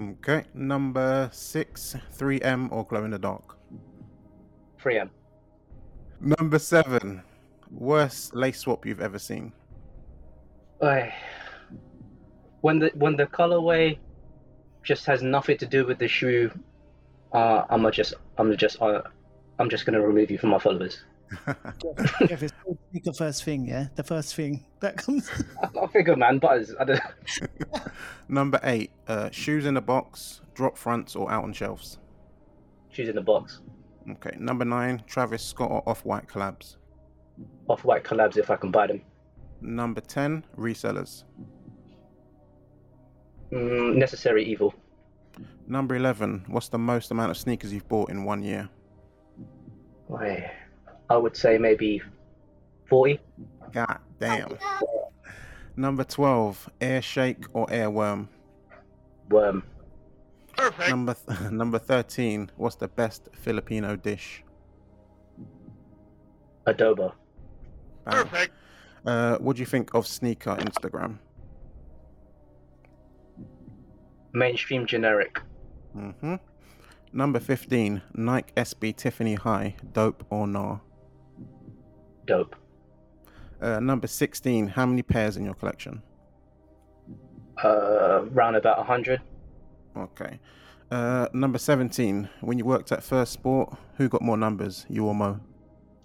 [0.00, 0.44] Okay.
[0.54, 3.58] Number six, 3M or glow in the dark?
[4.82, 5.10] 3M.
[6.20, 7.22] Number seven,
[7.70, 9.52] worst lace swap you've ever seen?
[10.82, 11.14] Ay.
[12.60, 13.98] When the when the colorway
[14.82, 16.50] just has nothing to do with the shoe,
[17.32, 19.02] uh, I'm just I'm just uh,
[19.58, 21.02] I'm just gonna remove you from my followers.
[22.26, 23.86] Jeff, it's called Sneaker First Thing, yeah?
[23.94, 25.30] The first thing that comes.
[25.62, 27.00] I figure, man, but I don't.
[28.28, 31.98] Number eight, uh, shoes in a box, drop fronts or out on shelves?
[32.90, 33.60] Shoes in a box.
[34.10, 34.36] Okay.
[34.38, 36.76] Number nine, Travis Scott or Off White collabs?
[37.68, 39.02] Off white collabs if I can buy them.
[39.60, 41.24] Number 10, resellers.
[43.52, 44.74] Mm, necessary evil.
[45.66, 48.68] Number 11, what's the most amount of sneakers you've bought in one year?
[50.18, 50.50] Ay.
[51.08, 52.00] I would say maybe
[52.86, 53.18] forty.
[53.72, 54.56] God damn.
[55.76, 58.28] Number 12, air shake or airworm?
[59.28, 59.64] Worm.
[60.56, 60.90] Perfect.
[60.90, 64.44] Number th- number 13, what's the best Filipino dish?
[66.66, 67.12] Adobo.
[68.04, 68.48] Bang.
[69.06, 71.18] Uh, what do you think of sneaker Instagram?
[74.32, 75.40] Mainstream generic.
[75.92, 76.34] hmm
[77.12, 80.78] Number 15, Nike SB Tiffany High, dope or nah?
[82.26, 82.54] Dope.
[83.60, 86.02] Uh, number 16, how many pairs in your collection?
[87.64, 89.20] Uh, round about a hundred.
[89.96, 90.38] Okay.
[90.92, 95.14] Uh, number 17, when you worked at First Sport, who got more numbers, you or
[95.14, 95.40] Mo?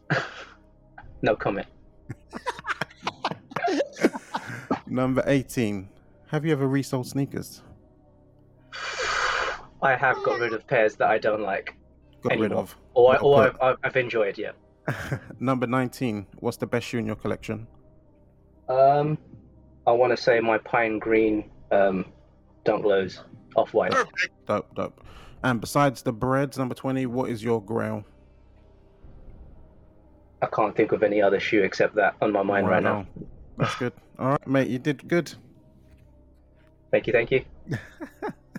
[1.21, 1.65] No comment.
[4.87, 5.89] Number 18,
[6.27, 7.61] have you ever resold sneakers?
[9.81, 11.75] I have got rid of pairs that I don't like,
[12.21, 12.75] Got rid of.
[12.93, 13.61] or Not or put.
[13.61, 14.37] I've, I've enjoyed.
[14.37, 14.51] Yeah.
[15.39, 17.67] Number 19, what's the best shoe in your collection?
[18.69, 19.17] Um,
[19.87, 22.05] I want to say my pine green um,
[22.63, 23.21] dunk lows
[23.55, 23.93] off white.
[24.47, 25.01] Dope, dope.
[25.43, 28.03] And besides the breads, number 20, what is your grail?
[30.41, 32.97] I can't think of any other shoe except that on my mind right now.
[33.15, 33.27] Wow.
[33.57, 33.93] That's good.
[34.17, 35.33] All right, mate, you did good.
[36.91, 37.43] Thank you, thank you.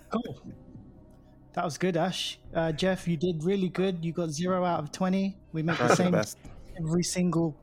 [0.09, 0.41] Cool.
[1.53, 2.39] That was good, Ash.
[2.53, 4.05] Uh, Jeff, you did really good.
[4.05, 5.35] You got zero out of 20.
[5.51, 6.37] We make the That's the same best.
[6.79, 7.57] every single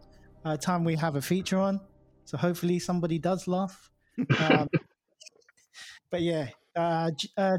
[0.44, 1.80] uh, time we have a feature on.
[2.26, 3.90] So hopefully somebody does laugh.
[4.38, 4.68] Um,
[6.10, 7.58] but yeah, uh, uh,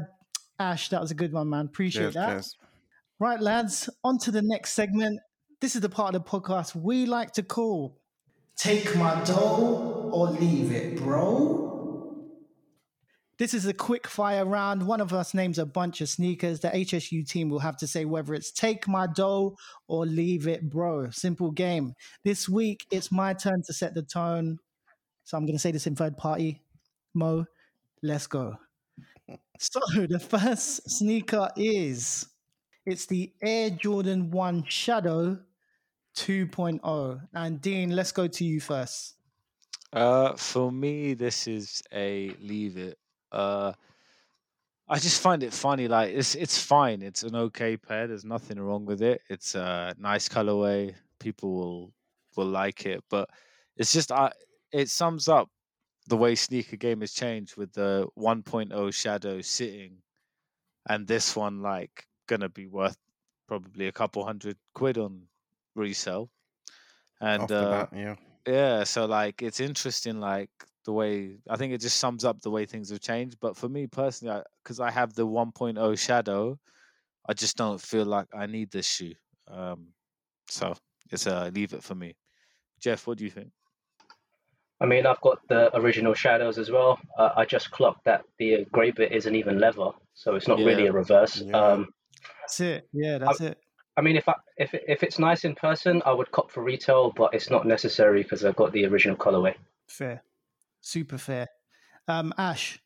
[0.60, 1.66] Ash, that was a good one, man.
[1.66, 2.28] Appreciate Cheers, that.
[2.28, 2.56] cheers.
[3.18, 5.18] Right, lads, on to the next segment.
[5.60, 7.98] This is the part of the podcast we like to call
[8.56, 11.66] Take My Dough or Leave It, Bro.
[13.38, 14.86] This is a quick fire round.
[14.86, 16.60] One of us names a bunch of sneakers.
[16.60, 19.58] The HSU team will have to say whether it's take my dough
[19.88, 21.10] or leave it, bro.
[21.10, 21.92] Simple game.
[22.24, 24.58] This week, it's my turn to set the tone.
[25.24, 26.62] So I'm going to say this in third party.
[27.14, 27.46] Mo,
[28.02, 28.56] let's go.
[29.58, 32.26] So the first sneaker is
[32.84, 35.38] it's the Air Jordan 1 Shadow
[36.16, 37.20] 2.0.
[37.34, 39.15] And Dean, let's go to you first.
[39.92, 42.98] Uh, for me, this is a leave it.
[43.32, 43.72] Uh,
[44.88, 45.88] I just find it funny.
[45.88, 47.02] Like it's it's fine.
[47.02, 48.06] It's an okay pair.
[48.06, 49.22] There's nothing wrong with it.
[49.28, 50.94] It's a nice colorway.
[51.18, 51.92] People will
[52.36, 53.28] will like it, but
[53.76, 54.32] it's just I.
[54.72, 55.48] It sums up
[56.08, 59.98] the way sneaker game has changed with the 1.0 shadow sitting,
[60.88, 62.98] and this one like gonna be worth
[63.48, 65.22] probably a couple hundred quid on
[65.74, 66.30] resale.
[67.20, 68.16] And uh, yeah.
[68.46, 70.50] Yeah, so like it's interesting, like
[70.84, 73.38] the way I think it just sums up the way things have changed.
[73.40, 76.58] But for me personally, because I, have the 1.0 shadow,
[77.28, 79.14] I just don't feel like I need this shoe.
[79.48, 79.88] Um,
[80.48, 80.74] so
[81.10, 82.14] it's a leave it for me.
[82.80, 83.50] Jeff, what do you think?
[84.80, 86.98] I mean, I've got the original shadows as well.
[87.18, 90.86] Uh, I just clocked that the grey bit isn't even leather, so it's not really
[90.86, 91.40] a reverse.
[91.40, 91.56] Yeah.
[91.56, 91.88] Um,
[92.42, 92.88] That's it.
[92.92, 93.58] Yeah, that's it.
[93.96, 97.12] I mean, if I, if if it's nice in person, I would cop for retail,
[97.12, 99.54] but it's not necessary because I've got the original colorway.
[99.88, 100.22] Fair.
[100.80, 101.48] Super fair.
[102.08, 102.78] Um, Ash.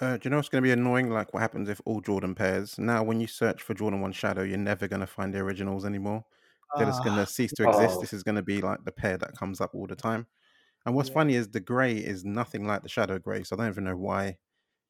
[0.00, 1.10] Uh, do you know what's going to be annoying?
[1.10, 2.78] Like what happens if all Jordan pairs?
[2.78, 5.84] Now, when you search for Jordan 1 Shadow, you're never going to find the originals
[5.86, 6.24] anymore.
[6.76, 7.96] They're just going Ah, to cease to exist.
[7.96, 8.00] Oh.
[8.02, 10.26] This is going to be like the pair that comes up all the time.
[10.84, 11.14] And what's Yeah.
[11.14, 13.42] funny is the grey is nothing like the shadow grey.
[13.42, 14.36] So I don't even know why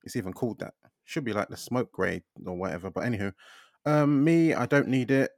[0.02, 0.74] it's even called that.
[1.04, 2.90] Should be like the smoke grey or whatever.
[2.90, 3.32] But anywho,
[3.84, 5.30] um, me, I don't need it.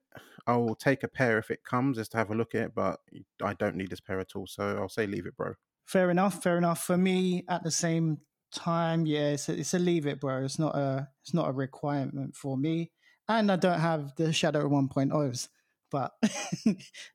[0.49, 3.01] I'll take a pair if it comes just to have a look at it, but
[3.43, 4.47] I don't need this pair at all.
[4.47, 5.53] So I'll say leave it, bro.
[5.87, 6.43] fair enough.
[6.43, 6.83] Fair enough.
[6.83, 8.19] For me, at the same
[8.53, 10.45] time, yeah, it's a, it's a leave it, bro.
[10.45, 12.91] It's not a it's not a requirement for me,
[13.29, 15.49] and I don't have the Shadow 1.0s,
[15.91, 16.13] but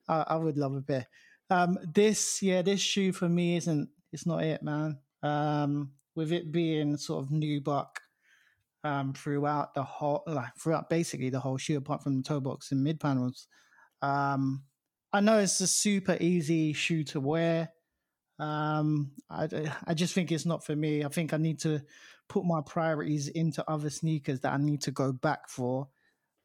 [0.07, 1.07] I, I would love a pair.
[1.49, 4.99] Um, this yeah, this shoe for me isn't it's not it, man.
[5.23, 7.97] Um, with it being sort of nubuck
[8.83, 12.71] um, throughout the whole, like throughout basically the whole shoe, apart from the toe box
[12.71, 13.47] and mid panels.
[14.01, 14.63] Um,
[15.11, 17.69] I know it's a super easy shoe to wear.
[18.39, 19.47] Um, I,
[19.85, 21.05] I just think it's not for me.
[21.05, 21.81] I think I need to
[22.27, 25.87] put my priorities into other sneakers that I need to go back for,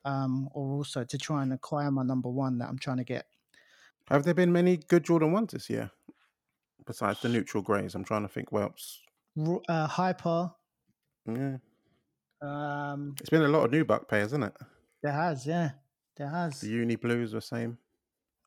[0.04, 3.26] um, or also to try and acquire my number one that I'm trying to get.
[4.10, 5.90] Have there been many good Jordan 1s this year?
[6.86, 9.00] Besides the neutral greys, I'm trying to think what else.
[9.68, 10.50] Uh, hyper,
[11.26, 11.58] Yeah.
[12.40, 14.54] Um, It's been a lot of nubuck pairs, isn't it?
[15.02, 15.70] there has, yeah,
[16.16, 17.78] there has, The uni blues the same.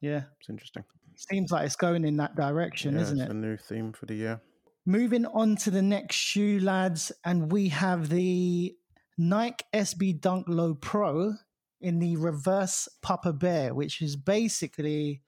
[0.01, 0.23] yeah.
[0.39, 0.83] It's interesting.
[1.15, 3.31] Seems like it's going in that direction, yeah, isn't it's it?
[3.31, 4.41] a new theme for the year.
[4.85, 8.75] Moving on to the next shoe, lads, and we have the
[9.17, 11.33] Nike SB Dunk Low Pro
[11.81, 15.21] in the reverse Papa Bear, which is basically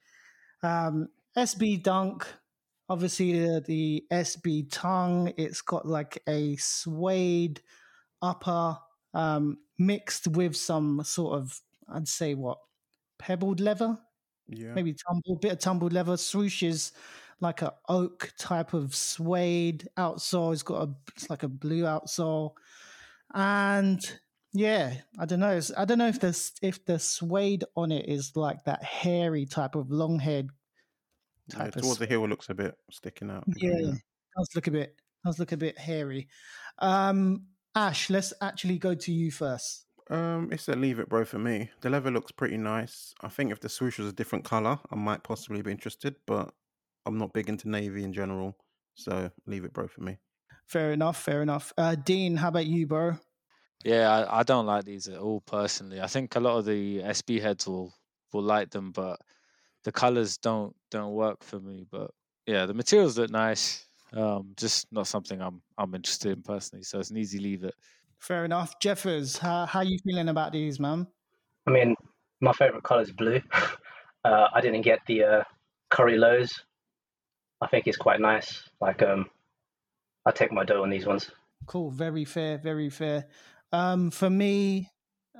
[0.62, 2.26] um, SB Dunk.
[2.88, 5.32] Obviously, the, the SB tongue.
[5.36, 7.60] It's got like a suede
[8.24, 8.78] upper
[9.12, 12.58] um, mixed with some sort of, I'd say, what
[13.18, 13.98] pebbled leather
[14.48, 14.74] Yeah.
[14.74, 16.16] maybe tumbled, bit of tumbled leather.
[16.16, 16.92] swooshes
[17.40, 20.52] like a oak type of suede outsole.
[20.52, 22.52] It's got a it's like a blue outsole,
[23.34, 24.00] and
[24.52, 25.56] yeah, I don't know.
[25.56, 29.46] It's, I don't know if the if the suede on it is like that hairy
[29.46, 30.50] type of long haired
[31.48, 33.44] yeah type of towards the heel, looks a bit sticking out.
[33.56, 33.92] Yeah,
[34.36, 36.28] does look a bit does look a bit hairy.
[36.78, 37.46] Um,
[37.76, 39.86] Ash, let's actually go to you first.
[40.10, 41.70] Um, it's a leave it, bro, for me.
[41.80, 43.14] The leather looks pretty nice.
[43.20, 46.52] I think if the swoosh was a different color, I might possibly be interested, but
[47.06, 48.56] I'm not big into navy in general,
[48.94, 50.18] so leave it, bro, for me.
[50.66, 51.20] Fair enough.
[51.20, 51.72] Fair enough.
[51.76, 53.18] Uh, Dean, how about you, bro?
[53.84, 56.00] Yeah, I, I don't like these at all personally.
[56.00, 57.92] I think a lot of the SB heads will
[58.32, 59.20] will like them, but
[59.84, 61.86] the colors don't don't work for me.
[61.90, 62.10] But
[62.46, 63.86] yeah, the materials look nice.
[64.12, 66.84] Um, just not something I'm I'm interested in personally.
[66.84, 67.74] So it's an easy leave it.
[68.18, 68.78] Fair enough.
[68.80, 71.06] Jeffers, how how you feeling about these, man?
[71.66, 71.94] I mean,
[72.40, 73.40] my favorite color is blue.
[74.24, 75.42] uh, I didn't get the uh,
[75.90, 76.52] curry lows.
[77.60, 78.68] I think it's quite nice.
[78.80, 79.26] Like, um,
[80.26, 81.30] I take my dough on these ones.
[81.66, 81.90] Cool.
[81.90, 82.58] Very fair.
[82.58, 83.26] Very fair.
[83.72, 84.90] Um, for me,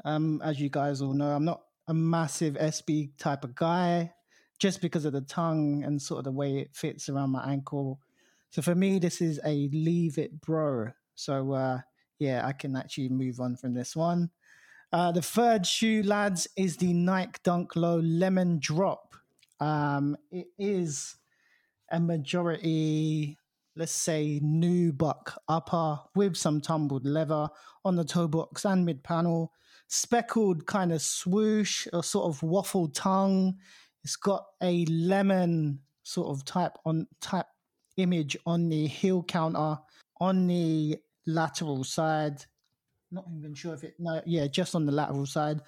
[0.05, 4.13] um, as you guys all know, I'm not a massive SB type of guy,
[4.59, 8.01] just because of the tongue and sort of the way it fits around my ankle.
[8.55, 10.93] So for me, this is a leave it, bro.
[11.17, 11.81] So uh,
[12.21, 14.31] yeah, I can actually move on from this one.
[14.93, 19.17] Uh, the third shoe, lads, is the Nike Dunk Low Lemon Drop.
[19.59, 21.17] Um, it is
[21.91, 23.39] a majority,
[23.75, 27.49] let's say, nubuck upper with some tumbled leather
[27.85, 29.51] on the toe box and mid panel,
[29.89, 33.57] speckled kind of swoosh, a sort of waffle tongue.
[34.05, 37.47] It's got a lemon sort of type on type
[37.97, 39.79] image on the heel counter
[40.21, 42.45] on the lateral side.
[43.11, 45.61] Not even sure if it no yeah just on the lateral side,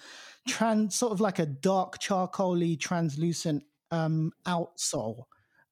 [0.47, 5.23] trans sort of like a dark charcoaly translucent um outsole.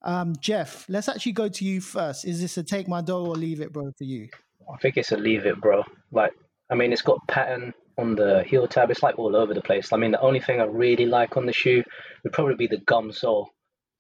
[0.06, 2.26] Um, Jeff, let's actually go to you first.
[2.26, 4.30] Is this a take my dough or leave it, bro, for you?
[4.72, 5.84] I think it's a leave it, bro.
[6.12, 6.32] Like,
[6.70, 8.92] I mean, it's got pattern on the heel tab.
[8.92, 9.92] It's like all over the place.
[9.92, 11.84] I mean, the only thing I really like on the shoe
[12.24, 13.50] would probably be the gum sole.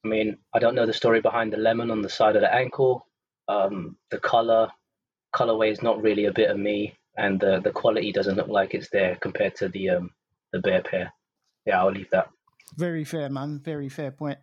[0.05, 2.53] I mean, I don't know the story behind the lemon on the side of the
[2.53, 3.07] ankle.
[3.47, 4.69] Um, the color,
[5.35, 8.75] colorway is not really a bit of me, and the the quality doesn't look like
[8.75, 10.11] it's there compared to the um
[10.53, 11.11] the bear pair.
[11.65, 12.29] Yeah, I'll leave that.
[12.77, 13.61] Very fair, man.
[13.63, 14.37] Very fair point.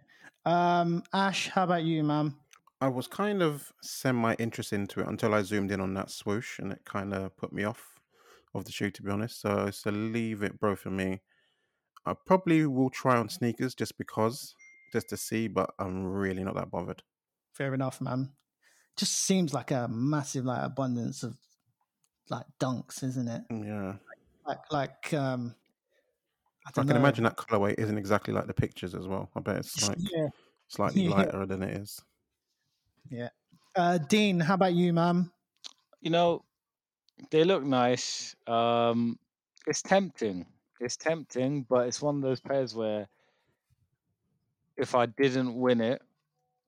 [0.44, 2.34] Um, Ash, how about you, man?
[2.80, 6.58] I was kind of semi interested into it until I zoomed in on that swoosh,
[6.58, 8.00] and it kind of put me off
[8.52, 9.40] of the shoe, to be honest.
[9.40, 11.20] So it's a leave it, bro, for me.
[12.04, 14.56] I probably will try on sneakers just because,
[14.92, 17.02] just to see, but I'm really not that bothered.
[17.52, 18.34] Fair enough, man.
[18.96, 21.38] Just seems like a massive like abundance of
[22.30, 23.44] like dunks, isn't it?
[23.50, 23.98] Yeah,
[24.46, 25.54] Like like um
[26.66, 26.96] I, I don't can know.
[26.96, 29.30] imagine that colorway isn't exactly like the pictures as well.
[29.34, 30.28] I bet it's like Yeah.
[30.68, 31.26] slightly Yeah.
[31.26, 32.00] lighter than it is.
[33.08, 33.28] Yeah.
[33.74, 35.30] Uh Dean, how about you, man?
[36.00, 36.44] You know,
[37.30, 38.36] they look nice.
[38.46, 39.18] Um,
[39.66, 40.46] it's tempting.
[40.80, 43.08] It's tempting, but it's one of those pairs where
[44.76, 46.02] if I didn't win it,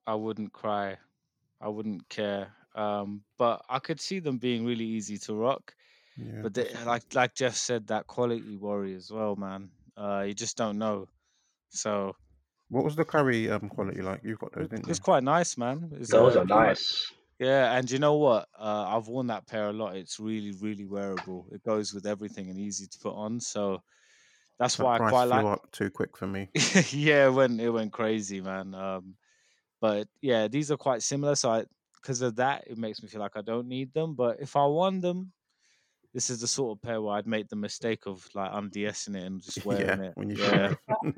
[0.07, 0.97] I wouldn't cry.
[1.61, 2.55] I wouldn't care.
[2.75, 5.75] Um, but I could see them being really easy to rock.
[6.17, 9.71] Yeah, But they, like like Jeff said, that quality worry as well, man.
[9.97, 11.09] Uh, you just don't know.
[11.69, 12.15] So
[12.69, 14.21] what was the curry um quality like?
[14.23, 14.93] You've got those, didn't you?
[14.93, 15.91] it's quite nice, man.
[15.93, 17.11] It's, Those uh, are nice.
[17.39, 18.47] Yeah, and you know what?
[18.57, 19.95] Uh, I've worn that pair a lot.
[19.97, 21.49] It's really, really wearable.
[21.51, 23.39] It goes with everything and easy to put on.
[23.41, 23.83] So
[24.59, 25.45] that's That why I price quite flew like.
[25.45, 26.49] up too quick for me.
[26.91, 28.73] yeah, it went it went crazy, man.
[28.73, 29.15] Um,
[29.81, 31.35] but yeah, these are quite similar.
[31.35, 31.65] So I,
[32.01, 34.15] because of that, it makes me feel like I don't need them.
[34.15, 35.33] But if I want them,
[36.13, 39.23] this is the sort of pair where I'd make the mistake of like undsing it
[39.23, 40.13] and just wearing yeah, it.
[40.15, 40.75] when you yeah.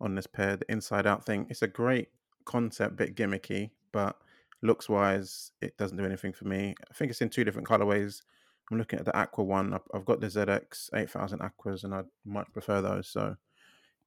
[0.00, 0.56] on this pair.
[0.56, 2.08] The inside out thing, it's a great
[2.44, 4.16] concept, bit gimmicky, but
[4.62, 6.74] looks wise, it doesn't do anything for me.
[6.90, 8.22] I think it's in two different colorways.
[8.70, 9.74] I'm looking at the Aqua one.
[9.74, 13.08] I've- I've got the ZX 8000 Aquas, and I'd much prefer those.
[13.08, 13.36] So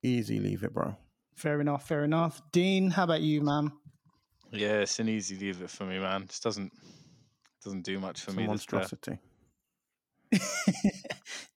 [0.01, 0.95] easy, leave it, bro.
[1.35, 2.41] Fair enough, fair enough.
[2.51, 3.71] Dean, how about you, man?
[4.51, 6.27] Yeah, it's an easy leave it for me, man.
[6.27, 6.71] Just doesn't
[7.63, 8.43] doesn't do much for It's me.
[8.43, 9.19] This monstrosity.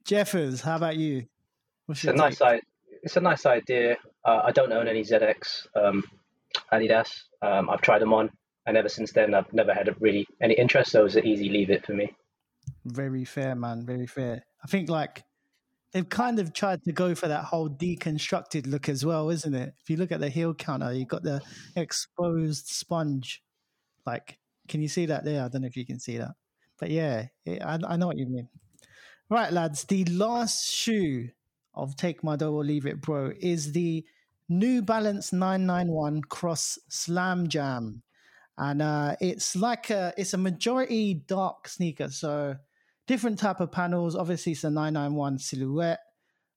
[0.05, 1.27] Jeffers, how about you?
[1.85, 2.47] What's It's your a nice take?
[2.47, 2.61] i-
[3.03, 3.97] It's a nice idea.
[4.25, 6.03] Uh, I don't own any ZX um,
[6.73, 7.09] Adidas.
[7.41, 8.29] Um, I've tried them on,
[8.65, 10.91] and ever since then, I've never had a really any interest.
[10.91, 12.13] So it was an easy leave it for me.
[12.87, 13.85] Very fair, man.
[13.85, 14.43] Very fair.
[14.63, 15.23] I think like
[15.91, 19.73] they've kind of tried to go for that whole deconstructed look as well, isn't it?
[19.81, 21.41] If you look at the heel counter, you've got the
[21.75, 23.43] exposed sponge.
[24.05, 25.43] Like, can you see that there?
[25.43, 26.31] I don't know if you can see that.
[26.79, 28.49] But yeah, it, I, I know what you mean.
[29.29, 29.83] Right, lads.
[29.85, 31.29] The last shoe
[31.73, 34.05] of Take My Dough or Leave It Bro is the
[34.49, 38.03] New Balance 991 Cross Slam Jam.
[38.57, 42.09] And uh, it's like a, it's a majority dark sneaker.
[42.09, 42.55] So
[43.07, 44.15] different type of panels.
[44.15, 45.99] Obviously, it's a 991 silhouette.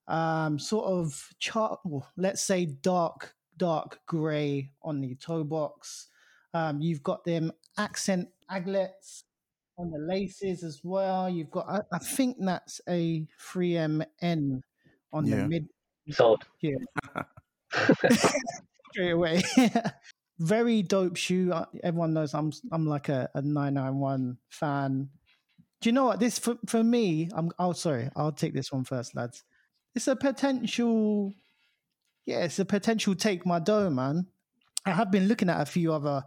[0.08, 6.08] um, sort of chart, well, let's say dark, dark grey on the toe box.
[6.52, 9.22] Um, you've got them accent aglets
[9.78, 11.30] on the laces as well.
[11.30, 13.24] You've got, I, I think that's a
[13.54, 14.62] 3MN
[15.12, 15.36] on Yeah.
[15.36, 15.68] the mid
[16.10, 16.44] Sold.
[16.60, 16.74] Yeah.
[18.92, 19.42] straight away.
[20.40, 21.52] Very dope shoe.
[21.52, 25.10] Uh, Everyone knows I'm I'm like a, a 991 fan.
[25.80, 27.30] Do you know what this for, for me?
[27.34, 29.44] I'm oh sorry, I'll take this one first, lads.
[29.94, 31.34] It's a potential
[32.26, 34.26] yeah, it's a potential take my dough, man.
[34.84, 36.22] I have been looking at a few other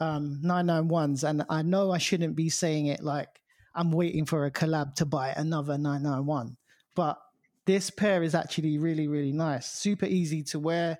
[0.00, 3.40] um 991s and I know I shouldn't be saying it like
[3.74, 6.56] I'm waiting for a collab to buy another 991.
[6.94, 7.18] But
[7.64, 9.70] this pair is actually really, really nice.
[9.70, 10.98] Super easy to wear.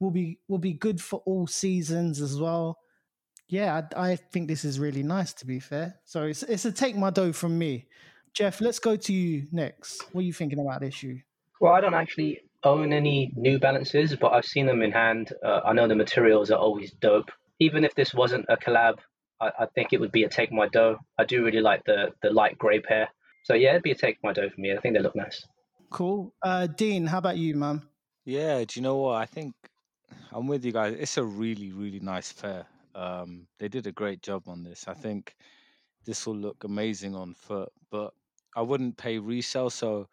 [0.00, 2.78] Will be will be good for all seasons as well.
[3.54, 5.32] Yeah, I, I think this is really nice.
[5.34, 7.86] To be fair, so it's it's a take my dough from me.
[8.32, 10.02] Jeff, let's go to you next.
[10.10, 11.20] What are you thinking about this shoe?
[11.60, 15.32] Well, I don't actually own any New Balances, but I've seen them in hand.
[15.40, 17.30] Uh, I know the materials are always dope.
[17.60, 18.96] Even if this wasn't a collab,
[19.40, 20.98] I, I think it would be a take my dough.
[21.16, 23.08] I do really like the the light grey pair.
[23.44, 24.72] So yeah, it'd be a take my dough for me.
[24.72, 25.46] I think they look nice.
[25.90, 26.34] Cool.
[26.42, 27.82] Uh, Dean, how about you, man?
[28.24, 29.14] Yeah, do you know what?
[29.22, 29.54] I think
[30.32, 30.96] I'm with you guys.
[30.98, 32.66] It's a really, really nice pair.
[32.94, 34.86] Um, they did a great job on this.
[34.88, 35.34] I think
[36.06, 38.12] this will look amazing on foot, but
[38.56, 39.70] I wouldn't pay resale.
[39.70, 40.08] So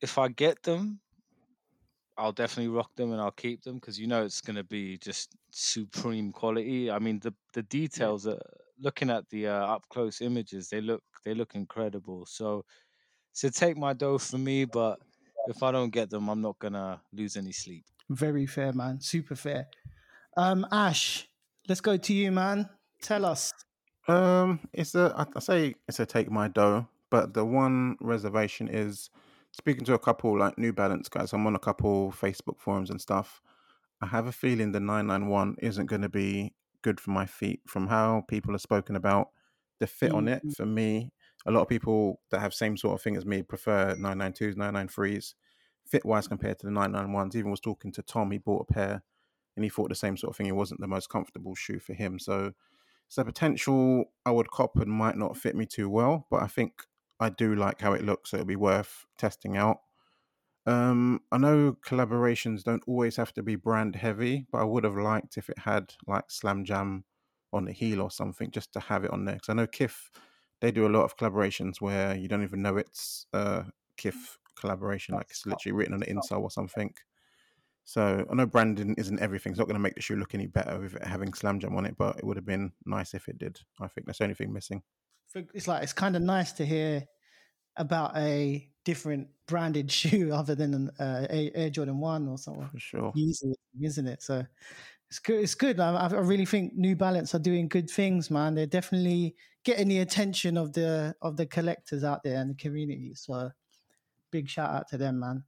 [0.00, 1.00] if I get them,
[2.18, 4.98] I'll definitely rock them and I'll keep them because you know it's going to be
[4.98, 6.90] just supreme quality.
[6.90, 8.26] I mean, the the details.
[8.26, 8.38] Are,
[8.80, 12.26] looking at the uh, up close images, they look they look incredible.
[12.26, 12.64] So,
[13.32, 14.98] so take my dough for me, but
[15.46, 17.84] if I don't get them, I'm not gonna lose any sleep.
[18.08, 19.00] Very fair, man.
[19.00, 19.68] Super fair.
[20.36, 21.28] Um, Ash,
[21.70, 22.68] let's go to you, man.
[23.00, 23.54] Tell us.
[24.08, 29.08] Um, it's a I say it's a take my dough, but the one reservation is
[29.52, 31.32] speaking to a couple like New Balance guys.
[31.32, 33.40] I'm on a couple Facebook forums and stuff.
[34.02, 37.60] I have a feeling the 991 isn't going to be good for my feet.
[37.66, 39.28] From how people have spoken about
[39.78, 41.12] the fit on it, for me,
[41.46, 45.34] a lot of people that have same sort of thing as me prefer 992s, 993s,
[45.86, 47.36] fit wise compared to the 991s.
[47.36, 49.02] Even was talking to Tom, he bought a pair,
[49.56, 50.46] and he thought the same sort of thing.
[50.46, 52.52] It wasn't the most comfortable shoe for him, so.
[53.08, 56.46] it's a potential I would cop and might not fit me too well, but I
[56.46, 56.84] think
[57.18, 59.80] I do like how it looks, so it'll be worth testing out.
[60.66, 64.96] Um, I know collaborations don't always have to be brand heavy, but I would have
[64.96, 67.04] liked if it had like Slam Jam
[67.52, 69.34] on the heel or something, just to have it on there.
[69.34, 70.10] Because I know Kith,
[70.60, 73.64] they do a lot of collaborations where you don't even know it's a
[73.96, 76.94] Kith collaboration, like it's literally written on the insole or something.
[77.90, 79.50] So I know branding isn't everything.
[79.50, 81.74] It's not going to make the shoe look any better with it having Slam Jam
[81.74, 83.58] on it, but it would have been nice if it did.
[83.80, 84.82] I think that's the only thing missing.
[85.34, 87.02] It's like it's kind of nice to hear
[87.76, 92.68] about a different branded shoe other than uh, Air Jordan One or something.
[92.70, 93.12] For sure.
[93.16, 94.22] Yeezy, isn't it?
[94.22, 94.46] So
[95.08, 95.42] it's good.
[95.42, 95.80] It's good.
[95.80, 98.54] I, I really think New Balance are doing good things, man.
[98.54, 99.34] They're definitely
[99.64, 103.14] getting the attention of the of the collectors out there and the community.
[103.16, 103.50] So
[104.30, 105.42] big shout out to them, man.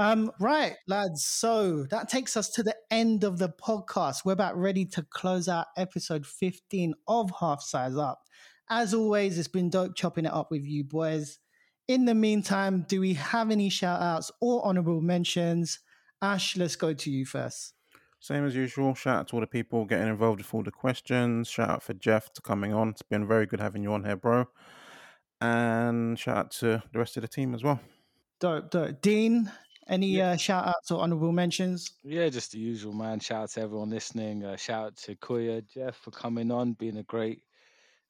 [0.00, 1.26] Um, right, lads.
[1.26, 4.24] So that takes us to the end of the podcast.
[4.24, 8.22] We're about ready to close out episode 15 of Half Size Up.
[8.70, 11.38] As always, it's been dope chopping it up with you boys.
[11.86, 15.80] In the meantime, do we have any shout outs or honorable mentions?
[16.22, 17.74] Ash, let's go to you first.
[18.20, 18.94] Same as usual.
[18.94, 21.50] Shout out to all the people getting involved with all the questions.
[21.50, 22.88] Shout out for Jeff to coming on.
[22.88, 24.46] It's been very good having you on here, bro.
[25.42, 27.80] And shout out to the rest of the team as well.
[28.40, 29.02] Dope, dope.
[29.02, 29.52] Dean,
[29.88, 31.92] any uh, shout outs or honorable mentions?
[32.04, 33.20] Yeah, just the usual, man.
[33.20, 34.44] Shout out to everyone listening.
[34.44, 37.42] Uh, shout out to Koya, Jeff for coming on, being a great,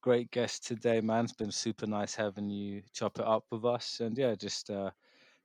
[0.00, 1.24] great guest today, man.
[1.24, 4.00] It's been super nice having you chop it up with us.
[4.00, 4.90] And yeah, just uh,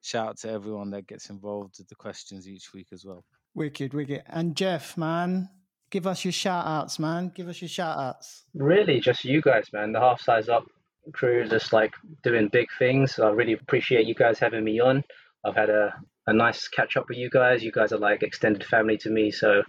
[0.01, 3.23] shout out to everyone that gets involved with the questions each week as well.
[3.53, 4.23] Wicked, wicked.
[4.27, 5.49] And Jeff, man,
[5.89, 7.31] give us your shout outs, man.
[7.33, 8.43] Give us your shout outs.
[8.53, 9.93] Really, just you guys, man.
[9.93, 10.65] The half size up
[11.13, 11.93] crew is just like
[12.23, 13.15] doing big things.
[13.15, 15.03] So I really appreciate you guys having me on.
[15.45, 15.93] I've had a,
[16.27, 17.63] a nice catch up with you guys.
[17.63, 19.63] You guys are like extended family to me, so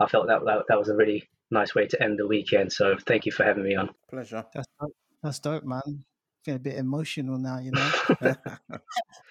[0.00, 2.72] I felt that, that that was a really nice way to end the weekend.
[2.72, 3.90] So thank you for having me on.
[4.10, 4.44] Pleasure.
[4.54, 4.92] That's dope,
[5.22, 6.04] That's dope man.
[6.44, 7.90] Feeling a bit emotional now, you know.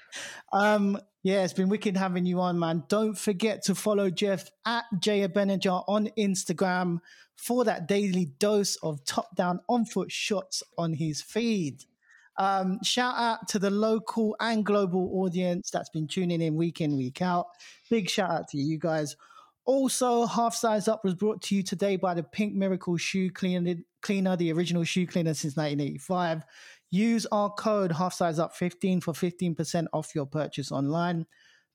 [0.53, 2.83] um, yeah, it's been wicked having you on, man.
[2.87, 6.99] Don't forget to follow Jeff at Jabenojar on Instagram
[7.35, 11.83] for that daily dose of top down on foot shots on his feed.
[12.37, 16.97] Um, shout out to the local and global audience that's been tuning in week in,
[16.97, 17.47] week out.
[17.89, 19.15] Big shout out to you guys.
[19.65, 23.75] Also, Half Size Up was brought to you today by the Pink Miracle Shoe Cleaner,
[24.01, 26.43] cleaner the original shoe cleaner since 1985.
[26.89, 31.25] Use our code half size up 15 for 15% off your purchase online.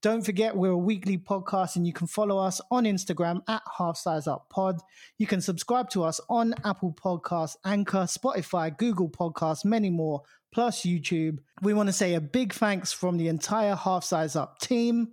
[0.02, 3.96] Don't forget, we're a weekly podcast and you can follow us on Instagram at Half
[3.96, 4.80] Size Up Pod.
[5.18, 10.22] You can subscribe to us on Apple Podcasts, Anchor, Spotify, Google Podcasts, many more,
[10.52, 11.38] plus YouTube.
[11.62, 15.12] We want to say a big thanks from the entire Half Size Up team.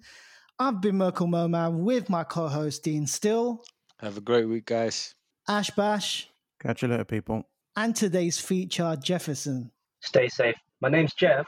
[0.57, 3.63] I've been Merkle Moman with my co host Dean Still,
[3.99, 5.13] Have a great week, guys.
[5.47, 6.27] Ash Bash,
[6.59, 7.47] Catch you later, people.
[7.75, 9.71] and today's feature, Jefferson.
[10.01, 10.55] Stay safe.
[10.81, 11.45] My name's Jeff.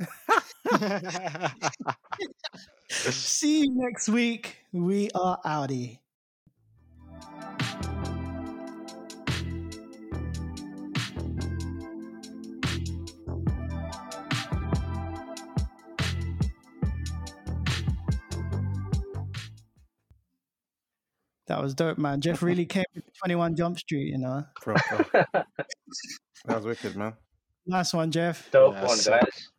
[2.90, 4.56] See you next week.
[4.72, 5.98] We are outie.
[21.50, 22.20] That was dope, man.
[22.20, 24.44] Jeff really came with 21 Jump Street, you know.
[24.62, 25.04] Proper.
[25.34, 25.46] that
[26.46, 27.14] was wicked, man.
[27.66, 28.48] Nice one, Jeff.
[28.52, 29.50] Dope Yeah, one, guys.